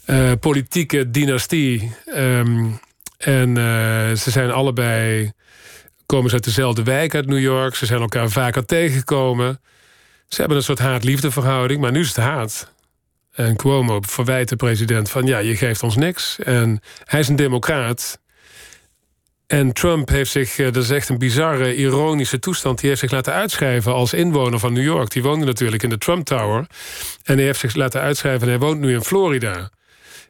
uh, 0.06 0.32
politieke 0.40 1.10
dynastie. 1.10 1.92
Um, 2.16 2.80
en 3.18 3.48
uh, 3.48 4.12
ze 4.12 4.30
zijn 4.30 4.50
allebei. 4.50 5.32
komen 6.06 6.28
ze 6.28 6.34
uit 6.34 6.44
dezelfde 6.44 6.82
wijk 6.82 7.14
uit 7.14 7.26
New 7.26 7.40
York. 7.40 7.74
Ze 7.74 7.86
zijn 7.86 8.00
elkaar 8.00 8.30
vaker 8.30 8.64
tegengekomen. 8.64 9.60
Ze 10.34 10.40
hebben 10.40 10.58
een 10.58 10.64
soort 10.64 10.78
haat-liefde 10.78 11.30
verhouding, 11.30 11.80
maar 11.80 11.92
nu 11.92 12.00
is 12.00 12.08
het 12.08 12.16
haat. 12.16 12.72
En 13.32 13.56
Cuomo 13.56 14.00
verwijt 14.06 14.48
de 14.48 14.56
president 14.56 15.10
van 15.10 15.26
ja, 15.26 15.38
je 15.38 15.56
geeft 15.56 15.82
ons 15.82 15.96
niks. 15.96 16.38
En 16.38 16.80
hij 17.04 17.20
is 17.20 17.28
een 17.28 17.36
democraat. 17.36 18.20
En 19.46 19.72
Trump 19.72 20.08
heeft 20.08 20.30
zich, 20.30 20.58
eh, 20.58 20.72
dat 20.72 20.82
is 20.82 20.90
echt 20.90 21.08
een 21.08 21.18
bizarre, 21.18 21.76
ironische 21.76 22.38
toestand... 22.38 22.78
die 22.78 22.88
heeft 22.88 23.00
zich 23.00 23.10
laten 23.10 23.32
uitschrijven 23.32 23.92
als 23.92 24.12
inwoner 24.12 24.58
van 24.58 24.72
New 24.72 24.82
York. 24.82 25.10
Die 25.10 25.22
woonde 25.22 25.46
natuurlijk 25.46 25.82
in 25.82 25.88
de 25.88 25.98
Trump 25.98 26.24
Tower. 26.24 26.66
En 27.22 27.36
hij 27.36 27.44
heeft 27.44 27.60
zich 27.60 27.74
laten 27.74 28.00
uitschrijven 28.00 28.42
en 28.42 28.48
hij 28.48 28.58
woont 28.58 28.80
nu 28.80 28.92
in 28.92 29.02
Florida. 29.02 29.70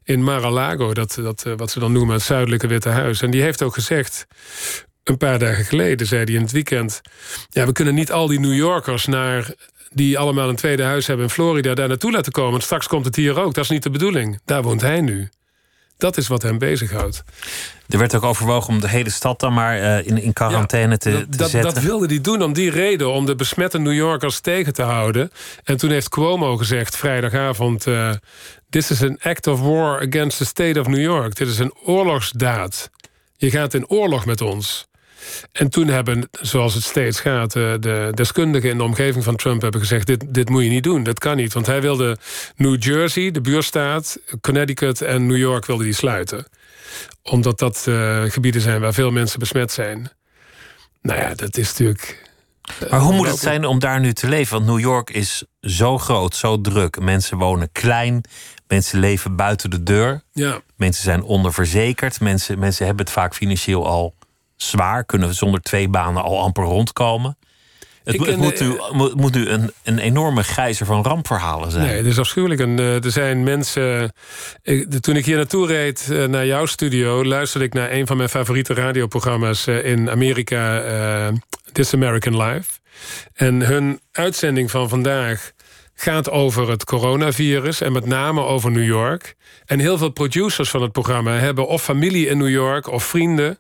In 0.03 0.23
Mar-a-Lago, 0.23 0.95
dat, 0.95 1.19
dat, 1.21 1.45
eh, 1.47 1.53
wat 1.57 1.71
ze 1.71 1.79
dan 1.79 1.93
noemen 1.93 2.15
het 2.15 2.25
zuidelijke 2.25 2.67
Witte 2.67 2.89
Huis. 2.89 3.23
En 3.23 3.31
die 3.31 3.43
heeft 3.43 3.63
ook 3.63 3.75
gezegd, 3.75 4.27
een 5.05 5.17
paar 5.17 5.39
dagen 5.39 5.65
geleden 5.65 6.07
zei 6.07 6.25
hij 6.25 6.35
in 6.35 6.41
het 6.41 6.53
weekend... 6.53 7.01
ja, 7.49 7.67
we 7.67 7.73
kunnen 7.73 7.95
niet 7.95 8.13
al 8.13 8.27
die 8.27 8.41
New 8.41 8.55
Yorkers 8.55 9.07
naar 9.07 9.55
die 9.95 10.19
allemaal 10.19 10.49
een 10.49 10.57
tweede 10.57 10.83
huis 10.83 11.07
hebben 11.07 11.27
in 11.27 11.33
Florida... 11.33 11.75
daar 11.75 11.89
naartoe 11.89 12.13
laten 12.13 12.33
komen. 12.33 12.61
straks 12.61 12.87
komt 12.87 13.05
het 13.05 13.17
hier 13.17 13.41
ook. 13.41 13.55
Dat 13.55 13.65
is 13.65 13.71
niet 13.71 13.83
de 13.83 13.91
bedoeling. 13.91 14.41
Daar 14.45 14.63
woont 14.63 14.81
hij 14.81 15.01
nu. 15.01 15.29
Dat 15.97 16.17
is 16.17 16.29
wat 16.29 16.43
hem 16.43 16.59
bezighoudt. 16.59 17.25
Er 17.89 17.99
werd 17.99 18.15
ook 18.15 18.23
overwogen 18.23 18.75
om 18.75 18.81
de 18.81 18.89
hele 18.89 19.11
stad 19.11 19.41
dan 19.41 19.53
maar 19.53 19.79
uh, 19.79 20.07
in, 20.07 20.23
in 20.23 20.33
quarantaine 20.33 20.99
te, 20.99 21.11
te 21.31 21.37
dat, 21.37 21.51
zetten. 21.51 21.75
Dat 21.75 21.83
wilde 21.83 22.07
hij 22.07 22.21
doen 22.21 22.43
om 22.43 22.53
die 22.53 22.71
reden, 22.71 23.13
om 23.13 23.27
de 23.27 23.35
besmette 23.35 23.79
New 23.79 23.95
Yorkers 23.95 24.41
tegen 24.41 24.73
te 24.73 24.83
houden. 24.83 25.31
En 25.65 25.77
toen 25.77 25.91
heeft 25.91 26.09
Cuomo 26.09 26.57
gezegd 26.57 26.97
vrijdagavond... 26.97 27.87
Uh, 27.87 28.11
This 28.75 28.91
is 28.91 29.03
an 29.03 29.19
act 29.23 29.47
of 29.47 29.61
war 29.61 30.01
against 30.01 30.39
the 30.39 30.45
state 30.45 30.81
of 30.81 30.87
New 30.87 31.01
York. 31.01 31.35
Dit 31.35 31.49
is 31.49 31.59
een 31.59 31.75
oorlogsdaad. 31.85 32.91
Je 33.37 33.51
gaat 33.51 33.75
in 33.75 33.89
oorlog 33.89 34.27
met 34.27 34.41
ons. 34.41 34.87
En 35.53 35.71
toen 35.71 35.89
hebben, 35.89 36.29
zoals 36.41 36.75
het 36.75 36.83
steeds 36.83 37.21
gaat, 37.21 37.53
de 37.53 38.11
deskundigen 38.15 38.71
in 38.71 38.77
de 38.79 38.85
omgeving 38.85 39.25
van 39.25 39.37
Trump 39.37 39.63
hebben 39.63 39.81
gezegd: 39.81 40.07
dit, 40.07 40.35
dit 40.35 40.49
moet 40.49 40.63
je 40.63 40.69
niet 40.69 40.83
doen, 40.83 41.03
dat 41.03 41.19
kan 41.19 41.37
niet. 41.37 41.53
Want 41.53 41.67
hij 41.67 41.81
wilde 41.81 42.19
New 42.57 42.83
Jersey, 42.83 43.31
de 43.31 43.41
buurstaat, 43.41 44.19
Connecticut 44.41 45.01
en 45.01 45.27
New 45.27 45.37
York 45.37 45.67
wilde 45.67 45.85
die 45.85 45.93
sluiten. 45.93 46.47
Omdat 47.23 47.59
dat 47.59 47.85
uh, 47.89 48.23
gebieden 48.23 48.61
zijn 48.61 48.81
waar 48.81 48.95
veel 48.95 49.11
mensen 49.11 49.39
besmet 49.39 49.73
zijn. 49.73 50.11
Nou 51.03 51.21
ja, 51.21 51.35
dat 51.35 51.57
is 51.57 51.69
natuurlijk. 51.69 52.23
Uh, 52.83 52.91
maar 52.91 53.01
hoe 53.01 53.13
moet 53.13 53.27
het 53.27 53.39
zijn 53.39 53.65
om 53.65 53.79
daar 53.79 54.01
nu 54.01 54.13
te 54.13 54.29
leven? 54.29 54.55
Want 54.55 54.71
New 54.71 54.81
York 54.81 55.11
is 55.11 55.45
zo 55.61 55.99
groot, 55.99 56.37
zo 56.37 56.61
druk. 56.61 57.01
Mensen 57.01 57.39
wonen 57.39 57.69
klein, 57.73 58.25
mensen 58.67 58.99
leven 58.99 59.37
buiten 59.37 59.71
de 59.71 59.83
deur. 59.83 60.23
Ja. 60.33 60.61
Mensen 60.77 61.03
zijn 61.05 61.23
onderverzekerd. 61.23 62.21
Mensen, 62.21 62.59
mensen 62.59 62.87
hebben 62.87 63.05
het 63.05 63.15
vaak 63.15 63.35
financieel 63.35 63.87
al 63.87 64.15
zwaar, 64.57 65.05
kunnen 65.05 65.35
zonder 65.35 65.61
twee 65.61 65.89
banen 65.89 66.23
al 66.23 66.41
amper 66.41 66.65
rondkomen. 66.65 67.37
Het, 68.05 68.27
het 68.27 68.37
moet, 68.37 68.61
nu, 68.61 68.79
moet 69.15 69.35
nu 69.35 69.49
een, 69.49 69.73
een 69.83 69.99
enorme 69.99 70.45
gijzer 70.45 70.87
van 70.87 71.03
rampverhalen 71.03 71.71
zijn. 71.71 71.87
Nee, 71.87 71.97
het 71.97 72.07
is 72.07 72.19
afschuwelijk. 72.19 72.61
En, 72.61 72.79
uh, 72.81 73.05
er 73.05 73.11
zijn 73.11 73.43
mensen. 73.43 74.13
Ik, 74.63 74.91
de, 74.91 75.01
toen 75.01 75.17
ik 75.17 75.25
hier 75.25 75.37
naartoe 75.37 75.67
reed 75.67 76.09
uh, 76.11 76.25
naar 76.25 76.47
jouw 76.47 76.67
studio, 76.67 77.25
luisterde 77.25 77.67
ik 77.67 77.75
naar 77.75 77.93
een 77.93 78.07
van 78.07 78.17
mijn 78.17 78.29
favoriete 78.29 78.75
radioprogramma's 78.75 79.67
uh, 79.67 79.85
in 79.85 80.11
Amerika, 80.11 81.33
This 81.73 81.95
American 81.95 82.43
Life. 82.43 82.71
En 83.35 83.61
hun 83.61 84.01
uitzending 84.13 84.71
van 84.71 84.89
vandaag 84.89 85.53
gaat 85.95 86.31
over 86.31 86.71
het 86.71 86.85
coronavirus 86.85 87.81
en 87.81 87.93
met 87.93 88.07
name 88.07 88.41
over 88.41 88.71
New 88.71 88.87
York. 88.87 89.35
En 89.67 89.79
heel 89.79 89.99
veel 89.99 90.11
producers 90.11 90.71
van 90.71 90.83
het 90.83 90.93
programma 90.93 91.33
hebben 91.33 91.67
of 91.67 91.83
familie 91.83 92.27
in 92.27 92.39
New 92.39 92.49
York 92.49 92.89
of 92.89 93.05
vrienden. 93.05 93.59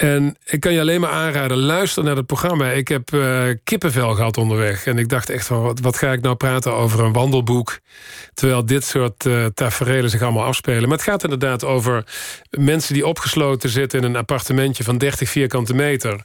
En 0.00 0.36
ik 0.44 0.60
kan 0.60 0.72
je 0.72 0.80
alleen 0.80 1.00
maar 1.00 1.10
aanraden, 1.10 1.56
luister 1.56 2.04
naar 2.04 2.16
het 2.16 2.26
programma. 2.26 2.70
Ik 2.70 2.88
heb 2.88 3.12
uh, 3.12 3.44
kippenvel 3.64 4.14
gehad 4.14 4.36
onderweg. 4.36 4.86
En 4.86 4.98
ik 4.98 5.08
dacht 5.08 5.30
echt 5.30 5.46
van, 5.46 5.76
wat, 5.82 5.98
ga 5.98 6.12
ik 6.12 6.20
nou 6.20 6.36
praten 6.36 6.74
over 6.74 7.00
een 7.00 7.12
wandelboek... 7.12 7.78
terwijl 8.34 8.66
dit 8.66 8.84
soort 8.84 9.24
uh, 9.24 9.46
tafereelen 9.46 10.10
zich 10.10 10.22
allemaal 10.22 10.44
afspelen. 10.44 10.82
Maar 10.82 10.98
het 10.98 11.06
gaat 11.06 11.22
inderdaad 11.22 11.64
over 11.64 12.04
mensen 12.50 12.94
die 12.94 13.06
opgesloten 13.06 13.70
zitten... 13.70 13.98
in 13.98 14.04
een 14.04 14.16
appartementje 14.16 14.84
van 14.84 14.98
30 14.98 15.28
vierkante 15.28 15.74
meter. 15.74 16.20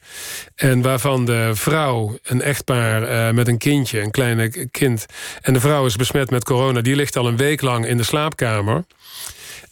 En 0.56 0.82
waarvan 0.82 1.26
de 1.26 1.50
vrouw, 1.54 2.18
een 2.24 2.42
echtpaar 2.42 3.02
uh, 3.02 3.36
met 3.36 3.48
een 3.48 3.58
kindje, 3.58 4.02
een 4.02 4.12
kleine 4.12 4.68
kind... 4.72 5.06
en 5.42 5.54
de 5.54 5.60
vrouw 5.60 5.86
is 5.86 5.96
besmet 5.96 6.30
met 6.30 6.44
corona, 6.44 6.82
die 6.82 6.96
ligt 6.96 7.16
al 7.16 7.28
een 7.28 7.38
week 7.38 7.62
lang 7.62 7.88
in 7.88 7.98
de 7.98 8.04
slaapkamer... 8.04 8.84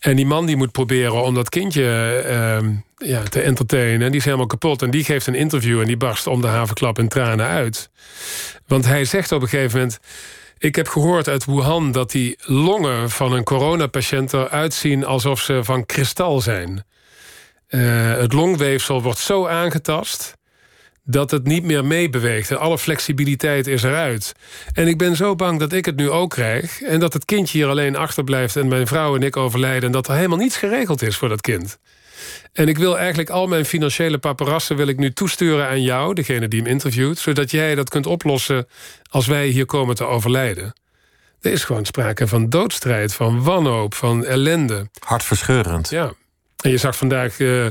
En 0.04 0.16
die 0.16 0.26
man 0.26 0.46
die 0.46 0.56
moet 0.56 0.72
proberen 0.72 1.24
om 1.24 1.34
dat 1.34 1.50
kindje 1.50 1.82
uh, 2.28 2.70
ja, 3.10 3.24
te 3.24 3.42
entertainen. 3.42 4.12
Die 4.12 4.20
is 4.20 4.26
helemaal 4.26 4.46
kapot. 4.46 4.82
En 4.82 4.92
die 4.92 5.04
geeft 5.04 5.28
een 5.28 5.36
interview 5.36 5.80
en 5.80 5.88
die 5.88 5.98
barst 5.98 6.28
om 6.28 6.42
de 6.42 6.48
havenklap 6.48 7.00
in 7.00 7.08
tranen 7.08 7.48
uit. 7.48 7.90
Want 8.68 8.86
hij 8.86 9.06
zegt 9.06 9.32
op 9.32 9.42
een 9.42 9.48
gegeven 9.48 9.80
moment... 9.80 10.00
Ik 10.58 10.76
heb 10.76 10.88
gehoord 10.88 11.28
uit 11.28 11.46
Wuhan 11.46 11.92
dat 11.92 12.12
die 12.12 12.38
longen 12.42 13.10
van 13.10 13.34
een 13.34 13.44
coronapatiënt 13.44 14.34
eruit 14.34 14.74
zien... 14.74 15.06
alsof 15.06 15.40
ze 15.40 15.64
van 15.64 15.86
kristal 15.86 16.42
zijn. 16.42 16.86
Uh, 17.70 18.18
het 18.18 18.34
longweefsel 18.34 19.02
wordt 19.02 19.20
zo 19.20 19.48
aangetast 19.48 20.34
dat 21.04 21.32
het 21.32 21.46
niet 21.46 21.64
meer 21.64 21.86
meebeweegt. 21.86 22.52
En 22.52 22.60
alle 22.60 22.78
flexibiliteit 22.78 23.68
is 23.68 23.84
eruit. 23.84 24.34
En 24.74 24.88
ik 24.88 24.98
ben 24.98 25.16
zo 25.16 25.36
bang 25.36 25.60
dat 25.60 25.74
ik 25.74 25.86
het 25.86 25.96
nu 25.96 26.10
ook 26.10 26.30
krijg... 26.30 26.82
en 26.82 27.00
dat 27.00 27.14
het 27.14 27.26
kindje 27.26 27.58
hier 27.58 27.68
alleen 27.68 27.96
achterblijft... 27.96 28.56
en 28.56 28.68
mijn 28.68 28.88
vrouw 28.88 29.16
en 29.16 29.24
ik 29.24 29.38
overlijden... 29.38 29.84
en 29.84 29.92
dat 29.92 30.08
er 30.08 30.16
helemaal 30.16 30.38
niets 30.38 30.58
geregeld 30.58 31.02
is 31.02 31.18
voor 31.18 31.30
dat 31.30 31.42
kind. 31.42 31.78
En 32.54 32.68
ik 32.68 32.78
wil 32.78 32.98
eigenlijk 32.98 33.30
al 33.30 33.48
mijn 33.48 33.66
financiële 33.66 34.18
paparassen... 34.18 34.76
wil 34.76 34.88
ik 34.88 34.98
nu 34.98 35.14
toesturen 35.14 35.68
aan 35.68 35.82
jou, 35.82 36.14
degene 36.14 36.48
die 36.48 36.62
hem 36.62 36.70
interviewt... 36.70 37.18
zodat 37.20 37.52
jij 37.52 37.76
dat 37.76 37.90
kunt 37.90 38.06
oplossen 38.06 38.68
als 39.10 39.28
wij 39.28 39.48
hier 39.48 39.66
komen 39.66 39.96
te 39.96 40.06
overlijden. 40.06 40.74
Er 41.42 41.52
is 41.52 41.64
gewoon 41.64 41.86
sprake 41.86 42.28
van 42.28 42.50
doodstrijd, 42.50 43.14
van 43.14 43.44
wanhoop, 43.44 43.94
van 43.94 44.26
ellende. 44.26 44.90
Hartverscheurend. 45.00 45.90
Ja. 45.90 46.14
En 46.64 46.70
je 46.70 46.78
zag 46.78 46.98
vandaag 46.98 47.40
uh, 47.40 47.66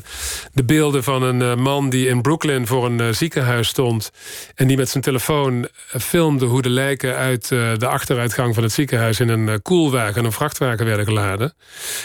de 0.52 0.64
beelden 0.64 1.04
van 1.04 1.22
een 1.22 1.40
uh, 1.40 1.54
man 1.54 1.90
die 1.90 2.08
in 2.08 2.22
Brooklyn 2.22 2.66
voor 2.66 2.86
een 2.86 3.00
uh, 3.00 3.08
ziekenhuis 3.12 3.68
stond. 3.68 4.10
En 4.54 4.66
die 4.66 4.76
met 4.76 4.88
zijn 4.88 5.02
telefoon 5.02 5.68
filmde 5.86 6.46
hoe 6.46 6.62
de 6.62 6.70
lijken 6.70 7.16
uit 7.16 7.48
de 7.48 7.86
achteruitgang 7.86 8.54
van 8.54 8.62
het 8.62 8.72
ziekenhuis 8.72 9.20
in 9.20 9.28
een 9.28 9.62
koelwagen 9.62 10.16
en 10.16 10.24
een 10.24 10.32
vrachtwagen 10.32 10.84
werden 10.84 11.04
geladen. 11.04 11.54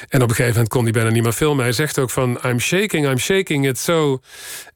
En 0.10 0.22
op 0.22 0.30
een 0.30 0.36
gegeven 0.36 0.54
moment 0.54 0.70
kon 0.70 0.84
hij 0.84 0.92
bijna 0.92 1.10
niet 1.10 1.24
meer 1.24 1.32
filmen. 1.32 1.64
Hij 1.64 1.74
zegt 1.74 2.00
ook 2.00 2.10
van 2.10 2.40
I'm 2.46 2.60
shaking, 2.60 3.08
I'm 3.08 3.18
shaking. 3.18 3.68
It's 3.68 3.84
so, 3.84 4.22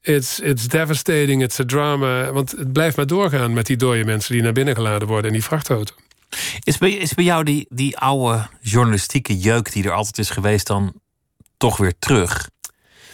it's, 0.01 0.39
it's 0.39 0.67
devastating, 0.67 1.43
it's 1.43 1.59
a 1.59 1.65
drama. 1.65 2.31
Want 2.31 2.51
het 2.51 2.73
blijft 2.73 2.95
maar 2.95 3.07
doorgaan 3.07 3.53
met 3.53 3.65
die 3.65 3.77
dode 3.77 4.05
mensen 4.05 4.33
die 4.33 4.41
naar 4.41 4.53
binnen 4.53 4.75
geladen 4.75 5.07
worden 5.07 5.27
in 5.27 5.33
die 5.33 5.43
vrachtauto. 5.43 5.93
Is 6.63 6.77
bij, 6.77 6.91
is 6.91 7.13
bij 7.13 7.25
jou 7.25 7.43
die, 7.43 7.65
die 7.69 7.97
oude 7.97 8.47
journalistieke 8.61 9.37
jeuk 9.37 9.71
die 9.71 9.83
er 9.83 9.91
altijd 9.91 10.17
is 10.17 10.29
geweest 10.29 10.67
dan 10.67 10.93
toch 11.61 11.77
weer 11.77 11.93
terug. 11.99 12.49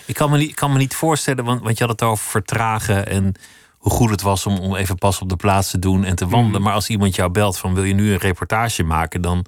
Ik 0.05 0.15
kan 0.15 0.29
me 0.29 0.37
niet, 0.37 0.53
kan 0.53 0.71
me 0.71 0.77
niet 0.77 0.95
voorstellen, 0.95 1.43
want, 1.45 1.61
want 1.61 1.77
je 1.77 1.83
had 1.83 1.99
het 1.99 2.09
over 2.09 2.25
vertragen 2.25 3.07
en 3.07 3.35
hoe 3.77 3.91
goed 3.91 4.09
het 4.09 4.21
was 4.21 4.45
om, 4.45 4.57
om 4.57 4.75
even 4.75 4.97
pas 4.97 5.21
op 5.21 5.29
de 5.29 5.35
plaats 5.35 5.71
te 5.71 5.79
doen 5.79 6.03
en 6.03 6.15
te 6.15 6.27
wandelen. 6.27 6.61
Maar 6.61 6.73
als 6.73 6.89
iemand 6.89 7.15
jou 7.15 7.31
belt 7.31 7.57
van 7.57 7.73
wil 7.73 7.83
je 7.83 7.93
nu 7.93 8.11
een 8.11 8.17
reportage 8.17 8.83
maken, 8.83 9.21
dan, 9.21 9.45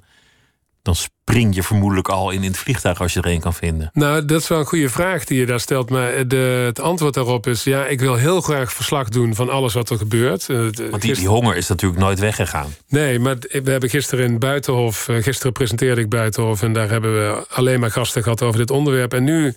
dan 0.82 0.94
spring 0.94 1.54
je 1.54 1.62
vermoedelijk 1.62 2.08
al 2.08 2.30
in, 2.30 2.42
in 2.42 2.50
het 2.50 2.58
vliegtuig 2.58 3.00
als 3.00 3.12
je 3.12 3.20
er 3.20 3.30
een 3.30 3.40
kan 3.40 3.54
vinden. 3.54 3.90
Nou, 3.92 4.24
dat 4.24 4.40
is 4.40 4.48
wel 4.48 4.58
een 4.58 4.66
goede 4.66 4.88
vraag 4.88 5.24
die 5.24 5.38
je 5.38 5.46
daar 5.46 5.60
stelt. 5.60 5.90
Maar 5.90 6.28
de, 6.28 6.62
het 6.66 6.80
antwoord 6.80 7.14
daarop 7.14 7.46
is: 7.46 7.64
ja, 7.64 7.86
ik 7.86 8.00
wil 8.00 8.14
heel 8.14 8.40
graag 8.40 8.72
verslag 8.72 9.08
doen 9.08 9.34
van 9.34 9.50
alles 9.50 9.74
wat 9.74 9.90
er 9.90 9.98
gebeurt. 9.98 10.46
Want 10.46 11.02
die, 11.02 11.14
die 11.14 11.28
honger 11.28 11.56
is 11.56 11.68
natuurlijk 11.68 12.00
nooit 12.00 12.18
weggegaan. 12.18 12.74
Nee, 12.88 13.18
maar 13.18 13.36
we 13.38 13.70
hebben 13.70 13.90
gisteren 13.90 14.24
in 14.24 14.38
Buitenhof, 14.38 15.08
gisteren 15.10 15.52
presenteerde 15.52 16.00
ik 16.00 16.08
Buitenhof 16.08 16.62
en 16.62 16.72
daar 16.72 16.90
hebben 16.90 17.12
we 17.12 17.46
alleen 17.48 17.80
maar 17.80 17.90
gasten 17.90 18.22
gehad 18.22 18.42
over 18.42 18.58
dit 18.58 18.70
onderwerp. 18.70 19.14
En 19.14 19.24
nu 19.24 19.54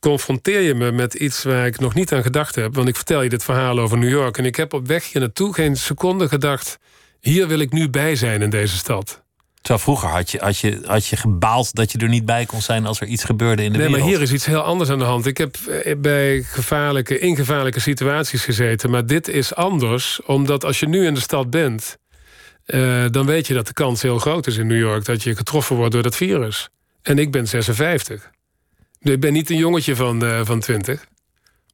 confronteer 0.00 0.60
je 0.60 0.74
me 0.74 0.92
met 0.92 1.14
iets 1.14 1.42
waar 1.42 1.66
ik 1.66 1.80
nog 1.80 1.94
niet 1.94 2.12
aan 2.12 2.22
gedacht 2.22 2.54
heb. 2.54 2.74
Want 2.74 2.88
ik 2.88 2.96
vertel 2.96 3.22
je 3.22 3.28
dit 3.28 3.44
verhaal 3.44 3.78
over 3.78 3.98
New 3.98 4.10
York. 4.10 4.38
En 4.38 4.44
ik 4.44 4.56
heb 4.56 4.72
op 4.72 4.86
weg 4.86 5.12
hier 5.12 5.22
naartoe 5.22 5.54
geen 5.54 5.76
seconde 5.76 6.28
gedacht: 6.28 6.78
hier 7.20 7.48
wil 7.48 7.58
ik 7.58 7.72
nu 7.72 7.90
bij 7.90 8.16
zijn 8.16 8.42
in 8.42 8.50
deze 8.50 8.76
stad. 8.76 9.23
Terwijl 9.64 9.84
vroeger 9.84 10.08
had 10.08 10.30
je, 10.30 10.38
had, 10.38 10.58
je, 10.58 10.80
had 10.84 11.06
je 11.06 11.16
gebaald 11.16 11.74
dat 11.74 11.92
je 11.92 11.98
er 11.98 12.08
niet 12.08 12.24
bij 12.24 12.46
kon 12.46 12.62
zijn 12.62 12.86
als 12.86 13.00
er 13.00 13.06
iets 13.06 13.24
gebeurde 13.24 13.62
in 13.62 13.72
de 13.72 13.78
nee, 13.78 13.86
wereld. 13.86 14.04
Nee, 14.04 14.10
maar 14.10 14.18
hier 14.18 14.28
is 14.28 14.32
iets 14.32 14.46
heel 14.46 14.62
anders 14.62 14.90
aan 14.90 14.98
de 14.98 15.04
hand. 15.04 15.26
Ik 15.26 15.38
heb 15.38 15.56
bij 15.98 16.42
gevaarlijke, 16.42 17.18
in 17.18 17.36
gevaarlijke 17.36 17.80
situaties 17.80 18.44
gezeten. 18.44 18.90
Maar 18.90 19.06
dit 19.06 19.28
is 19.28 19.54
anders, 19.54 20.20
omdat 20.26 20.64
als 20.64 20.80
je 20.80 20.88
nu 20.88 21.06
in 21.06 21.14
de 21.14 21.20
stad 21.20 21.50
bent... 21.50 21.98
Uh, 22.66 23.04
dan 23.10 23.26
weet 23.26 23.46
je 23.46 23.54
dat 23.54 23.66
de 23.66 23.72
kans 23.72 24.02
heel 24.02 24.18
groot 24.18 24.46
is 24.46 24.56
in 24.56 24.66
New 24.66 24.78
York... 24.78 25.04
dat 25.04 25.22
je 25.22 25.36
getroffen 25.36 25.76
wordt 25.76 25.92
door 25.92 26.02
dat 26.02 26.16
virus. 26.16 26.68
En 27.02 27.18
ik 27.18 27.30
ben 27.30 27.48
56. 27.48 28.30
Ik 29.00 29.20
ben 29.20 29.32
niet 29.32 29.50
een 29.50 29.56
jongetje 29.56 29.96
van, 29.96 30.24
uh, 30.24 30.40
van 30.44 30.60
20. 30.60 31.04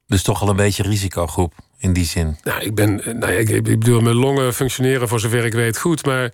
Dus 0.07 0.23
toch 0.23 0.41
al 0.41 0.49
een 0.49 0.55
beetje 0.55 0.83
risicogroep 0.83 1.53
in 1.77 1.93
die 1.93 2.05
zin? 2.05 2.37
Nou, 2.43 2.61
ik 2.61 2.75
ben... 2.75 3.01
Nou, 3.19 3.31
ik, 3.31 3.49
ik 3.49 3.63
bedoel, 3.63 4.01
mijn 4.01 4.15
longen 4.15 4.53
functioneren 4.53 5.07
voor 5.07 5.19
zover 5.19 5.45
ik 5.45 5.53
weet 5.53 5.77
goed, 5.77 6.05
maar... 6.05 6.31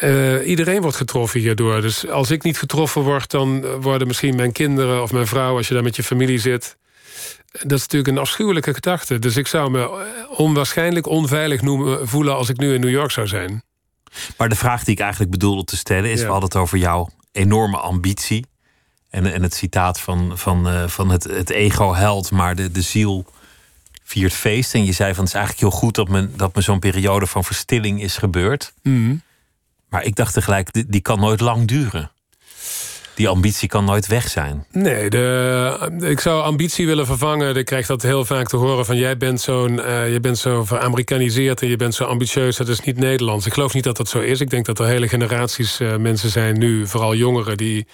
Uh, 0.00 0.48
iedereen 0.48 0.80
wordt 0.80 0.96
getroffen 0.96 1.40
hierdoor. 1.40 1.80
Dus 1.80 2.08
als 2.08 2.30
ik 2.30 2.42
niet 2.42 2.58
getroffen 2.58 3.02
word, 3.02 3.30
dan 3.30 3.80
worden 3.80 4.06
misschien 4.06 4.36
mijn 4.36 4.52
kinderen 4.52 5.02
of 5.02 5.12
mijn 5.12 5.26
vrouw, 5.26 5.56
als 5.56 5.68
je 5.68 5.74
daar 5.74 5.82
met 5.82 5.96
je 5.96 6.02
familie 6.02 6.38
zit. 6.38 6.76
Dat 7.52 7.78
is 7.78 7.80
natuurlijk 7.80 8.08
een 8.08 8.18
afschuwelijke 8.18 8.74
gedachte. 8.74 9.18
Dus 9.18 9.36
ik 9.36 9.46
zou 9.46 9.70
me 9.70 10.06
onwaarschijnlijk 10.36 11.06
onveilig 11.06 11.62
noemen, 11.62 12.08
voelen 12.08 12.34
als 12.34 12.48
ik 12.48 12.56
nu 12.56 12.74
in 12.74 12.80
New 12.80 12.90
York 12.90 13.10
zou 13.10 13.26
zijn. 13.26 13.62
Maar 14.36 14.48
de 14.48 14.54
vraag 14.54 14.84
die 14.84 14.94
ik 14.94 15.00
eigenlijk 15.00 15.30
bedoelde 15.30 15.64
te 15.64 15.76
stellen 15.76 16.10
is: 16.10 16.18
Ja. 16.18 16.24
we 16.24 16.30
hadden 16.30 16.48
het 16.48 16.58
over 16.58 16.78
jouw 16.78 17.08
enorme 17.32 17.76
ambitie. 17.76 18.46
En, 19.10 19.32
en 19.32 19.42
het 19.42 19.54
citaat 19.54 20.00
van, 20.00 20.38
van, 20.38 20.68
eh, 20.68 20.88
van 20.88 21.10
het, 21.10 21.24
het 21.24 21.50
ego 21.50 21.94
helpt, 21.94 22.30
maar 22.30 22.54
de, 22.54 22.70
de 22.70 22.82
ziel 22.82 23.26
viert 24.04 24.32
feest. 24.32 24.74
En 24.74 24.84
je 24.84 24.92
zei 24.92 25.14
van 25.14 25.24
het 25.24 25.32
is 25.34 25.38
eigenlijk 25.38 25.70
heel 25.70 25.80
goed 25.80 25.94
dat 25.94 26.08
me, 26.08 26.28
dat 26.36 26.54
me 26.54 26.60
zo'n 26.60 26.78
periode 26.78 27.26
van 27.26 27.44
verstilling 27.44 28.02
is 28.02 28.16
gebeurd. 28.16 28.72
Mhm. 28.82 29.14
Maar 29.90 30.04
ik 30.04 30.14
dacht 30.14 30.34
tegelijk, 30.34 30.72
die, 30.72 30.84
die 30.88 31.00
kan 31.00 31.20
nooit 31.20 31.40
lang 31.40 31.66
duren. 31.66 32.10
Die 33.14 33.28
ambitie 33.28 33.68
kan 33.68 33.84
nooit 33.84 34.06
weg 34.06 34.28
zijn. 34.28 34.66
Nee, 34.72 35.10
de, 35.10 35.98
ik 36.00 36.20
zou 36.20 36.42
ambitie 36.42 36.86
willen 36.86 37.06
vervangen. 37.06 37.56
Ik 37.56 37.64
krijg 37.64 37.86
dat 37.86 38.02
heel 38.02 38.24
vaak 38.24 38.48
te 38.48 38.56
horen 38.56 38.86
van 38.86 38.96
jij 38.96 39.16
bent 39.16 39.40
zo'n, 39.40 39.82
eh, 39.82 40.12
je 40.12 40.20
bent 40.20 40.38
zo 40.38 40.64
veramerikaniseerd 40.64 41.62
en 41.62 41.68
je 41.68 41.76
bent 41.76 41.94
zo 41.94 42.04
ambitieus. 42.04 42.56
Dat 42.56 42.68
is 42.68 42.80
niet 42.80 42.96
Nederlands. 42.96 43.46
Ik 43.46 43.52
geloof 43.52 43.74
niet 43.74 43.84
dat 43.84 43.96
dat 43.96 44.08
zo 44.08 44.18
is. 44.18 44.40
Ik 44.40 44.50
denk 44.50 44.66
dat 44.66 44.78
er 44.78 44.86
hele 44.86 45.08
generaties 45.08 45.80
eh, 45.80 45.96
mensen 45.96 46.30
zijn 46.30 46.58
nu, 46.58 46.86
vooral 46.86 47.14
jongeren, 47.14 47.56
die 47.56 47.86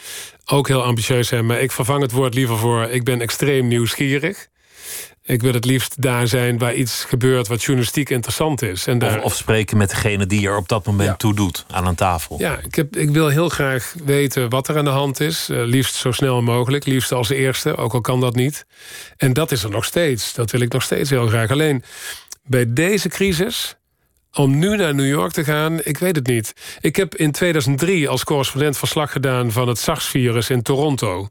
ook 0.45 0.69
heel 0.69 0.83
ambitieus 0.83 1.29
zijn. 1.29 1.47
Maar 1.47 1.61
ik 1.61 1.73
vervang 1.73 2.03
het 2.03 2.13
woord 2.13 2.35
liever 2.35 2.59
voor 2.59 2.83
ik 2.83 3.05
ben 3.05 3.21
extreem 3.21 3.69
nieuwsgierig. 3.69 4.49
Ik 5.29 5.43
wil 5.43 5.53
het 5.53 5.65
liefst 5.65 6.03
daar 6.03 6.29
zijn 6.29 6.59
waar 6.59 6.75
iets 6.75 7.05
gebeurt 7.05 7.49
wat 7.49 7.63
journalistiek 7.63 8.11
interessant 8.11 8.63
is. 8.63 8.87
En 8.87 8.99
daar, 8.99 9.19
Of, 9.19 9.25
of 9.25 9.35
spreken 9.37 9.77
met 9.77 9.91
degene 9.91 10.27
die 10.27 10.47
er 10.49 10.57
op 10.57 10.69
dat 10.69 10.87
moment 10.87 11.09
Ja. 11.09 11.17
toe 11.17 11.35
doet 11.35 11.65
aan 11.71 11.87
een 11.87 11.95
tafel. 11.95 12.39
Ja, 12.39 12.59
ik, 12.59 12.75
heb, 12.75 12.97
ik 12.97 13.11
wil 13.11 13.29
heel 13.29 13.49
graag 13.49 13.95
weten 14.05 14.49
wat 14.49 14.69
er 14.69 14.77
aan 14.79 14.85
de 14.85 14.91
hand 14.91 15.21
is. 15.21 15.49
Eh, 15.49 15.63
liefst 15.65 15.95
zo 15.95 16.13
snel 16.13 16.43
mogelijk, 16.43 16.85
liefst 16.87 17.13
als 17.13 17.29
eerste, 17.29 17.77
ook 17.77 17.95
al 17.95 18.01
kan 18.01 18.21
dat 18.21 18.35
niet. 18.35 18.67
En 19.17 19.33
dat 19.33 19.53
is 19.53 19.63
er 19.63 19.71
nog 19.71 19.85
steeds. 19.85 20.35
Dat 20.35 20.51
wil 20.51 20.61
ik 20.61 20.73
nog 20.73 20.83
steeds 20.83 21.11
heel 21.11 21.27
graag. 21.27 21.51
Alleen 21.51 21.83
bij 22.45 22.73
deze 22.73 23.09
crisis, 23.09 23.77
om 24.37 24.59
nu 24.59 24.77
naar 24.77 24.95
New 24.95 25.09
York 25.09 25.33
te 25.33 25.45
gaan, 25.45 25.81
ik 25.83 25.99
weet 25.99 26.17
het 26.17 26.27
niet. 26.27 26.53
Ik 26.81 26.97
heb 26.97 27.15
in 27.15 27.33
2003 27.33 28.09
als 28.09 28.25
correspondent 28.25 28.79
verslag 28.79 29.13
gedaan 29.13 29.53
van 29.53 29.69
het 29.69 29.79
SARS-virus 29.79 30.51
in 30.51 30.63
Toronto. 30.63 31.29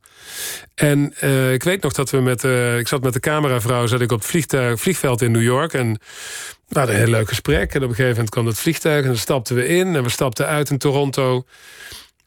En 0.75 1.13
eh, 1.19 1.53
ik 1.53 1.63
weet 1.63 1.81
nog 1.81 1.93
dat 1.93 2.09
we 2.09 2.21
met... 2.21 2.43
eh, 2.43 2.77
ik 2.77 2.87
zat 2.87 3.03
met 3.03 3.13
de 3.13 3.19
cameravrouw 3.19 3.87
zat 3.87 4.01
ik 4.01 4.11
op 4.11 4.21
het 4.27 4.79
vliegveld 4.79 5.21
in 5.21 5.31
New 5.31 5.41
York... 5.41 5.73
en 5.73 5.99
we 6.67 6.77
hadden 6.77 6.95
een 6.95 7.01
heel 7.01 7.11
leuk 7.11 7.29
gesprek. 7.29 7.73
En 7.73 7.83
op 7.83 7.89
een 7.89 7.95
gegeven 7.95 8.13
moment 8.13 8.29
kwam 8.29 8.45
het 8.45 8.59
vliegtuig 8.59 9.01
en 9.01 9.07
dan 9.07 9.17
stapten 9.17 9.55
we 9.55 9.67
in... 9.67 9.95
en 9.95 10.03
we 10.03 10.09
stapten 10.09 10.47
uit 10.47 10.69
in 10.69 10.77
Toronto. 10.77 11.45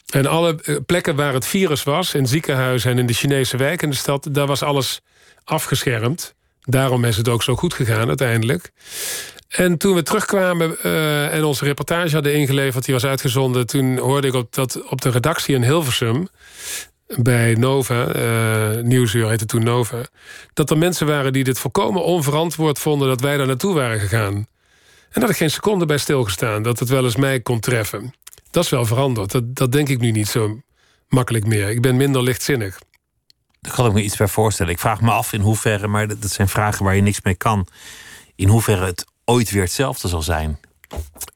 En 0.08 0.26
alle 0.26 0.58
eh, 0.62 0.76
plekken 0.86 1.16
waar 1.16 1.34
het 1.34 1.46
virus 1.46 1.82
was, 1.82 2.14
in 2.14 2.26
ziekenhuizen 2.26 2.90
en 2.90 2.98
in 2.98 3.06
de 3.06 3.12
Chinese 3.12 3.56
wijk 3.56 3.82
in 3.82 3.90
de 3.90 3.96
stad... 3.96 4.28
daar 4.30 4.46
was 4.46 4.62
alles 4.62 5.00
afgeschermd. 5.44 6.36
Daarom 6.70 7.04
is 7.04 7.16
het 7.16 7.28
ook 7.28 7.42
zo 7.42 7.56
goed 7.56 7.74
gegaan 7.74 8.08
uiteindelijk. 8.08 8.70
En 9.48 9.78
toen 9.78 9.94
we 9.94 10.02
terugkwamen 10.02 10.82
eh, 10.82 11.34
en 11.34 11.44
onze 11.44 11.64
reportage 11.64 12.14
hadden 12.14 12.34
ingeleverd... 12.34 12.84
die 12.84 12.94
was 12.94 13.04
uitgezonden, 13.04 13.66
toen 13.66 13.98
hoorde 13.98 14.26
ik 14.26 14.34
op, 14.34 14.54
dat 14.54 14.82
op 14.88 15.00
de 15.00 15.10
redactie 15.10 15.54
in 15.54 15.62
Hilversum... 15.62 16.28
bij 17.16 17.54
Nova, 17.54 18.06
eh 18.06 18.82
Nieuwsuur 18.82 19.28
heette 19.28 19.46
toen 19.46 19.62
Nova... 19.64 20.00
dat 20.52 20.70
er 20.70 20.78
mensen 20.78 21.06
waren 21.06 21.32
die 21.32 21.44
dit 21.44 21.58
volkomen 21.58 22.04
onverantwoord 22.04 22.78
vonden... 22.78 23.08
dat 23.08 23.20
wij 23.20 23.36
daar 23.36 23.46
naartoe 23.46 23.74
waren 23.74 24.00
gegaan. 24.00 24.46
En 25.10 25.20
had 25.20 25.30
ik 25.30 25.36
geen 25.36 25.50
seconde 25.50 25.86
bij 25.86 25.98
stilgestaan... 25.98 26.62
dat 26.62 26.78
het 26.78 26.88
wel 26.88 27.04
eens 27.04 27.16
mij 27.16 27.40
kon 27.40 27.60
treffen. 27.60 28.14
Dat 28.50 28.64
is 28.64 28.70
wel 28.70 28.84
veranderd. 28.84 29.30
Dat, 29.30 29.56
dat 29.56 29.72
denk 29.72 29.88
ik 29.88 30.00
nu 30.00 30.10
niet 30.10 30.28
zo 30.28 30.60
makkelijk 31.08 31.46
meer. 31.46 31.68
Ik 31.68 31.80
ben 31.80 31.96
minder 31.96 32.22
lichtzinnig. 32.22 32.78
Daar 33.68 33.76
kan 33.76 33.86
ik 33.86 33.92
me 33.92 34.02
iets 34.02 34.16
bij 34.16 34.28
voorstellen. 34.28 34.72
Ik 34.72 34.78
vraag 34.78 35.00
me 35.00 35.10
af 35.10 35.32
in 35.32 35.40
hoeverre, 35.40 35.86
maar 35.86 36.08
dat 36.08 36.30
zijn 36.30 36.48
vragen 36.48 36.84
waar 36.84 36.96
je 36.96 37.02
niks 37.02 37.22
mee 37.22 37.34
kan. 37.34 37.66
In 38.36 38.48
hoeverre 38.48 38.84
het 38.84 39.04
ooit 39.24 39.50
weer 39.50 39.62
hetzelfde 39.62 40.08
zal 40.08 40.22
zijn. 40.22 40.60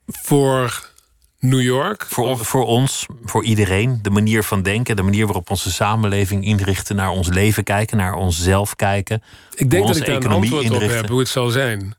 Voor 0.07 0.91
New 1.39 1.63
York... 1.63 2.07
Voor, 2.09 2.39
voor 2.39 2.67
ons, 2.67 3.07
voor 3.25 3.45
iedereen. 3.45 3.99
De 4.03 4.11
manier 4.11 4.43
van 4.43 4.63
denken, 4.63 4.97
de 4.97 5.03
manier 5.03 5.25
waarop 5.25 5.51
onze 5.51 5.71
samenleving 5.71 6.45
inrichten, 6.45 6.97
naar 6.97 7.11
ons 7.11 7.29
leven 7.29 7.65
kijken, 7.65 7.97
naar 7.97 8.15
onszelf 8.15 8.77
kijken. 8.77 9.23
Ik 9.55 9.71
denk 9.71 9.87
dat 9.87 9.97
ik 9.97 10.07
daar 10.07 10.15
een 10.15 10.23
economie 10.23 10.55
antwoord 10.55 10.83
op 10.83 10.91
heb, 10.91 11.09
hoe 11.09 11.19
het 11.19 11.29
zal 11.29 11.49
zijn. 11.49 11.95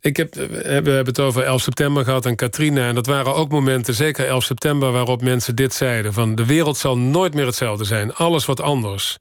Ik 0.00 0.16
heb, 0.16 0.34
we 0.34 0.62
hebben 0.64 1.06
het 1.06 1.20
over 1.20 1.42
11 1.42 1.60
september 1.60 2.04
gehad 2.04 2.26
en 2.26 2.36
Katrina. 2.36 2.88
En 2.88 2.94
dat 2.94 3.06
waren 3.06 3.34
ook 3.34 3.50
momenten, 3.50 3.94
zeker 3.94 4.26
11 4.26 4.44
september... 4.44 4.92
waarop 4.92 5.22
mensen 5.22 5.56
dit 5.56 5.74
zeiden. 5.74 6.12
Van 6.12 6.34
de 6.34 6.46
wereld 6.46 6.76
zal 6.76 6.98
nooit 6.98 7.34
meer 7.34 7.46
hetzelfde 7.46 7.84
zijn. 7.84 8.14
Alles 8.14 8.44
wordt 8.46 8.60
anders. 8.60 9.18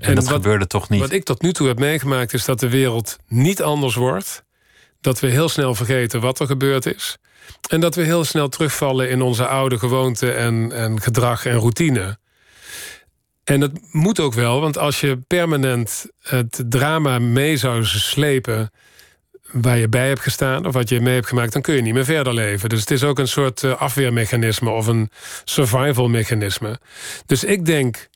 En, 0.00 0.14
dat 0.14 0.24
wat, 0.24 0.32
gebeurde 0.32 0.66
toch 0.66 0.88
niet. 0.88 1.00
wat 1.00 1.12
ik 1.12 1.24
tot 1.24 1.42
nu 1.42 1.52
toe 1.52 1.66
heb 1.66 1.78
meegemaakt... 1.78 2.32
is 2.32 2.44
dat 2.44 2.60
de 2.60 2.68
wereld 2.68 3.16
niet 3.28 3.62
anders 3.62 3.94
wordt. 3.94 4.44
Dat 5.00 5.20
we 5.20 5.26
heel 5.26 5.48
snel 5.48 5.74
vergeten 5.74 6.20
wat 6.20 6.40
er 6.40 6.46
gebeurd 6.46 6.86
is. 6.86 7.18
En 7.68 7.80
dat 7.80 7.94
we 7.94 8.02
heel 8.02 8.24
snel 8.24 8.48
terugvallen 8.48 9.10
in 9.10 9.22
onze 9.22 9.46
oude 9.46 9.78
gewoonten... 9.78 10.36
en, 10.36 10.72
en 10.72 11.00
gedrag 11.00 11.46
en 11.46 11.56
routine. 11.56 12.18
En 13.44 13.60
dat 13.60 13.70
moet 13.90 14.20
ook 14.20 14.34
wel, 14.34 14.60
want 14.60 14.78
als 14.78 15.00
je 15.00 15.16
permanent 15.26 16.06
het 16.20 16.64
drama 16.68 17.18
mee 17.18 17.56
zou 17.56 17.84
slepen 17.84 18.70
waar 19.52 19.78
je 19.78 19.88
bij 19.88 20.08
hebt 20.08 20.20
gestaan 20.20 20.66
of 20.66 20.72
wat 20.72 20.88
je 20.88 21.00
mee 21.00 21.14
hebt 21.14 21.26
gemaakt, 21.26 21.52
dan 21.52 21.62
kun 21.62 21.74
je 21.74 21.82
niet 21.82 21.94
meer 21.94 22.04
verder 22.04 22.34
leven. 22.34 22.68
Dus 22.68 22.80
het 22.80 22.90
is 22.90 23.04
ook 23.04 23.18
een 23.18 23.28
soort 23.28 23.64
eh, 23.64 23.80
afweermechanisme 23.80 24.70
of 24.70 24.86
een 24.86 25.10
survival 25.44 26.08
mechanisme. 26.08 26.78
Dus 27.26 27.44
ik 27.44 27.64
denk, 27.64 28.08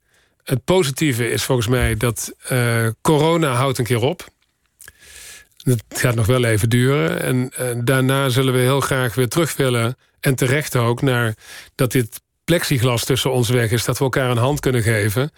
het 0.45 0.65
positieve 0.65 1.31
is 1.31 1.43
volgens 1.43 1.67
mij 1.67 1.97
dat 1.97 2.33
eh, 2.49 2.87
corona 3.01 3.53
houdt 3.53 3.79
een 3.79 3.85
keer 3.85 4.03
op. 4.03 4.33
Het 5.63 5.83
gaat 5.89 6.15
nog 6.15 6.27
wel 6.27 6.45
even 6.45 6.69
duren. 6.69 7.23
En 7.23 7.51
eh, 7.57 7.67
daarna 7.85 8.29
zullen 8.29 8.55
we 8.55 8.59
heel 8.59 8.81
graag 8.81 9.15
weer 9.15 9.29
terug 9.29 9.57
willen. 9.57 9.97
En 10.21 10.35
terecht 10.35 10.77
ook 10.77 11.03
naar 11.03 11.35
dat 11.75 11.93
dit 11.93 12.23
plexiglas 12.45 13.05
tussen 13.05 13.33
ons 13.33 13.49
weg 13.49 13.71
is. 13.71 13.85
Dat 13.85 13.99
we 13.99 14.05
elkaar 14.05 14.31
een 14.31 14.37
hand 14.37 14.61
kunnen 14.61 14.83
geven. 14.83 15.33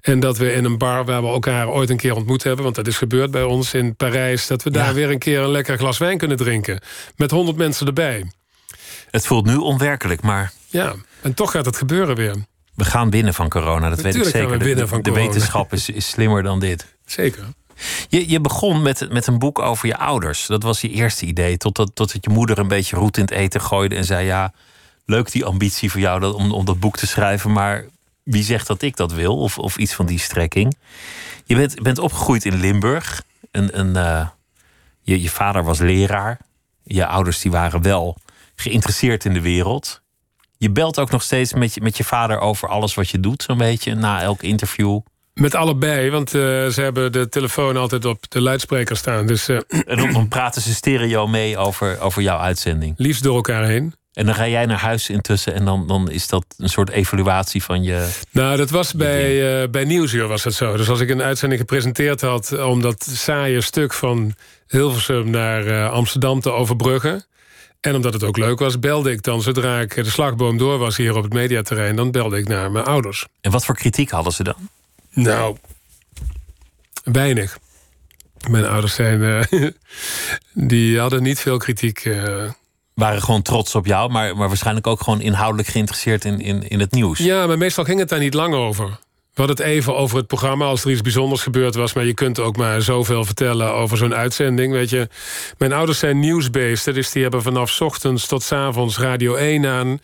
En 0.00 0.20
dat 0.20 0.38
we 0.38 0.52
in 0.52 0.64
een 0.64 0.78
bar 0.78 1.04
waar 1.04 1.22
we 1.22 1.28
elkaar 1.28 1.68
ooit 1.68 1.90
een 1.90 1.96
keer 1.96 2.14
ontmoet 2.14 2.42
hebben... 2.42 2.64
want 2.64 2.76
dat 2.76 2.86
is 2.86 2.96
gebeurd 2.96 3.30
bij 3.30 3.42
ons 3.42 3.74
in 3.74 3.96
Parijs... 3.96 4.46
dat 4.46 4.62
we 4.62 4.70
daar 4.70 4.94
weer 4.94 5.10
een 5.10 5.18
keer 5.18 5.40
een 5.40 5.50
lekker 5.50 5.78
glas 5.78 5.98
wijn 5.98 6.18
kunnen 6.18 6.36
drinken. 6.36 6.80
Met 7.16 7.30
honderd 7.30 7.56
mensen 7.56 7.86
erbij. 7.86 8.30
Het 9.10 9.26
voelt 9.26 9.46
nu 9.46 9.56
onwerkelijk, 9.56 10.22
maar 10.22 10.52
Ja, 10.66 10.94
en 11.22 11.34
toch 11.34 11.50
gaat 11.50 11.66
het 11.66 11.76
gebeuren 11.76 12.16
weer. 12.16 12.34
We 12.74 12.84
gaan 12.84 13.10
winnen 13.10 13.34
van 13.34 13.48
corona. 13.48 13.88
Dat 13.88 14.00
weet 14.00 14.14
ik 14.14 14.24
zeker. 14.24 14.58
we 14.58 14.74
De- 14.74 14.88
van 14.88 15.02
wetenschap 15.02 15.72
is, 15.72 15.88
is 15.88 16.08
slimmer 16.08 16.42
dan 16.42 16.60
dit. 16.60 16.96
Zeker. 17.06 17.44
Je, 18.08 18.28
je 18.28 18.40
begon 18.40 18.82
met, 18.82 19.12
met 19.12 19.26
een 19.26 19.38
boek 19.38 19.58
over 19.58 19.86
je 19.86 19.96
ouders. 19.96 20.46
Dat 20.46 20.62
was 20.62 20.80
je 20.80 20.90
eerste 20.90 21.26
idee. 21.26 21.56
Totdat, 21.56 21.90
totdat 21.94 22.24
je 22.24 22.30
moeder 22.30 22.58
een 22.58 22.68
beetje 22.68 22.96
roet 22.96 23.16
in 23.16 23.22
het 23.22 23.32
eten 23.32 23.60
gooide 23.60 23.94
en 23.96 24.04
zei: 24.04 24.26
Ja, 24.26 24.52
leuk 25.04 25.32
die 25.32 25.44
ambitie 25.44 25.90
voor 25.90 26.00
jou 26.00 26.20
dat, 26.20 26.34
om, 26.34 26.52
om 26.52 26.64
dat 26.64 26.80
boek 26.80 26.96
te 26.96 27.06
schrijven. 27.06 27.52
Maar 27.52 27.84
wie 28.22 28.42
zegt 28.42 28.66
dat 28.66 28.82
ik 28.82 28.96
dat 28.96 29.12
wil? 29.12 29.38
Of, 29.38 29.58
of 29.58 29.76
iets 29.76 29.94
van 29.94 30.06
die 30.06 30.18
strekking. 30.18 30.76
Je 31.44 31.54
bent, 31.54 31.82
bent 31.82 31.98
opgegroeid 31.98 32.44
in 32.44 32.54
Limburg. 32.54 33.22
Een, 33.50 33.78
een, 33.78 33.96
eh, 33.96 34.28
je, 35.02 35.22
je 35.22 35.30
vader 35.30 35.64
was 35.64 35.78
leraar. 35.78 36.40
Je 36.82 37.06
ouders 37.06 37.40
die 37.40 37.50
waren 37.50 37.82
wel 37.82 38.16
geïnteresseerd 38.56 39.24
in 39.24 39.32
de 39.32 39.40
wereld. 39.40 40.02
Je 40.64 40.70
belt 40.70 40.98
ook 40.98 41.10
nog 41.10 41.22
steeds 41.22 41.54
met 41.54 41.74
je, 41.74 41.80
met 41.80 41.96
je 41.96 42.04
vader 42.04 42.38
over 42.38 42.68
alles 42.68 42.94
wat 42.94 43.08
je 43.08 43.20
doet, 43.20 43.42
zo'n 43.42 43.58
beetje, 43.58 43.94
na 43.94 44.22
elk 44.22 44.42
interview. 44.42 45.00
Met 45.34 45.54
allebei, 45.54 46.10
want 46.10 46.34
eh, 46.34 46.40
ze 46.66 46.80
hebben 46.80 47.12
de 47.12 47.28
telefoon 47.28 47.76
altijd 47.76 48.04
op 48.04 48.30
de 48.30 48.40
luidspreker 48.40 48.96
staan. 48.96 49.26
Dus 49.26 49.48
eh, 49.48 49.58
En 49.86 50.12
dan, 50.12 50.28
praten 50.28 50.62
ze 50.62 50.74
stereo 50.74 51.26
mee 51.26 51.58
over, 51.58 52.00
over 52.00 52.22
jouw 52.22 52.38
uitzending. 52.38 52.94
liefst 52.96 53.22
door 53.22 53.34
elkaar 53.34 53.64
heen. 53.64 53.94
En 54.12 54.26
dan 54.26 54.34
ga 54.34 54.48
jij 54.48 54.66
naar 54.66 54.78
huis 54.78 55.08
intussen 55.08 55.54
en 55.54 55.64
dan, 55.64 55.86
dan 55.86 56.10
is 56.10 56.28
dat 56.28 56.44
een 56.58 56.68
soort 56.68 56.90
evaluatie 56.90 57.62
van 57.62 57.82
je. 57.82 58.08
Nou, 58.30 58.56
dat 58.56 58.70
was 58.70 58.94
bij, 58.94 59.62
eh, 59.62 59.68
bij 59.68 59.84
Nieuwsuur 59.84 60.26
was 60.26 60.44
het 60.44 60.54
zo. 60.54 60.76
Dus 60.76 60.88
als 60.88 61.00
ik 61.00 61.08
een 61.08 61.22
uitzending 61.22 61.60
gepresenteerd 61.60 62.20
had... 62.20 62.58
om 62.58 62.80
dat 62.80 63.08
saaie 63.10 63.60
stuk 63.60 63.92
van 63.92 64.34
Hilversum 64.66 65.30
naar 65.30 65.88
Amsterdam 65.88 66.40
te 66.40 66.50
overbruggen... 66.50 67.24
en 67.84 67.94
omdat 67.94 68.12
het 68.12 68.22
ook 68.22 68.36
leuk 68.36 68.58
was, 68.58 68.78
belde 68.78 69.10
ik 69.10 69.22
dan... 69.22 69.42
zodra 69.42 69.80
ik 69.80 69.94
de 69.94 70.04
slagboom 70.04 70.58
door 70.58 70.78
was 70.78 70.96
hier 70.96 71.16
op 71.16 71.22
het 71.22 71.32
mediaterrein... 71.32 71.96
dan 71.96 72.10
belde 72.10 72.38
ik 72.38 72.48
naar 72.48 72.70
mijn 72.70 72.84
ouders. 72.84 73.26
En 73.40 73.50
wat 73.50 73.64
voor 73.64 73.74
kritiek 73.74 74.10
hadden 74.10 74.32
ze 74.32 74.42
dan? 74.42 74.54
Nou, 75.10 75.56
weinig. 77.04 77.58
Mijn 78.48 78.66
ouders 78.66 78.94
zijn... 78.94 79.22
eh, 79.22 79.70
die 80.70 80.98
hadden 80.98 81.22
niet 81.22 81.40
veel 81.40 81.58
kritiek... 81.58 82.04
eh. 82.04 82.50
Waren 82.94 83.22
gewoon 83.22 83.42
trots 83.42 83.74
op 83.74 83.86
jou, 83.86 84.10
maar, 84.10 84.36
maar 84.36 84.48
waarschijnlijk 84.48 84.86
ook 84.86 85.02
gewoon 85.02 85.20
inhoudelijk 85.20 85.68
geïnteresseerd 85.68 86.24
in, 86.24 86.40
in, 86.40 86.68
in 86.68 86.80
het 86.80 86.92
nieuws. 86.92 87.18
Ja, 87.18 87.46
maar 87.46 87.58
meestal 87.58 87.84
ging 87.84 87.98
het 87.98 88.08
daar 88.08 88.18
niet 88.18 88.34
lang 88.34 88.54
over. 88.54 88.98
We 89.34 89.42
hadden 89.42 89.56
het 89.56 89.74
even 89.74 89.96
over 89.96 90.16
het 90.16 90.26
programma 90.26 90.64
als 90.64 90.84
er 90.84 90.90
iets 90.90 91.00
bijzonders 91.00 91.42
gebeurd 91.42 91.74
was. 91.74 91.92
Maar 91.92 92.04
je 92.04 92.14
kunt 92.14 92.38
ook 92.38 92.56
maar 92.56 92.82
zoveel 92.82 93.24
vertellen 93.24 93.72
over 93.72 93.96
zo'n 93.96 94.14
uitzending. 94.14 94.72
Weet 94.72 94.90
je, 94.90 95.08
mijn 95.58 95.72
ouders 95.72 95.98
zijn 95.98 96.18
nieuwsbeesten. 96.18 96.94
Dus 96.94 97.10
die 97.10 97.22
hebben 97.22 97.42
vanaf 97.42 97.80
ochtends 97.80 98.26
tot 98.26 98.52
avonds 98.52 98.98
Radio 98.98 99.34
1 99.34 99.66
aan. 99.66 99.98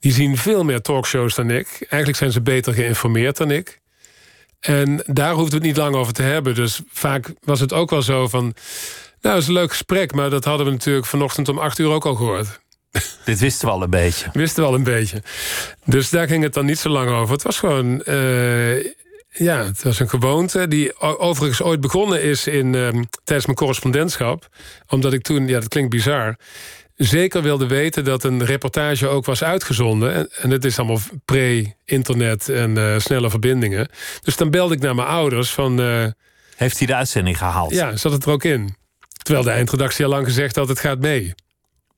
Die 0.00 0.12
zien 0.12 0.36
veel 0.36 0.64
meer 0.64 0.80
talkshows 0.80 1.34
dan 1.34 1.50
ik. 1.50 1.66
Eigenlijk 1.78 2.16
zijn 2.16 2.32
ze 2.32 2.40
beter 2.40 2.74
geïnformeerd 2.74 3.36
dan 3.36 3.50
ik. 3.50 3.80
En 4.60 5.02
daar 5.06 5.32
hoeft 5.32 5.52
het 5.52 5.62
niet 5.62 5.76
lang 5.76 5.94
over 5.94 6.12
te 6.12 6.22
hebben. 6.22 6.54
Dus 6.54 6.80
vaak 6.92 7.32
was 7.40 7.60
het 7.60 7.72
ook 7.72 7.90
wel 7.90 8.02
zo 8.02 8.28
van... 8.28 8.42
Nou, 9.20 9.34
dat 9.34 9.42
is 9.42 9.46
een 9.46 9.54
leuk 9.54 9.70
gesprek, 9.70 10.14
maar 10.14 10.30
dat 10.30 10.44
hadden 10.44 10.66
we 10.66 10.72
natuurlijk 10.72 11.06
vanochtend 11.06 11.48
om 11.48 11.58
acht 11.58 11.78
uur 11.78 11.90
ook 11.90 12.06
al 12.06 12.14
gehoord. 12.14 12.60
Dit 13.24 13.40
wisten 13.40 13.66
we 13.68 13.72
al 13.74 13.82
een 13.82 13.90
beetje. 13.90 14.28
Wisten 14.32 14.62
we 14.62 14.68
al 14.68 14.74
een 14.74 14.82
beetje. 14.82 15.22
Dus 15.84 16.10
daar 16.10 16.26
ging 16.28 16.42
het 16.42 16.54
dan 16.54 16.64
niet 16.66 16.78
zo 16.78 16.88
lang 16.88 17.10
over. 17.10 17.32
Het 17.34 17.42
was 17.42 17.58
gewoon... 17.58 18.02
eh, 18.02 18.84
ja, 19.36 19.64
het 19.64 19.82
was 19.82 19.98
een 20.00 20.08
gewoonte 20.08 20.68
die 20.68 21.00
overigens 21.00 21.62
ooit 21.62 21.80
begonnen 21.80 22.22
is 22.22 22.46
in, 22.46 22.74
ehm, 22.74 23.02
tijdens 23.24 23.46
mijn 23.46 23.58
correspondentschap. 23.58 24.48
Omdat 24.88 25.12
ik 25.12 25.22
toen, 25.22 25.48
ja, 25.48 25.60
dat 25.60 25.68
klinkt 25.68 25.90
bizar... 25.90 26.36
zeker 26.94 27.42
wilde 27.42 27.66
weten 27.66 28.04
dat 28.04 28.24
een 28.24 28.44
reportage 28.44 29.06
ook 29.06 29.24
was 29.24 29.42
uitgezonden. 29.44 30.12
En, 30.14 30.28
en 30.40 30.50
het 30.50 30.64
is 30.64 30.78
allemaal 30.78 31.00
pre-internet 31.24 32.48
en 32.48 32.78
eh, 32.78 32.98
snelle 32.98 33.30
verbindingen. 33.30 33.88
Dus 34.22 34.36
dan 34.36 34.50
belde 34.50 34.74
ik 34.74 34.80
naar 34.80 34.94
mijn 34.94 35.08
ouders 35.08 35.50
van... 35.50 35.80
eh, 35.80 36.06
Heeft 36.56 36.78
hij 36.78 36.86
de 36.86 36.94
uitzending 36.94 37.38
gehaald? 37.38 37.72
ja, 37.72 37.96
zat 37.96 38.12
het 38.12 38.24
er 38.24 38.30
ook 38.30 38.44
in? 38.44 38.76
Terwijl 39.22 39.44
de 39.44 39.50
eindredactie 39.52 40.04
al 40.04 40.10
lang 40.10 40.26
gezegd 40.26 40.56
had, 40.56 40.68
het 40.68 40.78
gaat 40.80 40.98
mee. 40.98 41.34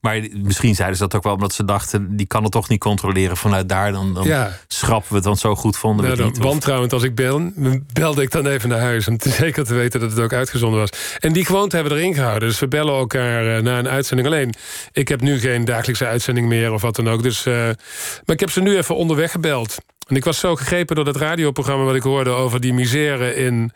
Maar 0.00 0.26
misschien 0.32 0.74
zeiden 0.74 0.96
ze 0.96 1.02
dat 1.02 1.14
ook 1.14 1.22
wel 1.22 1.32
omdat 1.32 1.52
ze 1.54 1.64
dachten... 1.64 2.16
die 2.16 2.26
kan 2.26 2.42
het 2.42 2.52
toch 2.52 2.68
niet 2.68 2.80
controleren 2.80 3.36
vanuit 3.36 3.68
daar. 3.68 3.92
Dan, 3.92 4.14
dan 4.14 4.24
Ja. 4.26 4.58
schrappen 4.68 5.08
we 5.10 5.16
het, 5.16 5.24
want 5.24 5.38
zo 5.38 5.54
goed 5.54 5.76
vonden 5.76 6.04
we 6.06 6.10
Nou, 6.16 6.22
het 6.22 6.34
niet. 6.34 6.44
Wantrouwend 6.44 6.92
als 6.92 7.02
ik 7.02 7.14
ben, 7.14 7.54
belde 7.92 8.22
ik 8.22 8.30
dan 8.30 8.46
even 8.46 8.68
naar 8.68 8.80
huis... 8.80 9.08
om 9.08 9.18
te 9.18 9.30
zeker 9.42 9.64
te 9.64 9.74
weten 9.74 10.00
dat 10.00 10.10
het 10.10 10.20
ook 10.20 10.32
uitgezonden 10.32 10.80
was. 10.80 10.90
En 11.18 11.32
die 11.32 11.44
gewoonte 11.44 11.76
hebben 11.76 11.94
we 11.94 11.98
erin 12.00 12.14
gehouden. 12.14 12.48
Dus 12.48 12.58
we 12.58 12.68
bellen 12.68 12.94
elkaar 12.94 13.56
eh, 13.56 13.62
na 13.62 13.78
een 13.78 13.88
uitzending. 13.88 14.28
Alleen, 14.28 14.54
ik 14.92 15.08
heb 15.08 15.20
nu 15.20 15.38
geen 15.40 15.64
dagelijkse 15.64 16.06
uitzending 16.06 16.48
meer 16.48 16.72
of 16.72 16.82
wat 16.82 16.96
dan 16.96 17.08
ook. 17.08 17.22
Dus, 17.22 17.46
eh, 17.46 17.54
maar 17.54 18.34
ik 18.34 18.40
heb 18.40 18.50
ze 18.50 18.60
nu 18.60 18.76
even 18.76 18.96
onderweg 18.96 19.30
gebeld. 19.30 19.76
En 20.08 20.16
ik 20.16 20.24
was 20.24 20.38
zo 20.38 20.54
gegrepen 20.56 20.96
door 20.96 21.04
dat 21.04 21.16
radioprogramma... 21.16 21.84
wat 21.84 21.94
ik 21.94 22.02
hoorde 22.02 22.30
over 22.30 22.60
die 22.60 22.72
misère 22.72 23.34
in 23.34 23.70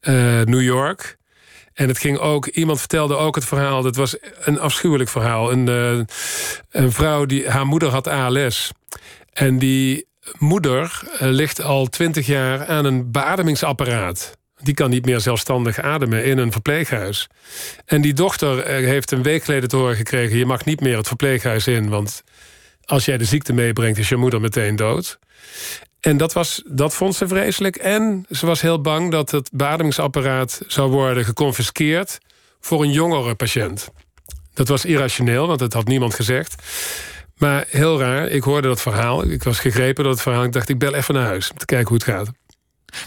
eh, 0.00 0.14
New 0.42 0.62
York... 0.62 1.16
En 1.74 1.88
het 1.88 1.98
ging 1.98 2.18
ook, 2.18 2.46
iemand 2.46 2.78
vertelde 2.78 3.16
ook 3.16 3.34
het 3.34 3.44
verhaal, 3.44 3.82
dat 3.82 3.96
was 3.96 4.16
een 4.40 4.60
afschuwelijk 4.60 5.10
verhaal. 5.10 5.52
Een, 5.52 5.68
eh, 5.68 6.14
een 6.70 6.92
vrouw 6.92 7.26
die, 7.26 7.48
haar 7.48 7.66
moeder 7.66 7.88
had 7.88 8.06
ALS. 8.06 8.72
En 9.32 9.58
die 9.58 10.06
moeder 10.38 11.02
eh, 11.18 11.28
ligt 11.28 11.62
al 11.62 11.86
twintig 11.86 12.26
jaar 12.26 12.66
aan 12.66 12.84
een 12.84 13.10
beademingsapparaat. 13.10 14.38
Die 14.62 14.74
kan 14.74 14.90
niet 14.90 15.06
meer 15.06 15.20
zelfstandig 15.20 15.80
ademen 15.80 16.24
in 16.24 16.38
een 16.38 16.52
verpleeghuis. 16.52 17.28
En 17.84 18.00
die 18.00 18.14
dochter 18.14 18.58
eh, 18.58 18.86
heeft 18.86 19.10
een 19.10 19.22
week 19.22 19.44
geleden 19.44 19.68
te 19.68 19.76
horen 19.76 19.96
gekregen... 19.96 20.38
je 20.38 20.46
mag 20.46 20.64
niet 20.64 20.80
meer 20.80 20.96
het 20.96 21.08
verpleeghuis 21.08 21.66
in, 21.66 21.88
want 21.88 22.22
als 22.84 23.04
jij 23.04 23.18
de 23.18 23.24
ziekte 23.24 23.52
meebrengt... 23.52 23.98
is 23.98 24.08
je 24.08 24.16
moeder 24.16 24.40
meteen 24.40 24.76
dood. 24.76 25.18
En 26.04 26.16
dat, 26.16 26.32
was, 26.32 26.62
dat 26.66 26.94
vond 26.94 27.14
ze 27.14 27.28
vreselijk. 27.28 27.76
En 27.76 28.26
ze 28.30 28.46
was 28.46 28.60
heel 28.60 28.80
bang 28.80 29.10
dat 29.10 29.30
het 29.30 29.50
beademingsapparaat 29.52 30.60
zou 30.66 30.90
worden 30.90 31.24
geconfiskeerd... 31.24 32.18
voor 32.60 32.82
een 32.82 32.92
jongere 32.92 33.34
patiënt. 33.34 33.88
Dat 34.54 34.68
was 34.68 34.84
irrationeel, 34.84 35.46
want 35.46 35.58
dat 35.58 35.72
had 35.72 35.86
niemand 35.86 36.14
gezegd. 36.14 36.62
Maar 37.36 37.64
heel 37.68 37.98
raar, 37.98 38.28
ik 38.28 38.42
hoorde 38.42 38.68
dat 38.68 38.80
verhaal. 38.80 39.24
Ik 39.30 39.42
was 39.42 39.58
gegrepen 39.58 40.02
door 40.02 40.12
het 40.12 40.22
verhaal. 40.22 40.44
Ik 40.44 40.52
dacht, 40.52 40.68
ik 40.68 40.78
bel 40.78 40.94
even 40.94 41.14
naar 41.14 41.26
huis 41.26 41.50
om 41.50 41.58
te 41.58 41.64
kijken 41.64 41.88
hoe 41.88 41.96
het 41.96 42.06
gaat. 42.06 42.30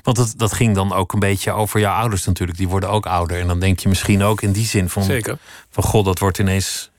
Want 0.03 0.17
dat, 0.17 0.33
dat 0.37 0.53
ging 0.53 0.75
dan 0.75 0.93
ook 0.93 1.13
een 1.13 1.19
beetje 1.19 1.51
over 1.51 1.79
jouw 1.79 1.93
ouders 1.93 2.25
natuurlijk. 2.25 2.57
Die 2.57 2.67
worden 2.67 2.89
ook 2.89 3.05
ouder. 3.05 3.39
En 3.39 3.47
dan 3.47 3.59
denk 3.59 3.79
je 3.79 3.89
misschien 3.89 4.23
ook 4.23 4.41
in 4.41 4.51
die 4.51 4.65
zin 4.65 4.89
van... 4.89 5.03
Zeker. 5.03 5.37
van 5.69 5.83
god, 5.83 6.05
dat 6.05 6.19
wordt 6.19 6.39
ineens 6.39 6.91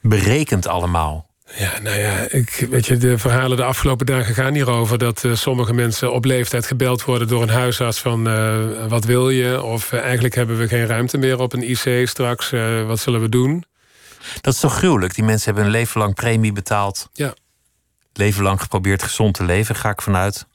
berekend 0.00 0.66
allemaal. 0.66 1.30
Ja, 1.56 1.78
nou 1.82 1.98
ja, 1.98 2.26
ik, 2.30 2.66
weet 2.70 2.86
je, 2.86 2.96
de 2.96 3.18
verhalen 3.18 3.56
de 3.56 3.64
afgelopen 3.64 4.06
dagen 4.06 4.34
gaan 4.34 4.54
hierover... 4.54 4.98
dat 4.98 5.24
eh, 5.24 5.34
sommige 5.34 5.72
mensen 5.74 6.12
op 6.12 6.24
leeftijd 6.24 6.66
gebeld 6.66 7.04
worden 7.04 7.28
door 7.28 7.42
een 7.42 7.48
huisarts 7.48 7.98
van... 7.98 8.28
eh, 8.28 8.86
wat 8.88 9.04
wil 9.04 9.30
je? 9.30 9.62
Of 9.62 9.92
eh, 9.92 10.00
eigenlijk 10.00 10.34
hebben 10.34 10.58
we 10.58 10.68
geen 10.68 10.86
ruimte 10.86 11.18
meer 11.18 11.38
op 11.38 11.52
een 11.52 11.70
IC 11.70 12.08
straks. 12.08 12.50
wat 12.86 13.00
zullen 13.00 13.20
we 13.20 13.28
doen? 13.28 13.64
Dat 14.40 14.54
is 14.54 14.60
toch 14.60 14.76
gruwelijk? 14.76 15.14
Die 15.14 15.24
mensen 15.24 15.44
hebben 15.44 15.64
een 15.64 15.70
leven 15.78 16.00
lang 16.00 16.14
premie 16.14 16.52
betaald. 16.52 17.08
Ja. 17.12 17.34
Leven 18.12 18.42
lang 18.42 18.60
geprobeerd 18.60 19.02
gezond 19.02 19.34
te 19.34 19.44
leven, 19.44 19.74
ga 19.74 19.90
ik 19.90 20.02
vanuit. 20.02 20.36
En 20.36 20.46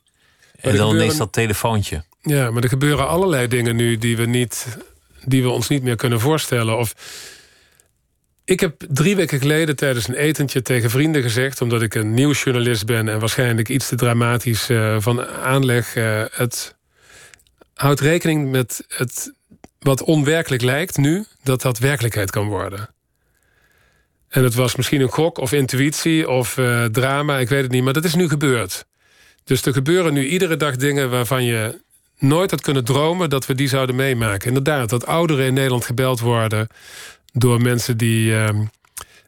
dan 0.61 0.71
gebeuren- 0.71 0.95
ineens 0.95 1.17
dat 1.17 1.33
telefoontje. 1.33 2.03
Ja, 2.21 2.51
maar 2.51 2.63
er 2.63 2.69
gebeuren 2.69 3.07
allerlei 3.07 3.47
dingen 3.47 3.75
nu 3.75 3.97
die 3.97 4.17
we, 4.17 4.25
niet, 4.25 4.77
die 5.25 5.43
we 5.43 5.49
ons 5.49 5.67
niet 5.67 5.83
meer 5.83 5.95
kunnen 5.95 6.19
voorstellen. 6.19 6.77
Of 6.77 6.93
ik 8.47 8.59
heb 8.59 8.83
drie 8.89 9.15
weken 9.15 9.39
geleden 9.39 9.75
tijdens 9.75 10.07
een 10.07 10.15
etentje 10.15 10.61
tegen 10.61 10.89
vrienden 10.89 11.21
gezegd... 11.21 11.61
omdat 11.61 11.81
ik 11.81 11.95
een 11.95 12.13
nieuwsjournalist 12.13 12.85
ben 12.85 13.09
en 13.09 13.19
waarschijnlijk 13.19 13.69
iets 13.69 13.87
te 13.87 13.95
dramatisch 13.95 14.69
eh, 14.69 14.95
van 14.99 15.25
aanleg... 15.27 15.95
eh, 15.95 16.23
het 16.31 16.75
houdt 17.73 17.99
rekening 17.99 18.51
met 18.51 18.85
het 18.87 19.33
wat 19.79 20.03
onwerkelijk 20.03 20.61
lijkt 20.61 20.97
nu... 20.97 21.25
dat 21.43 21.61
dat 21.61 21.79
werkelijkheid 21.79 22.31
kan 22.31 22.47
worden. 22.47 22.89
En 24.29 24.43
het 24.43 24.53
was 24.53 24.75
misschien 24.75 25.01
een 25.01 25.11
gok 25.11 25.37
of 25.37 25.51
intuïtie 25.51 26.29
of 26.29 26.57
eh, 26.57 26.85
drama, 26.85 27.37
ik 27.37 27.49
weet 27.49 27.63
het 27.63 27.71
niet... 27.71 27.83
maar 27.83 27.93
dat 27.93 28.05
is 28.05 28.15
nu 28.15 28.29
gebeurd. 28.29 28.85
Dus 29.43 29.65
er 29.65 29.73
gebeuren 29.73 30.13
nu 30.13 30.27
iedere 30.27 30.57
dag 30.57 30.75
dingen 30.75 31.09
waarvan 31.09 31.43
je 31.43 31.81
nooit 32.17 32.51
had 32.51 32.61
kunnen 32.61 32.85
dromen 32.85 33.29
dat 33.29 33.45
we 33.45 33.55
die 33.55 33.67
zouden 33.67 33.95
meemaken. 33.95 34.47
Inderdaad, 34.47 34.89
dat 34.89 35.05
ouderen 35.05 35.45
in 35.45 35.53
Nederland 35.53 35.85
gebeld 35.85 36.19
worden 36.19 36.67
door 37.33 37.61
mensen 37.61 37.97
die, 37.97 38.35
ehm, 38.35 38.65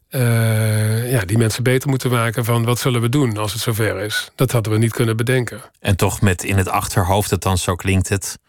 eh, 0.10 1.12
ja, 1.12 1.26
die 1.26 1.38
mensen 1.38 1.64
beter 1.64 1.90
moeten 1.90 2.12
maken 2.12 2.46
van 2.46 2.66
wat 2.66 2.80
zullen 2.80 3.02
we 3.02 3.10
doen 3.10 3.38
als 3.38 3.54
het 3.54 3.62
zover 3.62 4.00
is. 4.00 4.32
Dat 4.36 4.52
hadden 4.52 4.74
we 4.74 4.80
niet 4.80 4.94
kunnen 4.94 5.18
bedenken. 5.18 5.62
En 5.80 5.96
toch 5.96 6.22
met 6.22 6.44
in 6.44 6.58
het 6.58 6.70
achterhoofd, 6.70 7.32
althans 7.32 7.64
zo 7.64 7.76
klinkt 7.76 8.10
het... 8.10 8.40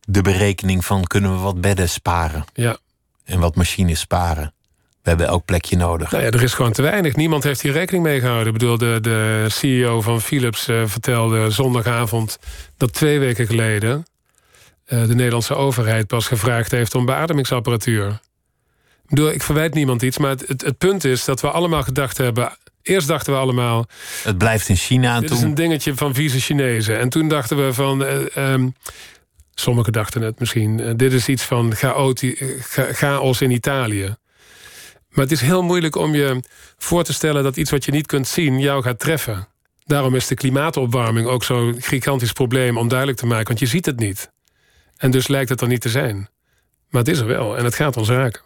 de 0.00 0.22
berekening 0.22 0.84
van 0.84 1.04
kunnen 1.04 1.32
we 1.32 1.38
wat 1.38 1.60
bedden 1.60 1.88
sparen... 1.88 2.44
Ja. 2.54 2.76
en 3.24 3.38
wat 3.40 3.56
machines 3.56 4.00
sparen. 4.00 4.52
We 5.02 5.08
hebben 5.08 5.26
elk 5.26 5.44
plekje 5.44 5.76
nodig. 5.76 6.10
Nou 6.10 6.22
ja, 6.22 6.30
er 6.30 6.42
is 6.42 6.54
gewoon 6.54 6.72
te 6.72 6.82
weinig. 6.82 7.16
Niemand 7.16 7.42
heeft 7.42 7.62
hier 7.62 7.72
rekening 7.72 8.04
mee 8.04 8.20
gehouden. 8.20 8.46
Ik 8.46 8.52
bedoel, 8.52 8.78
de, 8.78 8.98
de 9.00 9.46
CEO 9.48 10.00
van 10.00 10.20
Philips 10.20 10.68
eh, 10.68 10.82
vertelde 10.86 11.50
zondagavond 11.50 12.38
dat 12.76 12.92
twee 12.92 13.18
weken 13.18 13.46
geleden 13.46 14.06
eh, 14.84 15.06
de 15.06 15.14
Nederlandse 15.14 15.54
overheid 15.54 16.06
pas 16.06 16.26
gevraagd 16.26 16.70
heeft 16.70 16.94
om 16.94 17.04
beademingsapparatuur. 17.04 18.20
Ik 19.12 19.18
bedoel, 19.18 19.32
ik 19.34 19.42
verwijt 19.42 19.74
niemand 19.74 20.02
iets, 20.02 20.18
maar 20.18 20.30
het, 20.30 20.48
het, 20.48 20.62
het 20.62 20.78
punt 20.78 21.04
is 21.04 21.24
dat 21.24 21.40
we 21.40 21.50
allemaal 21.50 21.82
gedacht 21.82 22.18
hebben. 22.18 22.56
Eerst 22.82 23.06
dachten 23.08 23.32
we 23.32 23.38
allemaal, 23.38 23.86
Het 24.22 24.38
blijft 24.38 24.68
in 24.68 24.76
China 24.76 25.20
dit 25.20 25.30
is 25.30 25.40
een 25.40 25.54
dingetje 25.54 25.94
van 25.94 26.14
vieze 26.14 26.40
Chinezen. 26.40 26.98
En 26.98 27.08
toen 27.08 27.28
dachten 27.28 27.66
we 27.66 27.72
van. 27.72 28.04
eh, 28.04 28.36
ehm, 28.36 28.68
sommigen 29.54 29.92
dachten 29.92 30.22
het 30.22 30.38
misschien. 30.38 30.80
eh, 30.80 30.92
dit 30.96 31.12
is 31.12 31.28
iets 31.28 31.42
van 31.42 31.72
eh, 31.72 31.78
cha- 32.60 32.92
chaos 32.92 33.40
in 33.40 33.50
Italië. 33.50 34.16
Maar 35.08 35.24
het 35.24 35.32
is 35.32 35.40
heel 35.40 35.62
moeilijk 35.62 35.96
om 35.96 36.14
je 36.14 36.40
voor 36.78 37.04
te 37.04 37.12
stellen 37.12 37.42
dat 37.42 37.56
iets 37.56 37.70
wat 37.70 37.84
je 37.84 37.92
niet 37.92 38.06
kunt 38.06 38.28
zien 38.28 38.58
jou 38.60 38.82
gaat 38.82 38.98
treffen. 38.98 39.48
Daarom 39.84 40.14
is 40.14 40.26
de 40.26 40.34
klimaatopwarming 40.34 41.26
ook 41.26 41.44
zo'n 41.44 41.76
gigantisch 41.78 42.32
probleem 42.32 42.78
om 42.78 42.88
duidelijk 42.88 43.18
te 43.18 43.26
maken, 43.26 43.46
want 43.46 43.58
je 43.58 43.66
ziet 43.66 43.86
het 43.86 43.98
niet. 43.98 44.30
En 44.96 45.10
dus 45.10 45.28
lijkt 45.28 45.48
het 45.48 45.60
er 45.60 45.68
niet 45.68 45.80
te 45.80 45.88
zijn. 45.88 46.28
Maar 46.88 47.00
het 47.02 47.10
is 47.10 47.18
er 47.18 47.26
wel 47.26 47.56
en 47.56 47.64
het 47.64 47.74
gaat 47.74 47.96
ons 47.96 48.08
raken. 48.08 48.40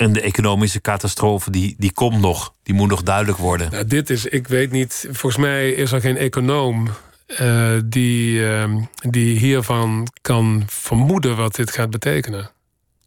En 0.00 0.12
de 0.12 0.20
economische 0.20 0.80
catastrofe, 0.80 1.50
die, 1.50 1.74
die 1.78 1.92
komt 1.92 2.20
nog. 2.20 2.54
Die 2.62 2.74
moet 2.74 2.88
nog 2.88 3.02
duidelijk 3.02 3.38
worden. 3.38 3.70
Nou, 3.70 3.84
dit 3.84 4.10
is, 4.10 4.26
ik 4.26 4.48
weet 4.48 4.70
niet, 4.70 5.08
volgens 5.10 5.36
mij 5.36 5.70
is 5.70 5.92
er 5.92 6.00
geen 6.00 6.16
econoom 6.16 6.88
eh, 7.26 7.72
die, 7.84 8.46
ehm, 8.48 8.80
die 9.08 9.38
hiervan 9.38 10.08
kan 10.20 10.62
vermoeden 10.66 11.36
wat 11.36 11.54
dit 11.54 11.70
gaat 11.70 11.90
betekenen. 11.90 12.50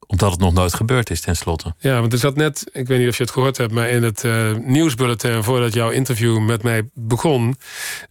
Omdat 0.07 0.31
het 0.31 0.39
nog 0.39 0.53
nooit 0.53 0.73
gebeurd 0.73 1.09
is, 1.09 1.21
tenslotte. 1.21 1.73
Ja, 1.77 1.99
want 1.99 2.13
er 2.13 2.19
zat 2.19 2.35
net, 2.35 2.69
ik 2.71 2.87
weet 2.87 2.99
niet 2.99 3.09
of 3.09 3.17
je 3.17 3.23
het 3.23 3.31
gehoord 3.31 3.57
hebt, 3.57 3.71
maar 3.71 3.89
in 3.89 4.03
het 4.03 4.23
eh, 4.23 4.53
nieuwsbulletin 4.53 5.43
voordat 5.43 5.73
jouw 5.73 5.89
interview 5.89 6.39
met 6.39 6.63
mij 6.63 6.89
begon, 6.93 7.55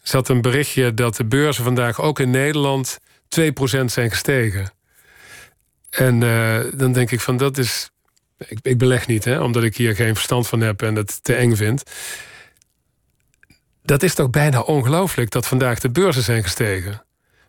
zat 0.03 0.29
een 0.29 0.41
berichtje 0.41 0.95
dat 0.95 1.17
de 1.17 1.25
beurzen 1.25 1.65
vandaag 1.65 2.01
ook 2.01 2.21
in 2.21 2.31
Nederland 2.31 2.99
2% 3.41 3.85
zijn 3.85 4.11
gestegen. 4.11 4.73
En 5.91 6.23
eh, 6.23 6.61
dan 6.75 6.93
denk 6.93 7.11
ik 7.11 7.21
van 7.21 7.37
dat 7.37 7.59
is. 7.59 7.92
Ik, 8.49 8.59
ik 8.63 8.79
beleg 8.79 9.07
niet, 9.07 9.25
hè, 9.25 9.41
omdat 9.41 9.63
ik 9.63 9.77
hier 9.77 9.95
geen 9.95 10.15
verstand 10.15 10.49
van 10.49 10.61
heb 10.61 10.83
en 10.83 10.95
het 10.95 11.25
te 11.25 11.35
eng 11.35 11.55
vind. 11.55 11.83
Dat 13.83 14.03
is 14.03 14.15
toch 14.15 14.31
bijna 14.31 14.61
ongelooflijk 14.61 15.31
dat 15.31 15.47
vandaag 15.47 15.79
de 15.79 15.91
beurzen 15.91 16.23
zijn 16.23 16.43
gestegen. 16.43 17.05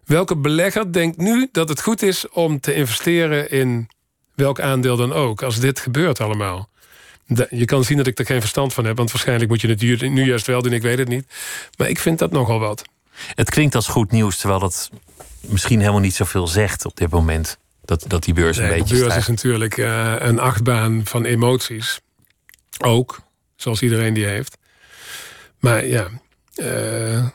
Welke 0.06 0.38
belegger 0.38 0.94
denkt 0.94 1.18
nu 1.18 1.50
dat 1.52 1.70
het 1.70 1.82
goed 1.82 2.02
is 2.02 2.30
om 2.30 2.60
te 2.60 2.74
investeren 2.74 3.52
in 3.52 3.88
welk 4.36 4.60
aandeel 4.60 4.96
dan 4.96 5.14
ook, 5.14 5.42
als 5.42 5.60
dit 5.60 5.80
gebeurt 5.80 6.20
allemaal? 6.20 6.70
Je 7.50 7.66
kan 7.66 7.84
zien 7.84 7.98
dat 7.98 8.08
ik 8.08 8.20
er 8.20 8.26
geen 8.26 8.40
verstand 8.40 8.74
van 8.74 8.86
heb, 8.86 8.98
want 8.98 9.12
waarschijnlijk 9.12 9.50
moet 9.50 9.62
je 9.62 9.68
het 9.68 10.02
nu 10.02 10.26
juist 10.26 10.48
wel 10.48 10.62
doen, 10.62 10.74
ik 10.74 10.82
weet 10.82 10.98
het 10.98 11.08
niet. 11.08 11.26
Maar 11.78 11.90
ik 11.90 12.00
vind 12.00 12.20
dat 12.20 12.32
nogal 12.32 12.60
wat. 12.60 12.84
Het 13.36 13.50
klinkt 13.50 13.76
als 13.76 13.88
goed 13.88 14.12
nieuws, 14.12 14.38
terwijl 14.38 14.60
dat 14.60 14.90
misschien 15.40 15.80
helemaal 15.80 16.00
niet 16.00 16.16
zoveel 16.16 16.48
zegt 16.48 16.86
op 16.86 16.98
dit 16.98 17.10
moment. 17.10 17.58
Dat, 17.86 18.06
dat 18.08 18.24
die 18.24 18.34
beurs 18.34 18.58
een 18.58 18.64
Nee, 18.64 18.72
de 18.74 18.78
beetje 18.80 18.94
beurs 18.96 19.08
stijgt. 19.10 19.30
is 19.30 19.36
natuurlijk 19.36 19.78
eh, 19.78 20.16
een 20.18 20.40
achtbaan 20.40 21.02
van 21.06 21.26
emoties. 21.26 22.00
Ook, 22.80 23.20
zoals 23.56 23.82
iedereen 23.82 24.14
die 24.14 24.26
heeft. 24.26 24.58
Maar 25.60 25.86
ja, 25.86 26.08
eh, 26.56 27.26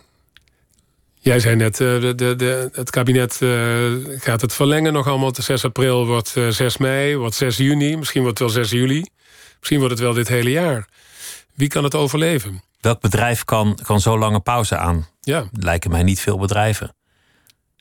jij 1.15 1.41
zei 1.41 1.57
net, 1.57 1.81
eh, 1.81 2.01
de, 2.01 2.15
de, 2.15 2.37
de, 2.37 2.69
het 2.73 2.91
kabinet 2.91 3.35
gaat 4.23 4.41
het 4.41 4.55
verlengen 4.55 4.93
nog 4.93 5.07
allemaal. 5.07 5.33
De 5.33 5.43
6 5.43 5.65
april 5.65 6.07
wordt 6.07 6.37
eh, 6.37 6.49
6 6.49 6.77
mei, 6.77 7.17
wordt 7.17 7.35
6 7.35 7.57
juni, 7.57 7.97
misschien 7.97 8.23
wordt 8.23 8.39
het 8.39 8.53
wel 8.55 8.65
6 8.65 8.71
juli. 8.73 9.05
Misschien 9.59 9.79
wordt 9.79 9.95
het 9.95 10.03
wel 10.03 10.13
dit 10.13 10.29
hele 10.29 10.51
jaar. 10.51 10.89
Wie 11.55 11.69
kan 11.69 11.85
het 11.85 11.95
overleven? 11.95 12.63
Welk 12.81 13.01
bedrijf 13.01 13.45
kan, 13.45 13.79
kan 13.83 14.01
zo 14.01 14.19
lange 14.19 14.41
pauze 14.41 14.77
aan? 14.77 15.09
Ja. 15.21 15.49
Lijken 15.53 15.91
mij 15.91 16.03
niet 16.03 16.21
veel 16.21 16.39
bedrijven. 16.39 16.95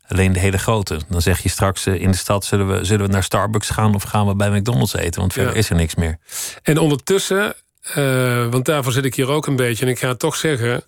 Alleen 0.08 0.34
de 0.34 0.40
hele 0.40 0.58
grote. 0.58 1.00
Dan 1.10 1.22
zeg 1.22 1.40
je 1.40 1.50
straks 1.50 1.86
eh, 1.86 2.02
in 2.02 2.12
de 2.12 2.18
stad: 2.18 2.46
zullen 2.46 2.68
we, 2.68 2.86
zullen 2.86 3.06
we 3.06 3.12
naar 3.12 3.24
Starbucks 3.24 3.70
gaan 3.70 3.96
of 3.96 4.04
gaan 4.04 4.28
we 4.28 4.36
bij 4.36 4.50
McDonald's 4.50 4.96
eten? 4.96 5.20
Want 5.20 5.34
verder 5.34 5.54
Ja. 5.54 5.60
is 5.60 5.70
er 5.70 5.76
niks 5.76 5.96
meer. 5.96 6.18
En 6.64 6.78
ondertussen, 6.78 7.54
eh, 7.82 8.48
want 8.48 8.66
daarvoor 8.66 8.92
zit 8.92 9.06
ik 9.06 9.16
hier 9.16 9.30
ook 9.30 9.48
een 9.48 9.56
beetje... 9.56 9.86
en 9.86 9.92
ik 9.92 10.00
ga 10.00 10.08
het 10.08 10.20
toch 10.20 10.36
zeggen... 10.36 10.84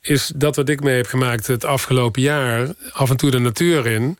is 0.00 0.32
dat 0.36 0.56
wat 0.56 0.68
ik 0.68 0.80
mee 0.80 0.96
heb 0.96 1.06
gemaakt 1.06 1.46
het 1.46 1.64
afgelopen 1.64 2.22
jaar... 2.22 2.68
af 2.92 3.10
en 3.10 3.16
toe 3.16 3.30
de 3.30 3.38
natuur 3.38 3.86
in... 3.86 4.18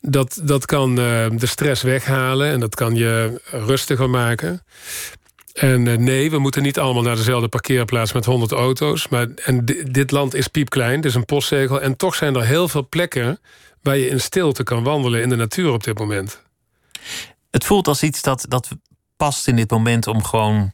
dat, 0.00 0.40
dat 0.42 0.66
kan 0.66 0.90
eh, 0.98 1.26
de 1.30 1.46
stress 1.46 1.82
weghalen 1.82 2.52
en 2.52 2.60
dat 2.60 2.74
kan 2.74 2.94
je 2.94 3.40
rustiger 3.50 4.10
maken. 4.10 4.62
En 5.52 5.88
eh, 5.88 5.98
nee, 5.98 6.30
we 6.30 6.38
moeten 6.38 6.62
niet 6.62 6.78
allemaal 6.78 7.02
naar 7.02 7.16
dezelfde 7.16 7.48
parkeerplaats 7.48 8.12
met 8.12 8.24
100 8.24 8.52
auto's. 8.52 9.08
Maar, 9.08 9.26
en 9.44 9.64
di- 9.64 9.82
dit 9.82 10.10
land 10.10 10.34
is 10.34 10.48
piepklein, 10.48 11.02
is 11.02 11.14
een 11.14 11.24
postzegel... 11.24 11.80
en 11.80 11.96
toch 11.96 12.14
zijn 12.14 12.34
er 12.34 12.44
heel 12.44 12.68
veel 12.68 12.88
plekken 12.88 13.40
waar 13.82 13.96
je 13.96 14.08
in 14.08 14.20
stilte 14.20 14.62
kan 14.62 14.82
wandelen... 14.82 15.22
in 15.22 15.28
de 15.28 15.36
natuur 15.36 15.72
op 15.72 15.84
dit 15.84 15.98
moment. 15.98 16.42
Het 17.50 17.64
voelt 17.64 17.88
als 17.88 18.02
iets 18.02 18.22
dat, 18.22 18.44
dat 18.48 18.68
past 19.16 19.48
in 19.48 19.56
dit 19.56 19.70
moment 19.70 20.06
om 20.06 20.24
gewoon 20.24 20.72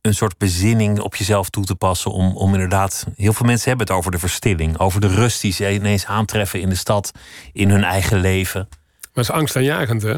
een 0.00 0.14
soort 0.14 0.38
bezinning 0.38 1.00
op 1.00 1.16
jezelf 1.16 1.50
toe 1.50 1.64
te 1.64 1.74
passen. 1.74 2.10
Om, 2.10 2.36
om 2.36 2.52
inderdaad, 2.52 3.06
heel 3.16 3.32
veel 3.32 3.46
mensen 3.46 3.68
hebben 3.68 3.86
het 3.86 3.96
over 3.96 4.10
de 4.10 4.18
verstilling, 4.18 4.78
over 4.78 5.00
de 5.00 5.06
rust 5.06 5.40
die 5.40 5.52
ze 5.52 5.72
ineens 5.72 6.06
aantreffen 6.06 6.60
in 6.60 6.68
de 6.68 6.74
stad, 6.74 7.12
in 7.52 7.70
hun 7.70 7.84
eigen 7.84 8.20
leven. 8.20 8.66
Maar 8.70 9.24
het 9.24 9.24
is 9.24 9.30
angstaanjagend, 9.30 10.02
hè? 10.02 10.14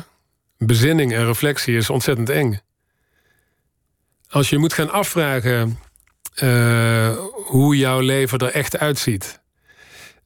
Bezinning 0.59 1.14
en 1.14 1.24
reflectie 1.26 1.76
is 1.76 1.91
ontzettend 1.91 2.30
eng. 2.30 2.61
Als 4.37 4.51
je 4.51 4.59
moet 4.59 4.72
gaan 4.72 4.91
afvragen 4.91 5.78
eh, 6.34 7.16
hoe 7.34 7.76
jouw 7.76 8.01
leven 8.01 8.39
er 8.39 8.51
echt 8.51 8.78
uitziet. 8.78 9.41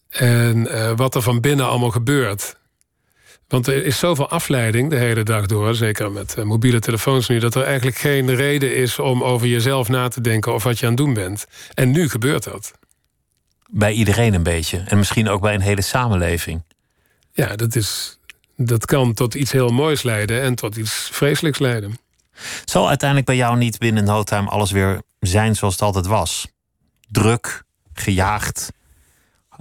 En 0.08 0.66
eh, 0.66 0.92
wat 0.96 1.14
er 1.14 1.22
van 1.22 1.40
binnen 1.40 1.68
allemaal 1.68 1.90
gebeurt. 1.90 2.56
Want 3.48 3.66
er 3.66 3.84
is 3.84 3.98
zoveel 3.98 4.28
afleiding 4.28 4.90
de 4.90 4.96
hele 4.96 5.22
dag 5.22 5.46
door, 5.46 5.74
zeker 5.74 6.12
met 6.12 6.34
eh, 6.34 6.44
mobiele 6.44 6.78
telefoons 6.78 7.28
nu, 7.28 7.38
dat 7.38 7.54
er 7.54 7.62
eigenlijk 7.62 7.96
geen 7.96 8.34
reden 8.34 8.76
is 8.76 8.98
om 8.98 9.24
over 9.24 9.46
jezelf 9.46 9.88
na 9.88 10.08
te 10.08 10.20
denken 10.20 10.54
of 10.54 10.62
wat 10.62 10.78
je 10.78 10.86
aan 10.86 10.92
het 10.92 11.00
doen 11.00 11.14
bent. 11.14 11.46
En 11.74 11.90
nu 11.90 12.08
gebeurt 12.08 12.44
dat. 12.44 12.72
Bij 13.68 13.92
iedereen 13.92 14.34
een 14.34 14.42
beetje. 14.42 14.78
En 14.86 14.98
misschien 14.98 15.28
ook 15.28 15.40
bij 15.40 15.54
een 15.54 15.61
hele 15.61 15.82
samenleving. 15.82 16.62
Ja, 17.32 17.56
dat, 17.56 17.76
is, 17.76 18.18
dat 18.56 18.84
kan 18.84 19.14
tot 19.14 19.34
iets 19.34 19.52
heel 19.52 19.68
moois 19.68 20.02
leiden 20.02 20.40
en 20.42 20.54
tot 20.54 20.76
iets 20.76 21.08
vreselijks 21.12 21.58
leiden. 21.58 21.98
Zal 22.64 22.88
uiteindelijk 22.88 23.28
bij 23.28 23.36
jou 23.36 23.57
niet 23.57 23.78
binnen 23.78 24.05
no 24.05 24.22
time 24.22 24.49
alles 24.49 24.70
weer 24.70 25.03
zijn 25.20 25.57
zoals 25.57 25.74
het 25.74 25.82
altijd 25.82 26.07
was? 26.07 26.47
Druk, 27.09 27.62
gejaagd, 27.95 28.72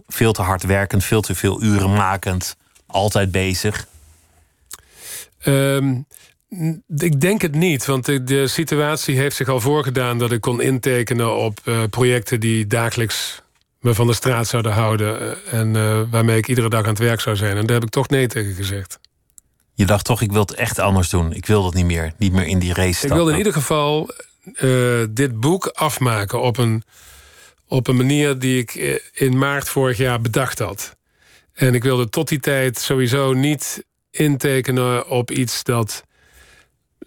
veel 0.07 0.31
te 0.31 0.41
hard 0.41 0.63
werkend, 0.63 1.03
veel 1.03 1.21
te 1.21 1.35
veel 1.35 1.63
uren 1.63 1.93
makend, 1.93 2.55
altijd 2.87 3.31
bezig. 3.31 3.87
Ehm, 5.39 5.95
ik 6.97 7.21
denk 7.21 7.41
het 7.41 7.55
niet, 7.55 7.85
want 7.85 8.05
de, 8.05 8.23
de 8.23 8.47
situatie 8.47 9.17
heeft 9.17 9.35
zich 9.35 9.47
al 9.47 9.59
voorgedaan 9.59 10.17
dat 10.17 10.31
ik 10.31 10.41
kon 10.41 10.61
intekenen 10.61 11.35
op 11.35 11.59
eh, 11.63 11.83
projecten 11.89 12.39
die 12.39 12.67
dagelijks 12.67 13.41
me 13.79 13.93
van 13.93 14.07
de 14.07 14.13
straat 14.13 14.47
zouden 14.47 14.71
houden 14.71 15.19
eh, 15.19 15.59
en 15.59 15.75
eh, 15.75 16.01
waarmee 16.09 16.37
ik 16.37 16.47
iedere 16.47 16.69
dag 16.69 16.83
aan 16.83 16.89
het 16.89 16.99
werk 16.99 17.19
zou 17.19 17.35
zijn. 17.35 17.57
En 17.57 17.65
daar 17.65 17.75
heb 17.75 17.83
ik 17.83 17.89
toch 17.89 18.09
nee 18.09 18.27
tegen 18.27 18.53
gezegd. 18.53 18.99
Je 19.79 19.85
dacht 19.85 20.05
toch, 20.05 20.21
ik 20.21 20.31
wil 20.31 20.41
het 20.41 20.53
echt 20.53 20.79
anders 20.79 21.09
doen. 21.09 21.33
Ik 21.33 21.45
wil 21.45 21.63
dat 21.63 21.73
niet 21.73 21.85
meer. 21.85 22.13
Niet 22.17 22.33
meer 22.33 22.45
in 22.45 22.59
die 22.59 22.73
race 22.73 22.89
Ik 22.89 22.95
stappen. 22.95 23.17
wilde 23.17 23.31
in 23.31 23.37
ieder 23.37 23.53
geval 23.53 24.09
eh, 24.53 25.03
dit 25.09 25.39
boek 25.39 25.67
afmaken 25.67 26.41
op 26.41 26.57
een, 26.57 26.83
op 27.67 27.87
een 27.87 27.95
manier 27.95 28.39
die 28.39 28.59
ik 28.59 28.75
eh, 28.75 28.99
in 29.13 29.37
maart 29.37 29.69
vorig 29.69 29.97
jaar 29.97 30.21
bedacht 30.21 30.59
had. 30.59 30.95
En 31.53 31.73
ik 31.75 31.83
wilde 31.83 32.09
tot 32.09 32.27
die 32.27 32.39
tijd 32.39 32.77
sowieso 32.77 33.33
niet 33.33 33.83
intekenen 34.11 35.07
op 35.07 35.31
iets 35.31 35.63
dat 35.63 36.03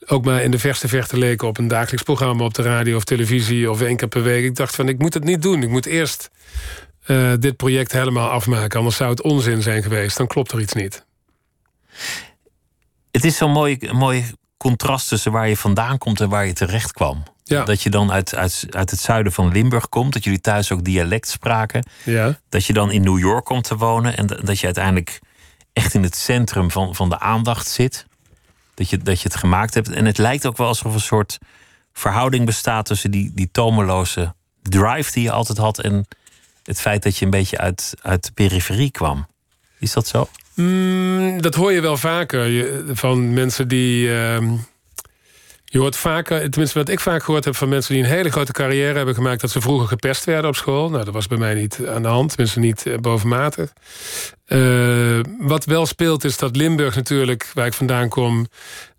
ook 0.06 0.24
maar 0.24 0.42
in 0.42 0.50
de 0.50 0.58
verste 0.58 0.88
verte 0.88 1.18
leek 1.18 1.42
op 1.42 1.58
een 1.58 1.68
dagelijks 1.68 2.02
programma 2.02 2.44
op 2.44 2.54
de 2.54 2.62
radio 2.62 2.96
of 2.96 3.04
televisie 3.04 3.70
of 3.70 3.80
één 3.80 3.96
keer 3.96 4.08
per 4.08 4.22
week. 4.22 4.44
Ik 4.44 4.56
dacht 4.56 4.74
van 4.74 4.88
ik 4.88 4.98
moet 4.98 5.14
het 5.14 5.24
niet 5.24 5.42
doen. 5.42 5.62
Ik 5.62 5.68
moet 5.68 5.86
eerst 5.86 6.30
eh, 7.04 7.32
dit 7.38 7.56
project 7.56 7.92
helemaal 7.92 8.28
afmaken. 8.28 8.78
Anders 8.78 8.96
zou 8.96 9.10
het 9.10 9.22
onzin 9.22 9.62
zijn 9.62 9.82
geweest. 9.82 10.16
Dan 10.16 10.26
klopt 10.26 10.52
er 10.52 10.60
iets 10.60 10.72
niet. 10.72 11.04
Het 13.22 13.30
is 13.30 13.36
zo'n 13.36 13.50
mooi, 13.50 13.78
mooi 13.92 14.24
contrast 14.56 15.08
tussen 15.08 15.32
waar 15.32 15.48
je 15.48 15.56
vandaan 15.56 15.98
komt 15.98 16.20
en 16.20 16.28
waar 16.28 16.46
je 16.46 16.52
terecht 16.52 16.92
kwam. 16.92 17.22
Ja. 17.44 17.64
Dat 17.64 17.82
je 17.82 17.90
dan 17.90 18.12
uit, 18.12 18.34
uit, 18.34 18.66
uit 18.70 18.90
het 18.90 19.00
zuiden 19.00 19.32
van 19.32 19.52
Limburg 19.52 19.88
komt, 19.88 20.12
dat 20.12 20.24
jullie 20.24 20.40
thuis 20.40 20.72
ook 20.72 20.84
dialect 20.84 21.28
spraken. 21.28 21.86
Ja. 22.04 22.38
Dat 22.48 22.64
je 22.64 22.72
dan 22.72 22.90
in 22.90 23.02
New 23.02 23.18
York 23.18 23.44
komt 23.44 23.64
te 23.64 23.76
wonen 23.76 24.16
en 24.16 24.26
dat 24.26 24.58
je 24.58 24.64
uiteindelijk 24.64 25.20
echt 25.72 25.94
in 25.94 26.02
het 26.02 26.16
centrum 26.16 26.70
van, 26.70 26.94
van 26.94 27.08
de 27.08 27.18
aandacht 27.18 27.68
zit. 27.68 28.06
Dat 28.74 28.90
je, 28.90 28.98
dat 28.98 29.20
je 29.20 29.28
het 29.28 29.36
gemaakt 29.36 29.74
hebt. 29.74 29.90
En 29.90 30.04
het 30.04 30.18
lijkt 30.18 30.46
ook 30.46 30.56
wel 30.56 30.66
alsof 30.66 30.94
een 30.94 31.00
soort 31.00 31.38
verhouding 31.92 32.46
bestaat 32.46 32.86
tussen 32.86 33.10
die, 33.10 33.30
die 33.34 33.48
tomeloze 33.52 34.34
drive 34.62 35.12
die 35.12 35.22
je 35.22 35.32
altijd 35.32 35.58
had 35.58 35.78
en 35.78 36.06
het 36.62 36.80
feit 36.80 37.02
dat 37.02 37.16
je 37.16 37.24
een 37.24 37.30
beetje 37.30 37.58
uit, 37.58 37.94
uit 38.02 38.24
de 38.24 38.32
periferie 38.32 38.90
kwam. 38.90 39.26
Is 39.78 39.92
dat 39.92 40.06
zo? 40.06 40.28
Mm, 40.54 41.42
dat 41.42 41.54
hoor 41.54 41.72
je 41.72 41.80
wel 41.80 41.96
vaker 41.96 42.70
van 42.96 43.34
mensen 43.34 43.68
die. 43.68 44.14
ehm, 44.14 44.54
je 45.72 45.78
hoort 45.78 45.96
vaker, 45.96 46.50
tenminste 46.50 46.78
wat 46.78 46.88
ik 46.88 47.00
vaak 47.00 47.22
gehoord 47.22 47.44
heb 47.44 47.56
van 47.56 47.68
mensen 47.68 47.94
die 47.94 48.02
een 48.02 48.08
hele 48.08 48.30
grote 48.30 48.52
carrière 48.52 48.96
hebben 48.96 49.14
gemaakt, 49.14 49.40
dat 49.40 49.50
ze 49.50 49.60
vroeger 49.60 49.88
gepest 49.88 50.24
werden 50.24 50.50
op 50.50 50.56
school. 50.56 50.90
Nou, 50.90 51.04
dat 51.04 51.14
was 51.14 51.26
bij 51.26 51.38
mij 51.38 51.54
niet 51.54 51.78
aan 51.88 52.02
de 52.02 52.08
hand, 52.08 52.28
tenminste 52.28 52.60
niet 52.60 52.86
eh, 52.86 52.96
bovenmatig. 52.96 53.72
Eh, 54.44 55.20
wat 55.38 55.64
wel 55.64 55.86
speelt 55.86 56.24
is 56.24 56.38
dat 56.38 56.56
Limburg 56.56 56.94
natuurlijk, 56.94 57.50
waar 57.54 57.66
ik 57.66 57.72
vandaan 57.72 58.08
kom, 58.08 58.46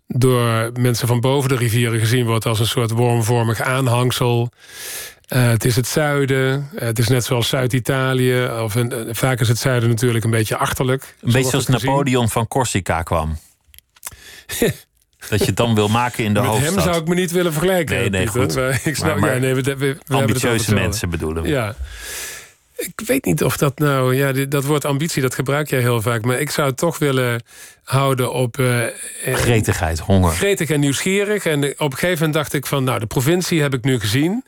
door 0.06 0.70
mensen 0.80 1.08
van 1.08 1.20
boven 1.20 1.48
de 1.48 1.56
rivieren 1.56 1.98
gezien 1.98 2.26
wordt 2.26 2.46
als 2.46 2.60
een 2.60 2.66
soort 2.66 2.90
wormvormig 2.90 3.60
aanhangsel. 3.60 4.50
Eh, 5.28 5.48
het 5.48 5.64
is 5.64 5.76
het 5.76 5.86
zuiden. 5.86 6.68
Eh, 6.76 6.86
het 6.86 6.98
is 6.98 7.08
net 7.08 7.24
zoals 7.24 7.48
Zuid-Italië. 7.48 8.46
Of 8.46 8.76
eh, 8.76 8.84
vaak 9.10 9.40
is 9.40 9.48
het 9.48 9.58
zuiden 9.58 9.88
natuurlijk 9.88 10.24
een 10.24 10.30
beetje 10.30 10.56
achterlijk. 10.56 11.16
Een 11.20 11.32
beetje 11.32 11.50
zoals. 11.50 11.66
Napoleon 11.66 12.28
van 12.28 12.48
Corsica 12.48 13.02
kwam. 13.02 13.38
dat 15.28 15.38
je 15.40 15.46
het 15.46 15.56
dan 15.56 15.74
wil 15.74 15.88
maken 15.88 16.24
in 16.24 16.34
de 16.34 16.40
Met 16.40 16.48
hoofdstad. 16.48 16.74
hem 16.74 16.82
zou 16.84 16.96
ik 17.02 17.08
me 17.08 17.14
niet 17.14 17.30
willen 17.30 17.52
vergelijken. 17.52 17.96
Nee, 17.96 18.10
nee, 18.10 18.26
goed. 18.26 18.54
Maar 18.54 18.80
ik 18.84 18.96
snap, 18.96 19.10
Maar- 19.10 19.18
maar 19.20 19.34
ja, 19.34 19.40
nee, 19.40 19.54
we, 19.54 19.62
we, 19.62 19.76
we 19.76 19.76
hebben 19.86 19.96
het 19.98 20.06
over 20.14 20.20
Ambitieuze 20.22 20.74
mensen 20.74 21.10
bedoelen 21.10 21.42
we. 21.42 21.48
Ja. 21.48 21.74
Ik 22.76 23.02
weet 23.06 23.24
niet 23.24 23.44
of 23.44 23.56
dat 23.56 23.78
nou... 23.78 24.14
Ja, 24.16 24.32
dit- 24.32 24.50
dat 24.50 24.64
woord 24.64 24.84
ambitie, 24.84 25.22
dat 25.22 25.34
gebruik 25.34 25.70
jij 25.70 25.80
heel 25.80 26.02
vaak. 26.02 26.24
Maar 26.24 26.38
ik 26.40 26.50
zou 26.50 26.68
het 26.68 26.76
toch 26.76 26.98
willen 26.98 27.42
houden 27.84 28.32
op... 28.32 28.58
eh, 28.58 28.80
Gretigheid, 29.24 29.98
honger. 29.98 30.30
gretig 30.32 30.70
en 30.70 30.80
nieuwsgierig. 30.80 31.46
En 31.46 31.64
op 31.64 31.92
een 31.92 31.98
gegeven 31.98 32.16
moment 32.16 32.34
dacht 32.34 32.52
ik 32.52 32.66
van... 32.66 32.84
nou, 32.84 32.98
de 32.98 33.06
provincie 33.06 33.62
heb 33.62 33.74
ik 33.74 33.84
nu 33.84 34.00
gezien. 34.00 34.44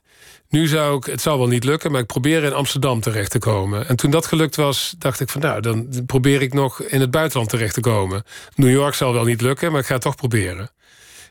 Nu 0.48 0.66
zou 0.66 0.96
ik... 0.96 1.04
Het 1.04 1.20
zal 1.20 1.38
wel 1.38 1.46
niet 1.46 1.64
lukken, 1.64 1.90
maar 1.90 2.00
ik 2.00 2.06
probeer 2.06 2.44
in 2.44 2.52
Amsterdam 2.52 3.00
terecht 3.00 3.30
te 3.30 3.38
komen. 3.38 3.88
En 3.88 3.96
toen 3.96 4.10
dat 4.10 4.26
gelukt 4.26 4.56
was, 4.56 4.94
dacht 4.98 5.20
ik 5.20 5.28
van... 5.28 5.40
nou, 5.40 5.60
dan 5.60 5.88
probeer 6.06 6.42
ik 6.42 6.52
nog 6.52 6.82
in 6.82 7.00
het 7.00 7.10
buitenland 7.10 7.50
terecht 7.50 7.74
te 7.74 7.80
komen. 7.80 8.22
New 8.54 8.70
York 8.70 8.94
zal 8.94 9.12
wel 9.12 9.24
niet 9.24 9.40
lukken, 9.40 9.72
maar 9.72 9.80
ik 9.80 9.86
ga 9.86 9.98
toch 9.98 10.16
proberen. 10.16 10.70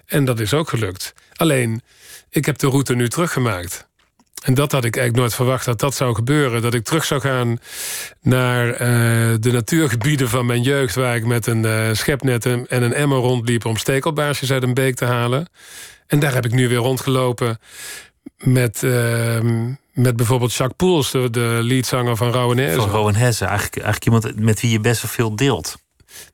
En 0.05 0.26
dat 0.26 0.39
is 0.39 0.53
ook 0.53 0.70
gelukt. 0.70 1.13
Alleen, 1.34 1.82
ik 2.30 2.45
heb 2.45 2.57
de 2.57 2.68
route 2.68 2.95
nu 2.95 3.09
teruggemaakt. 3.09 3.88
En 4.43 4.53
dat 4.53 4.72
had 4.72 4.86
ik 4.86 4.95
eigenlijk 4.95 5.16
nooit 5.16 5.36
verwacht 5.36 5.66
dat 5.66 5.80
dat 5.80 5.95
zou 5.95 6.16
gebeuren. 6.16 6.61
Dat 6.61 6.74
ik 6.74 6.84
terug 6.84 7.05
zou 7.05 7.22
gaan 7.22 7.57
naar 8.22 8.70
eh, 8.70 8.80
de 9.39 9.51
natuurgebieden 9.51 10.30
van 10.30 10.45
mijn 10.45 10.61
jeugd... 10.61 10.95
waar 10.95 11.16
ik 11.16 11.26
met 11.26 11.47
een 11.47 11.66
eh, 11.66 11.89
schepnet 11.91 12.45
en 12.45 12.66
een 12.70 12.93
emmer 12.93 13.18
rondliep... 13.18 13.66
om 13.66 13.78
stekelbaarsjes 13.78 14.51
uit 14.51 14.63
een 14.63 14.74
beek 14.74 14.95
te 14.95 15.05
halen. 15.05 15.47
En 16.07 16.20
daar 16.20 16.34
heb 16.34 16.45
ik 16.45 16.51
nu 16.51 16.68
weer 16.68 16.78
rondgelopen 16.78 17.59
met, 18.38 18.84
ehm, 18.84 19.74
met 19.94 20.16
bijvoorbeeld 20.16 20.54
Jacques 20.54 20.78
Poels... 20.78 21.12
de, 21.12 21.30
de 21.30 21.60
leadzanger 21.62 22.16
van 22.16 22.56
Neerzen. 22.56 22.82
Van 22.82 22.90
Rowan 22.90 23.16
Hesse. 23.16 23.46
Eigenlijk, 23.46 23.76
eigenlijk 23.84 24.06
iemand 24.06 24.40
met 24.46 24.62
wie 24.62 24.72
je 24.72 24.80
best 24.80 25.02
wel 25.02 25.12
veel 25.12 25.36
deelt. 25.36 25.76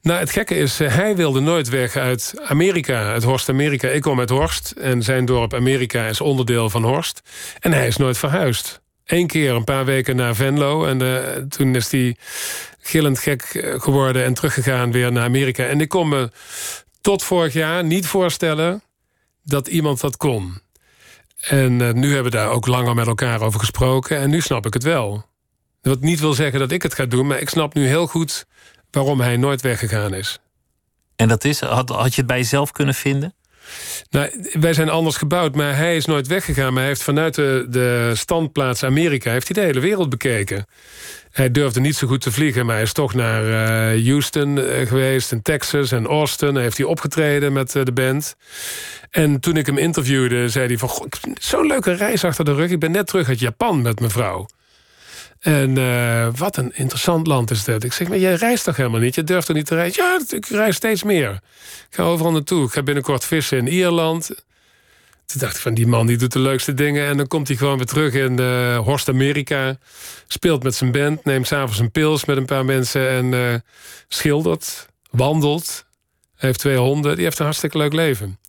Nou, 0.01 0.19
het 0.19 0.31
gekke 0.31 0.55
is, 0.55 0.79
eh, 0.79 0.95
hij 0.95 1.15
wilde 1.15 1.39
nooit 1.39 1.69
weg 1.69 1.95
uit 1.95 2.33
Amerika, 2.43 3.11
uit 3.11 3.23
Horst 3.23 3.49
Amerika. 3.49 3.87
Ik 3.87 4.01
kom 4.01 4.19
uit 4.19 4.29
Horst 4.29 4.71
en 4.71 5.03
zijn 5.03 5.25
dorp 5.25 5.53
Amerika 5.53 6.05
is 6.05 6.21
onderdeel 6.21 6.69
van 6.69 6.83
Horst. 6.83 7.21
En 7.59 7.73
hij 7.73 7.87
is 7.87 7.97
nooit 7.97 8.17
verhuisd. 8.17 8.81
Eén 9.05 9.27
keer 9.27 9.53
een 9.53 9.63
paar 9.63 9.85
weken 9.85 10.15
naar 10.15 10.35
Venlo 10.35 10.85
en 10.85 11.01
eh, 11.01 11.41
toen 11.41 11.75
is 11.75 11.91
hij 11.91 12.15
gillend 12.79 13.19
gek 13.19 13.41
eh, 13.41 13.79
geworden 13.79 14.23
en 14.23 14.33
teruggegaan 14.33 14.91
weer 14.91 15.11
naar 15.11 15.23
Amerika. 15.23 15.65
En 15.65 15.81
ik 15.81 15.89
kon 15.89 16.09
me 16.09 16.31
tot 17.01 17.23
vorig 17.23 17.53
jaar 17.53 17.83
niet 17.83 18.05
voorstellen 18.05 18.81
dat 19.43 19.67
iemand 19.67 20.01
dat 20.01 20.17
kon. 20.17 20.61
En 21.41 21.81
eh, 21.81 21.93
nu 21.93 22.13
hebben 22.13 22.31
we 22.31 22.37
daar 22.37 22.49
ook 22.49 22.67
langer 22.67 22.95
met 22.95 23.07
elkaar 23.07 23.41
over 23.41 23.59
gesproken 23.59 24.17
en 24.17 24.29
nu 24.29 24.41
snap 24.41 24.65
ik 24.65 24.73
het 24.73 24.83
wel. 24.83 25.25
Wat 25.81 26.01
niet 26.01 26.19
wil 26.19 26.33
zeggen 26.33 26.59
dat 26.59 26.71
ik 26.71 26.83
het 26.83 26.93
ga 26.93 27.05
doen, 27.05 27.27
maar 27.27 27.39
ik 27.39 27.49
snap 27.49 27.73
nu 27.73 27.87
heel 27.87 28.07
goed 28.07 28.45
waarom 28.91 29.21
hij 29.21 29.37
nooit 29.37 29.61
weggegaan 29.61 30.13
is. 30.13 30.39
En 31.15 31.27
dat 31.27 31.43
is, 31.43 31.59
had, 31.59 31.89
had 31.89 32.13
je 32.13 32.17
het 32.17 32.27
bij 32.27 32.37
jezelf 32.37 32.71
kunnen 32.71 32.95
vinden? 32.95 33.33
Nou, 34.09 34.29
wij 34.59 34.73
zijn 34.73 34.89
anders 34.89 35.17
gebouwd, 35.17 35.55
maar 35.55 35.77
hij 35.77 35.95
is 35.95 36.05
nooit 36.05 36.27
weggegaan. 36.27 36.73
Maar 36.73 36.81
hij 36.81 36.91
heeft 36.91 37.03
vanuit 37.03 37.35
de, 37.35 37.65
de 37.69 38.11
standplaats 38.13 38.83
Amerika 38.83 39.31
heeft 39.31 39.47
hij 39.47 39.63
de 39.63 39.67
hele 39.67 39.79
wereld 39.79 40.09
bekeken. 40.09 40.65
Hij 41.31 41.51
durfde 41.51 41.79
niet 41.79 41.95
zo 41.95 42.07
goed 42.07 42.21
te 42.21 42.31
vliegen, 42.31 42.65
maar 42.65 42.75
hij 42.75 42.83
is 42.83 42.93
toch 42.93 43.13
naar 43.13 43.43
uh, 43.95 44.07
Houston 44.07 44.57
uh, 44.57 44.87
geweest... 44.87 45.31
en 45.31 45.41
Texas 45.41 45.91
en 45.91 46.05
Austin. 46.05 46.53
Hij 46.53 46.63
heeft 46.63 46.77
hij 46.77 46.85
opgetreden 46.85 47.53
met 47.53 47.75
uh, 47.75 47.83
de 47.83 47.91
band. 47.91 48.35
En 49.09 49.39
toen 49.39 49.57
ik 49.57 49.65
hem 49.65 49.77
interviewde, 49.77 50.49
zei 50.49 50.67
hij 50.67 50.77
van... 50.77 50.89
zo'n 51.39 51.67
leuke 51.67 51.93
reis 51.93 52.23
achter 52.23 52.45
de 52.45 52.53
rug. 52.53 52.69
Ik 52.69 52.79
ben 52.79 52.91
net 52.91 53.07
terug 53.07 53.27
uit 53.27 53.39
Japan 53.39 53.81
met 53.81 53.99
mijn 53.99 54.11
vrouw. 54.11 54.47
En 55.41 55.77
uh, 55.77 56.27
wat 56.35 56.57
een 56.57 56.71
interessant 56.75 57.27
land 57.27 57.51
is 57.51 57.63
dit. 57.63 57.83
Ik 57.83 57.93
zeg, 57.93 58.07
maar 58.07 58.17
jij 58.17 58.33
reist 58.33 58.63
toch 58.63 58.75
helemaal 58.75 58.99
niet? 58.99 59.15
Je 59.15 59.23
durft 59.23 59.47
er 59.47 59.53
niet 59.53 59.65
te 59.65 59.75
reizen? 59.75 60.03
Ja, 60.03 60.19
ik 60.29 60.45
reis 60.45 60.75
steeds 60.75 61.03
meer. 61.03 61.31
Ik 61.89 61.95
ga 61.95 62.03
overal 62.03 62.31
naartoe. 62.31 62.65
Ik 62.65 62.71
ga 62.71 62.83
binnenkort 62.83 63.25
vissen 63.25 63.57
in 63.57 63.67
Ierland. 63.67 64.27
Toen 65.25 65.39
dacht 65.39 65.55
ik 65.55 65.61
van, 65.61 65.73
die 65.73 65.87
man 65.87 66.07
die 66.07 66.17
doet 66.17 66.31
de 66.31 66.39
leukste 66.39 66.73
dingen... 66.73 67.07
en 67.07 67.17
dan 67.17 67.27
komt 67.27 67.47
hij 67.47 67.57
gewoon 67.57 67.77
weer 67.77 67.85
terug 67.85 68.13
in 68.13 68.39
uh, 68.39 68.77
Horst 68.77 69.09
Amerika. 69.09 69.77
Speelt 70.27 70.63
met 70.63 70.75
zijn 70.75 70.91
band, 70.91 71.25
neemt 71.25 71.47
s'avonds 71.47 71.79
een 71.79 71.91
pils 71.91 72.25
met 72.25 72.37
een 72.37 72.45
paar 72.45 72.65
mensen... 72.65 73.09
en 73.09 73.25
uh, 73.31 73.55
schildert, 74.07 74.87
wandelt. 75.09 75.85
Heeft 76.35 76.59
twee 76.59 76.77
honden. 76.77 77.15
Die 77.15 77.23
heeft 77.23 77.39
een 77.39 77.45
hartstikke 77.45 77.77
leuk 77.77 77.93
leven. 77.93 78.39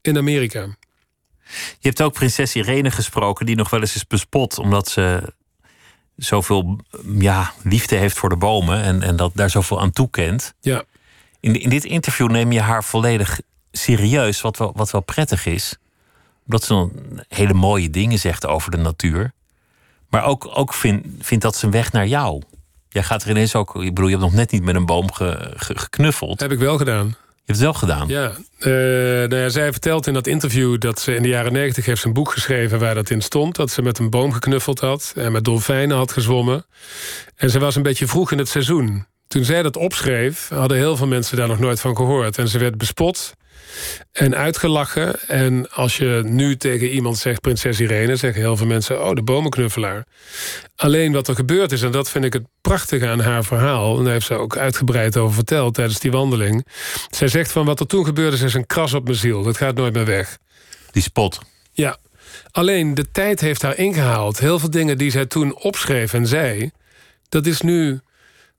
In 0.00 0.16
Amerika. 0.16 0.76
Je 1.78 1.88
hebt 1.88 2.02
ook 2.02 2.12
prinses 2.12 2.54
Irene 2.54 2.90
gesproken... 2.90 3.46
die 3.46 3.56
nog 3.56 3.70
wel 3.70 3.80
eens 3.80 3.94
is 3.94 4.06
bespot 4.06 4.58
omdat 4.58 4.88
ze 4.88 5.32
zoveel 6.24 6.78
ja, 7.18 7.52
liefde 7.62 7.96
heeft 7.96 8.18
voor 8.18 8.28
de 8.28 8.36
bomen 8.36 8.82
en, 8.82 9.02
en 9.02 9.16
dat 9.16 9.30
daar 9.34 9.50
zoveel 9.50 9.80
aan 9.80 9.92
toekent. 9.92 10.54
Ja. 10.60 10.82
In, 11.40 11.60
in 11.60 11.68
dit 11.68 11.84
interview 11.84 12.30
neem 12.30 12.52
je 12.52 12.60
haar 12.60 12.84
volledig 12.84 13.40
serieus, 13.72 14.40
wat 14.40 14.56
wel, 14.56 14.72
wat 14.76 14.90
wel 14.90 15.00
prettig 15.00 15.46
is. 15.46 15.76
Omdat 16.44 16.64
ze 16.64 16.72
dan 16.72 16.92
hele 17.28 17.54
mooie 17.54 17.90
dingen 17.90 18.18
zegt 18.18 18.46
over 18.46 18.70
de 18.70 18.76
natuur. 18.76 19.32
Maar 20.08 20.24
ook, 20.24 20.50
ook 20.54 20.74
vindt 20.74 21.06
vind 21.20 21.42
dat 21.42 21.56
zijn 21.56 21.72
weg 21.72 21.92
naar 21.92 22.06
jou. 22.06 22.42
Jij 22.88 23.02
gaat 23.02 23.22
er 23.22 23.30
ineens 23.30 23.54
ook. 23.54 23.74
Ik 23.74 23.94
bedoel, 23.94 24.10
je 24.10 24.16
hebt 24.16 24.26
nog 24.26 24.34
net 24.34 24.50
niet 24.50 24.62
met 24.62 24.74
een 24.74 24.86
boom 24.86 25.12
ge, 25.12 25.52
ge, 25.56 25.78
geknuffeld. 25.78 26.40
Heb 26.40 26.52
ik 26.52 26.58
wel 26.58 26.78
gedaan. 26.78 27.16
Je 27.44 27.52
hebt 27.52 27.60
het 27.60 27.70
wel 27.70 27.72
gedaan. 27.72 28.08
Ja, 28.08 28.32
uh, 28.58 29.28
nou 29.28 29.36
ja, 29.36 29.48
zij 29.48 29.72
vertelt 29.72 30.06
in 30.06 30.12
dat 30.12 30.26
interview 30.26 30.78
dat 30.78 31.00
ze 31.00 31.14
in 31.14 31.22
de 31.22 31.28
jaren 31.28 31.52
negentig 31.52 31.84
heeft 31.86 32.04
een 32.04 32.12
boek 32.12 32.30
geschreven 32.32 32.78
waar 32.78 32.94
dat 32.94 33.10
in 33.10 33.20
stond. 33.20 33.56
Dat 33.56 33.70
ze 33.70 33.82
met 33.82 33.98
een 33.98 34.10
boom 34.10 34.32
geknuffeld 34.32 34.80
had 34.80 35.12
en 35.16 35.32
met 35.32 35.44
dolfijnen 35.44 35.96
had 35.96 36.12
gezwommen. 36.12 36.66
En 37.36 37.50
ze 37.50 37.58
was 37.58 37.76
een 37.76 37.82
beetje 37.82 38.06
vroeg 38.06 38.32
in 38.32 38.38
het 38.38 38.48
seizoen. 38.48 39.06
Toen 39.26 39.44
zij 39.44 39.62
dat 39.62 39.76
opschreef, 39.76 40.48
hadden 40.48 40.76
heel 40.76 40.96
veel 40.96 41.06
mensen 41.06 41.36
daar 41.36 41.48
nog 41.48 41.58
nooit 41.58 41.80
van 41.80 41.96
gehoord. 41.96 42.38
En 42.38 42.48
ze 42.48 42.58
werd 42.58 42.78
bespot 42.78 43.34
en 44.12 44.36
uitgelachen. 44.36 45.28
En 45.28 45.70
als 45.70 45.96
je 45.96 46.22
nu 46.24 46.56
tegen 46.56 46.88
iemand 46.88 47.18
zegt 47.18 47.40
prinses 47.40 47.80
Irene... 47.80 48.16
zeggen 48.16 48.40
heel 48.40 48.56
veel 48.56 48.66
mensen, 48.66 49.04
oh, 49.04 49.14
de 49.14 49.22
bomenknuffelaar. 49.22 50.06
Alleen 50.76 51.12
wat 51.12 51.28
er 51.28 51.34
gebeurd 51.34 51.72
is, 51.72 51.82
en 51.82 51.92
dat 51.92 52.10
vind 52.10 52.24
ik 52.24 52.32
het 52.32 52.46
prachtige 52.60 53.08
aan 53.08 53.20
haar 53.20 53.44
verhaal... 53.44 53.98
en 53.98 54.04
daar 54.04 54.12
heeft 54.12 54.26
ze 54.26 54.34
ook 54.34 54.56
uitgebreid 54.56 55.16
over 55.16 55.34
verteld 55.34 55.74
tijdens 55.74 56.00
die 56.00 56.10
wandeling... 56.10 56.66
zij 57.10 57.28
zegt 57.28 57.52
van 57.52 57.64
wat 57.64 57.80
er 57.80 57.86
toen 57.86 58.04
gebeurde 58.04 58.36
is, 58.36 58.42
is 58.42 58.54
een 58.54 58.66
kras 58.66 58.94
op 58.94 59.04
mijn 59.04 59.16
ziel. 59.16 59.42
Dat 59.42 59.56
gaat 59.56 59.74
nooit 59.74 59.94
meer 59.94 60.06
weg. 60.06 60.38
Die 60.90 61.02
spot. 61.02 61.38
Ja. 61.72 61.96
Alleen 62.50 62.94
de 62.94 63.10
tijd 63.10 63.40
heeft 63.40 63.62
haar 63.62 63.78
ingehaald. 63.78 64.38
Heel 64.38 64.58
veel 64.58 64.70
dingen 64.70 64.98
die 64.98 65.10
zij 65.10 65.26
toen 65.26 65.54
opschreef 65.54 66.12
en 66.12 66.26
zei... 66.26 66.70
dat 67.28 67.46
is 67.46 67.60
nu 67.60 68.00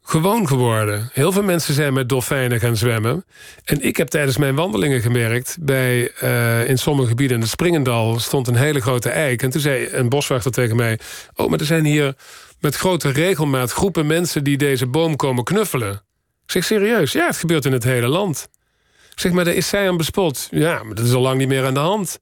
gewoon 0.04 0.47
geworden. 0.47 1.10
Heel 1.14 1.32
veel 1.32 1.43
mensen 1.43 1.74
zijn 1.74 1.93
met 1.93 2.10
dolfijnen 2.10 2.60
gaan 2.60 2.78
zwemmen. 2.78 3.26
En 3.64 3.82
ik 3.82 3.97
heb 3.97 4.08
tijdens 4.08 4.38
mijn 4.38 4.56
wandelingen 4.56 5.01
gemerkt... 5.01 5.58
bij 5.60 6.12
uh, 6.24 6.70
in 6.70 6.78
sommige 6.78 7.08
gebieden 7.08 7.36
in 7.36 7.41
het 7.41 7.51
Springendal 7.51 8.20
stond 8.20 8.47
een 8.47 8.56
hele 8.56 8.82
grote 8.82 9.10
eik. 9.10 9.41
En 9.41 9.49
toen 9.49 9.62
zei 9.62 9.88
een 9.91 10.10
boswachter 10.10 10.51
tegen 10.51 10.76
mij... 10.76 10.99
oh, 11.36 11.49
maar 11.49 11.60
er 11.60 11.66
zijn 11.66 11.86
hier 11.86 12.16
met 12.60 12.76
grote 12.76 13.10
regelmaat 13.10 13.72
groepen 13.72 14.08
mensen... 14.08 14.43
die 14.43 14.58
deze 14.58 14.88
boom 14.88 15.16
komen 15.16 15.43
knuffelen. 15.43 15.93
Ik 16.45 16.51
zeg, 16.51 16.64
serieus? 16.64 17.12
Ja, 17.12 17.26
het 17.26 17.38
gebeurt 17.38 17.66
in 17.66 17.72
het 17.72 17.84
hele 17.84 18.08
land. 18.08 18.49
Zeg, 19.16 19.32
maar 19.32 19.45
daar 19.45 19.53
is 19.53 19.68
zij 19.68 19.88
aan 19.88 19.97
bespot. 19.97 20.47
Ja, 20.51 20.84
maar 20.84 20.95
dat 20.95 21.05
is 21.05 21.14
al 21.14 21.22
lang 21.22 21.38
niet 21.38 21.47
meer 21.47 21.66
aan 21.66 21.74
de 21.74 21.80
hand. 21.80 22.20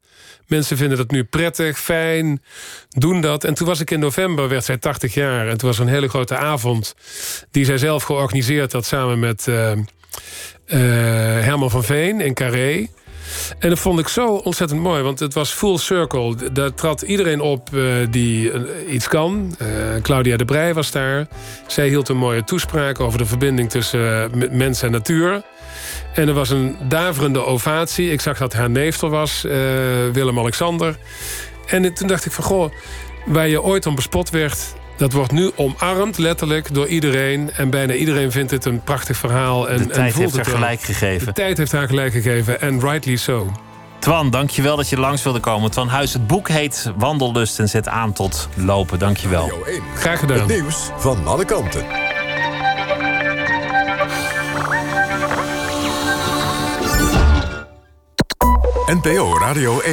Mensen 0.48 0.78
vinden 0.78 0.98
dat 0.98 1.12
nu 1.12 1.24
prettig, 1.24 1.80
fijn, 1.80 2.42
doen 2.90 3.22
dat. 3.22 3.44
En 3.44 3.54
toen 3.54 3.68
was 3.68 3.80
ik 3.80 3.92
in 3.92 4.00
november, 4.00 4.50
werd 4.50 4.66
zij 4.66 4.78
80 4.78 5.14
jaar. 5.14 5.48
En 5.48 5.58
toen 5.58 5.70
was 5.70 5.78
er 5.78 5.86
een 5.86 5.92
hele 5.92 6.10
grote 6.10 6.38
avond... 6.38 6.96
die 7.52 7.66
zij 7.66 7.78
zelf 7.78 8.04
georganiseerd 8.04 8.72
had 8.72 8.86
samen 8.86 9.20
met 9.20 9.48
uh, 9.48 9.72
Herman 10.68 11.70
van 11.70 11.84
Veen 11.84 12.22
in 12.22 12.34
Carré. 12.34 12.88
En 13.60 13.70
dat 13.70 13.80
vond 13.80 14.00
ik 14.00 14.08
zo 14.08 14.28
ontzettend 14.28 14.82
mooi, 14.82 15.04
want 15.04 15.20
het 15.20 15.34
was 15.34 15.52
full 15.52 15.78
circle. 15.78 16.52
Daar 16.54 16.74
trad 16.74 17.02
iedereen 17.02 17.42
op 17.42 17.70
uh, 17.74 18.08
die 18.10 18.52
iets 18.88 19.08
kan. 19.08 19.56
Claudia 20.02 20.38
de 20.38 20.46
Brij 20.46 20.74
was 20.74 20.92
daar. 20.92 21.28
Zij 21.68 21.88
hield 21.88 22.10
een 22.10 22.18
mooie 22.18 22.44
toespraak 22.44 23.00
over 23.00 23.18
de 23.18 23.26
verbinding 23.26 23.70
tussen 23.70 24.32
mens 24.52 24.82
en 24.82 24.92
natuur. 24.92 25.42
En 26.14 26.28
er 26.28 26.34
was 26.34 26.50
een 26.50 26.78
daverende 26.88 27.46
ovatie. 27.46 28.12
Ik 28.12 28.22
zag 28.22 28.38
dat 28.38 28.54
haar 28.54 28.70
neef 28.70 29.02
er 29.02 29.10
was, 29.10 29.42
Willem-Alexander. 30.12 30.98
En 31.66 31.94
toen 31.94 32.08
dacht 32.08 32.26
ik 32.26 32.32
van, 32.32 32.44
goh, 32.44 32.72
waar 33.26 33.48
je 33.48 33.62
ooit 33.62 33.86
om 33.86 33.96
bespot 33.96 34.30
werd... 34.30 34.58
Dat 35.02 35.12
wordt 35.12 35.32
nu 35.32 35.52
omarmd, 35.56 36.18
letterlijk, 36.18 36.74
door 36.74 36.88
iedereen. 36.88 37.52
En 37.52 37.70
bijna 37.70 37.94
iedereen 37.94 38.32
vindt 38.32 38.52
het 38.52 38.66
een 38.66 38.84
prachtig 38.84 39.18
verhaal. 39.18 39.70
En, 39.70 39.78
de 39.78 39.86
tijd 39.86 39.98
en 39.98 40.12
voelt 40.12 40.36
heeft 40.36 40.36
haar 40.36 40.46
het 40.46 40.56
gelijk 40.56 40.82
gegeven. 40.82 41.28
De 41.28 41.34
tijd 41.34 41.58
heeft 41.58 41.72
haar 41.72 41.88
gelijk 41.88 42.12
gegeven. 42.12 42.62
En 42.62 42.80
rightly 42.80 43.16
so. 43.16 43.52
Twan, 44.00 44.30
dankjewel 44.30 44.76
dat 44.76 44.90
je 44.90 45.00
langs 45.00 45.24
wilde 45.24 45.40
komen. 45.40 45.72
Twan 45.72 45.88
Huis, 45.88 46.14
het 46.14 46.28
boek 46.28 46.50
heet 46.50 46.92
Wandellust 46.98 47.60
en 47.60 47.70
zet 47.70 47.88
aan 47.88 48.14
tot 48.14 48.50
lopen. 48.56 49.00
Dankjewel. 49.00 49.42
Radio 49.42 49.64
1. 49.64 49.82
Graag 49.96 50.20
gedaan. 50.20 50.38
Het 50.38 50.48
nieuws 50.48 50.90
van 50.98 51.28
alle 51.28 51.46
kanten. 51.46 52.11
NPO 58.92 59.40
Radio 59.40 59.80
1. 59.80 59.84